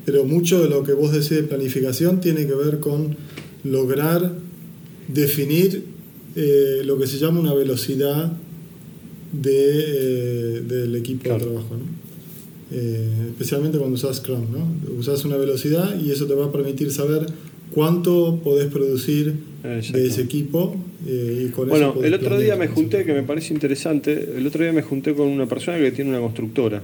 pero 0.06 0.23
mucho 0.25 0.62
de 0.62 0.69
lo 0.69 0.84
que 0.84 0.93
vos 0.93 1.12
decís 1.12 1.32
de 1.32 1.43
planificación 1.43 2.21
tiene 2.21 2.45
que 2.45 2.53
ver 2.53 2.79
con 2.79 3.15
lograr 3.63 4.32
definir 5.08 5.84
eh, 6.36 6.81
lo 6.86 6.97
que 6.97 7.07
se 7.07 7.17
llama 7.17 7.39
una 7.39 7.53
velocidad 7.53 8.31
de, 9.31 9.51
eh, 10.57 10.61
del 10.67 10.95
equipo 10.95 11.23
Claro. 11.23 11.39
de 11.39 11.45
trabajo. 11.45 11.75
¿no? 11.75 11.84
Eh, 12.71 13.07
especialmente 13.29 13.77
cuando 13.77 13.95
usas 13.95 14.17
Scrum, 14.17 14.45
¿no? 14.51 14.95
Usas 14.97 15.23
una 15.25 15.38
velocidad 15.38 15.99
y 15.99 16.11
eso 16.11 16.25
te 16.25 16.34
va 16.34 16.45
a 16.45 16.51
permitir 16.51 16.91
saber 16.91 17.27
cuánto 17.71 18.39
podés 18.43 18.67
producir 18.67 19.34
de 19.63 20.07
ese 20.07 20.21
equipo. 20.21 20.75
eh, 21.07 21.45
y 21.47 21.51
con 21.51 21.69
eso 21.69 21.93
Bueno, 21.93 22.03
el 22.03 22.13
otro 22.13 22.39
día 22.39 22.55
me 22.55 22.67
junté, 22.67 23.03
que 23.05 23.13
me 23.13 23.23
parece 23.23 23.53
interesante, 23.53 24.29
el 24.38 24.47
otro 24.47 24.63
día 24.63 24.71
me 24.73 24.81
junté 24.81 25.13
con 25.13 25.27
una 25.27 25.45
persona 25.47 25.77
que 25.77 25.91
tiene 25.91 26.09
una 26.11 26.19
constructora. 26.21 26.81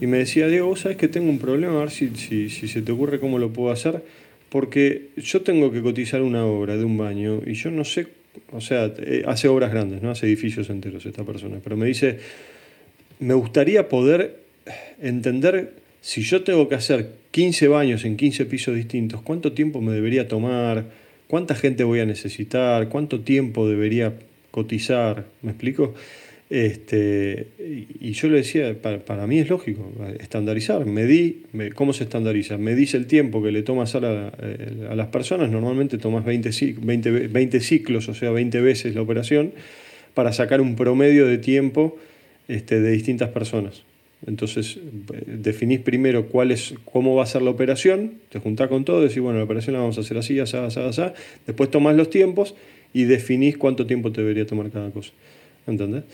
Y 0.00 0.06
me 0.06 0.18
decía, 0.18 0.48
Diego, 0.48 0.66
vos 0.68 0.80
sabés 0.80 0.96
que 0.96 1.08
tengo 1.08 1.28
un 1.30 1.38
problema, 1.38 1.76
a 1.76 1.80
ver 1.80 1.90
si, 1.90 2.10
si, 2.16 2.48
si 2.50 2.68
se 2.68 2.82
te 2.82 2.92
ocurre 2.92 3.20
cómo 3.20 3.38
lo 3.38 3.50
puedo 3.52 3.70
hacer, 3.70 4.02
porque 4.50 5.10
yo 5.16 5.42
tengo 5.42 5.70
que 5.70 5.80
cotizar 5.82 6.22
una 6.22 6.44
obra 6.46 6.76
de 6.76 6.84
un 6.84 6.96
baño 6.98 7.40
y 7.46 7.54
yo 7.54 7.70
no 7.70 7.84
sé 7.84 8.06
o 8.52 8.60
sea, 8.60 8.92
eh, 8.98 9.24
hace 9.26 9.48
obras 9.48 9.70
grandes, 9.72 10.02
¿no? 10.02 10.10
Hace 10.10 10.26
edificios 10.26 10.70
enteros 10.70 11.04
esta 11.06 11.24
persona. 11.24 11.58
Pero 11.62 11.76
me 11.76 11.86
dice, 11.86 12.18
me 13.18 13.34
gustaría 13.34 13.88
poder 13.88 14.36
entender 15.00 15.74
si 16.00 16.22
yo 16.22 16.42
tengo 16.42 16.68
que 16.68 16.74
hacer 16.74 17.10
15 17.32 17.68
baños 17.68 18.04
en 18.04 18.16
15 18.16 18.46
pisos 18.46 18.74
distintos, 18.74 19.22
cuánto 19.22 19.52
tiempo 19.52 19.80
me 19.80 19.92
debería 19.92 20.28
tomar, 20.28 20.84
cuánta 21.26 21.54
gente 21.54 21.84
voy 21.84 22.00
a 22.00 22.06
necesitar, 22.06 22.88
cuánto 22.88 23.20
tiempo 23.20 23.68
debería 23.68 24.14
cotizar, 24.50 25.26
¿me 25.42 25.50
explico? 25.50 25.94
Este, 26.48 27.48
y 28.00 28.12
yo 28.12 28.28
le 28.28 28.36
decía, 28.38 28.76
para, 28.80 29.26
mí 29.26 29.40
es 29.40 29.48
lógico, 29.48 29.90
estandarizar, 30.20 30.86
medí, 30.86 31.42
¿cómo 31.74 31.92
se 31.92 32.04
estandariza? 32.04 32.56
Medís 32.56 32.94
el 32.94 33.06
tiempo 33.06 33.42
que 33.42 33.50
le 33.50 33.62
tomas 33.62 33.96
a, 33.96 33.98
a 33.98 34.94
las 34.94 35.08
personas, 35.08 35.50
normalmente 35.50 35.98
tomas 35.98 36.24
20, 36.24 36.50
20, 36.78 37.10
20, 37.10 37.60
ciclos, 37.60 38.08
o 38.08 38.14
sea, 38.14 38.30
20 38.30 38.60
veces 38.60 38.94
la 38.94 39.02
operación, 39.02 39.52
para 40.14 40.32
sacar 40.32 40.60
un 40.60 40.76
promedio 40.76 41.26
de 41.26 41.38
tiempo 41.38 41.98
este, 42.46 42.80
de 42.80 42.92
distintas 42.92 43.30
personas. 43.30 43.82
Entonces, 44.24 44.78
definís 45.26 45.80
primero 45.80 46.26
cuál 46.26 46.52
es, 46.52 46.74
cómo 46.84 47.16
va 47.16 47.24
a 47.24 47.26
ser 47.26 47.42
la 47.42 47.50
operación, 47.50 48.14
te 48.30 48.38
juntás 48.38 48.68
con 48.68 48.84
todo, 48.84 49.02
decís, 49.02 49.20
bueno, 49.20 49.38
la 49.38 49.44
operación 49.44 49.74
la 49.74 49.80
vamos 49.80 49.98
a 49.98 50.00
hacer 50.00 50.16
así, 50.16 50.38
así, 50.38 50.56
así, 50.56 50.80
así, 50.80 51.02
después 51.44 51.70
tomás 51.70 51.96
los 51.96 52.08
tiempos 52.08 52.54
y 52.94 53.04
definís 53.04 53.58
cuánto 53.58 53.86
tiempo 53.86 54.12
te 54.12 54.20
debería 54.20 54.46
tomar 54.46 54.70
cada 54.70 54.90
cosa. 54.90 55.10
¿Entendés? 55.66 56.04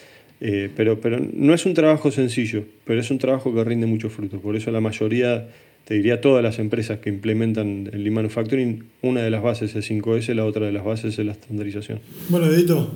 Eh, 0.45 0.70
pero, 0.74 1.01
pero 1.01 1.20
no 1.32 1.55
es 1.55 1.66
un 1.66 1.74
trabajo 1.74 2.11
sencillo, 2.11 2.64
pero 2.84 3.01
es 3.01 3.12
un 3.12 3.18
trabajo 3.18 3.55
que 3.55 3.62
rinde 3.62 3.86
mucho 3.86 4.11
fruto. 4.11 4.40
Por 4.40 4.57
eso 4.57 4.72
la 4.72 4.80
mayoría, 4.80 5.47
te 5.84 5.95
diría 5.95 6.20
todas 6.20 6.43
las 6.43 6.59
empresas 6.59 6.99
que 6.99 7.11
implementan 7.11 7.88
el 7.93 8.03
Lean 8.03 8.14
Manufacturing, 8.14 8.82
una 9.03 9.22
de 9.22 9.30
las 9.30 9.40
bases 9.40 9.76
es 9.76 9.88
5S, 9.88 10.34
la 10.34 10.45
otra 10.45 10.66
de 10.66 10.72
las 10.72 10.84
bases 10.84 11.16
es 11.16 11.24
la 11.24 11.30
estandarización. 11.30 12.01
Bueno, 12.28 12.47
Edito, 12.47 12.90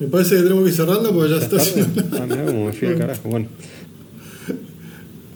me 0.00 0.06
parece 0.08 0.36
que 0.36 0.42
tenemos 0.42 0.64
que 0.64 0.68
ir 0.68 0.74
cerrando 0.74 1.14
porque 1.14 1.30
ya, 1.30 1.38
está. 1.38 1.56
Ah, 2.20 2.26
mirá 2.28 2.44
cómo 2.44 2.66
me 2.66 2.72
fui 2.74 2.88
al 2.88 2.98
carajo. 2.98 3.28
Bueno. 3.30 3.48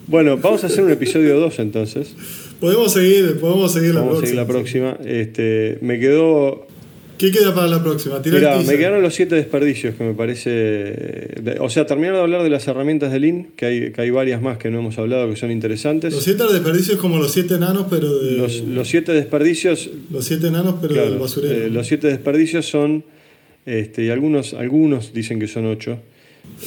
bueno, 0.05 0.37
vamos 0.37 0.63
a 0.63 0.67
hacer 0.67 0.83
un 0.83 0.91
episodio 0.91 1.39
2 1.39 1.57
entonces. 1.57 2.13
Podemos 2.59 2.93
seguir, 2.93 3.39
podemos 3.39 3.73
seguir 3.73 3.95
la 3.95 4.01
próxima. 4.03 4.21
Seguir 4.21 4.35
la 4.35 4.47
próxima. 4.47 4.97
Este, 5.03 5.79
me 5.81 5.99
quedó 5.99 6.66
¿Qué 7.17 7.31
queda 7.31 7.53
para 7.53 7.67
la 7.67 7.81
próxima? 7.81 8.21
Mira, 8.23 8.61
me 8.61 8.77
quedaron 8.77 9.01
los 9.01 9.15
siete 9.15 9.35
desperdicios 9.35 9.95
que 9.95 10.03
me 10.03 10.13
parece. 10.13 11.57
O 11.59 11.69
sea, 11.69 11.85
terminaron 11.85 12.17
de 12.17 12.23
hablar 12.23 12.43
de 12.43 12.49
las 12.49 12.67
herramientas 12.67 13.11
de 13.11 13.19
Lean, 13.19 13.47
que 13.55 13.65
hay, 13.65 13.91
que 13.91 14.01
hay 14.01 14.09
varias 14.11 14.41
más 14.41 14.57
que 14.57 14.69
no 14.69 14.79
hemos 14.79 14.97
hablado 14.97 15.29
que 15.29 15.35
son 15.35 15.51
interesantes. 15.51 16.13
Los 16.13 16.23
siete 16.23 16.43
desperdicios 16.51 16.99
como 16.99 17.17
los 17.17 17.31
siete 17.31 17.55
enanos, 17.55 17.87
pero 17.89 18.19
de. 18.19 18.31
Los, 18.33 18.87
siete 18.87 19.13
desperdicios. 19.13 19.89
Los 20.11 20.25
siete 20.25 20.47
enanos, 20.47 20.75
pero 20.81 20.93
del 20.93 21.17
basurero. 21.17 21.65
Eh, 21.65 21.69
los 21.69 21.87
siete 21.87 22.07
desperdicios 22.07 22.67
son. 22.67 23.03
Este, 23.65 24.05
y 24.05 24.09
algunos, 24.09 24.53
algunos 24.53 25.13
dicen 25.13 25.39
que 25.39 25.47
son 25.47 25.65
ocho. 25.65 25.99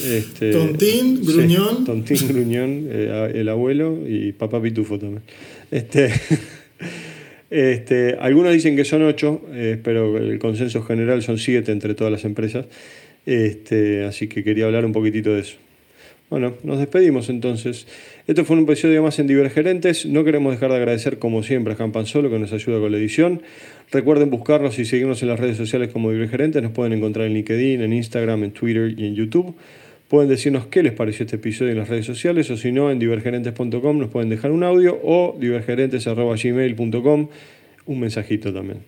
Este, 0.05 0.53
tontín, 0.53 1.25
Gruñón. 1.25 1.85
tontín, 1.85 2.29
Gruñón, 2.29 2.87
eh, 2.91 3.33
el 3.35 3.49
abuelo 3.49 3.99
y 4.07 4.33
Papá 4.33 4.61
Pitufo 4.61 4.99
también. 4.99 5.23
Este. 5.71 6.13
Este, 7.51 8.17
algunos 8.21 8.53
dicen 8.53 8.77
que 8.77 8.85
son 8.85 9.03
ocho, 9.03 9.43
eh, 9.53 9.79
pero 9.83 10.17
el 10.17 10.39
consenso 10.39 10.83
general 10.83 11.23
son 11.23 11.39
siete 11.39 11.73
entre 11.73 11.95
todas 11.95 12.13
las 12.13 12.25
empresas. 12.25 12.67
Este, 13.27 14.05
así 14.05 14.29
que 14.29 14.45
quería 14.45 14.67
hablar 14.67 14.85
un 14.85 14.93
poquitito 14.93 15.35
de 15.35 15.41
eso. 15.41 15.57
Bueno, 16.31 16.55
nos 16.63 16.79
despedimos 16.79 17.29
entonces. 17.29 17.89
Esto 18.29 18.45
fue 18.45 18.57
un 18.57 18.63
episodio 18.63 19.03
más 19.03 19.19
en 19.19 19.27
Divergerentes. 19.27 20.07
No 20.07 20.23
queremos 20.23 20.53
dejar 20.53 20.71
de 20.71 20.77
agradecer, 20.77 21.19
como 21.19 21.43
siempre, 21.43 21.73
a 21.73 21.77
Campan 21.77 22.07
Solo 22.07 22.31
que 22.31 22.39
nos 22.39 22.53
ayuda 22.53 22.79
con 22.79 22.93
la 22.93 22.99
edición. 22.99 23.43
Recuerden 23.91 24.31
buscarnos 24.31 24.79
y 24.79 24.85
seguirnos 24.85 25.21
en 25.23 25.29
las 25.29 25.41
redes 25.41 25.57
sociales 25.57 25.91
como 25.93 26.13
Divergerentes. 26.13 26.63
Nos 26.63 26.71
pueden 26.71 26.93
encontrar 26.93 27.27
en 27.27 27.35
LinkedIn, 27.35 27.83
en 27.83 27.93
Instagram, 27.93 28.45
en 28.45 28.53
Twitter 28.53 28.95
y 28.97 29.07
en 29.07 29.17
YouTube. 29.17 29.57
Pueden 30.11 30.29
decirnos 30.29 30.67
qué 30.67 30.83
les 30.83 30.93
pareció 30.93 31.25
este 31.25 31.37
episodio 31.37 31.71
en 31.71 31.79
las 31.79 31.89
redes 31.89 32.05
sociales 32.05 32.51
o 32.51 32.57
si 32.57 32.73
no 32.73 32.91
en 32.91 32.99
divergerentes.com 32.99 33.97
nos 33.97 34.09
pueden 34.11 34.29
dejar 34.29 34.51
un 34.51 34.65
audio 34.65 34.99
o 35.05 35.37
divergerentes.gmail.com 35.39 37.29
un 37.87 38.01
mensajito 38.01 38.53
también. 38.53 38.79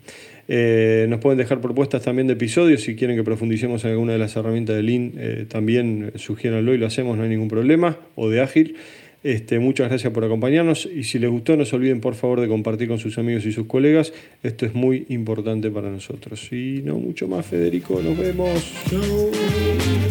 Eh, 0.49 1.07
nos 1.09 1.21
pueden 1.21 1.39
dejar 1.39 1.61
propuestas 1.61 2.03
también 2.03 2.27
de 2.27 2.33
episodios 2.33 2.83
si 2.83 2.97
quieren 2.97 3.17
que 3.17 3.23
profundicemos 3.23 3.85
en 3.85 3.93
alguna 3.93 4.15
de 4.15 4.19
las 4.19 4.35
herramientas 4.35 4.75
de 4.75 4.83
Lean, 4.83 5.13
eh, 5.17 5.47
también 5.49 6.11
sugiéranlo 6.17 6.75
y 6.75 6.79
lo 6.79 6.89
hacemos, 6.89 7.17
no 7.17 7.23
hay 7.23 7.29
ningún 7.29 7.47
problema, 7.47 7.99
o 8.17 8.29
de 8.29 8.41
Ágil. 8.41 8.75
Este, 9.23 9.61
muchas 9.61 9.91
gracias 9.91 10.13
por 10.13 10.25
acompañarnos 10.25 10.89
y 10.93 11.05
si 11.05 11.21
les 11.21 11.31
gustó 11.31 11.57
no 11.57 11.65
se 11.65 11.77
olviden 11.77 12.01
por 12.01 12.17
favor 12.17 12.41
de 12.41 12.49
compartir 12.49 12.89
con 12.89 12.99
sus 12.99 13.17
amigos 13.19 13.47
y 13.47 13.53
sus 13.53 13.69
colegas. 13.69 14.13
Esto 14.43 14.67
es 14.67 14.75
muy 14.75 15.07
importante 15.11 15.71
para 15.71 15.89
nosotros. 15.89 16.53
Y 16.53 16.83
no 16.85 16.99
mucho 16.99 17.29
más, 17.29 17.47
Federico. 17.47 18.03
Nos 18.03 18.19
vemos. 18.19 18.73
Chao. 18.91 19.31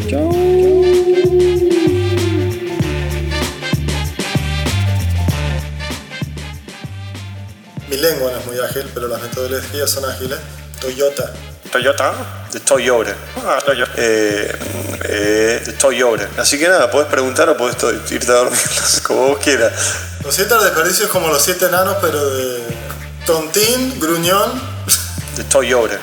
Chao. 0.08 0.81
Lengua 8.02 8.32
no 8.32 8.40
es 8.40 8.46
muy 8.46 8.60
ágil, 8.60 8.90
pero 8.94 9.08
las 9.08 9.22
metodologías 9.22 9.90
son 9.90 10.06
ágiles. 10.06 10.40
Toyota. 10.80 11.32
Toyota, 11.72 12.14
de 12.52 12.60
Toyota. 12.60 13.16
Ah, 13.46 13.60
Toyota. 13.66 13.92
Eh, 13.96 14.52
eh, 15.06 15.62
de 15.66 15.74
Toyota. 15.74 16.28
Así 16.38 16.60
que 16.60 16.68
nada, 16.68 16.92
puedes 16.92 17.08
preguntar 17.08 17.48
o 17.50 17.56
puedes 17.56 17.78
irte 18.12 18.32
a 18.32 18.36
dormir, 18.36 18.60
como 19.04 19.30
vos 19.30 19.40
quieras. 19.40 19.72
Los 20.24 20.36
siete 20.36 20.54
desperdicios 20.56 21.10
como 21.10 21.28
los 21.30 21.42
siete 21.42 21.68
enanos, 21.68 21.98
pero 22.02 22.30
de 22.32 22.62
tontín, 23.26 24.00
gruñón. 24.00 24.62
De 25.38 25.44
Toyota. 25.46 25.98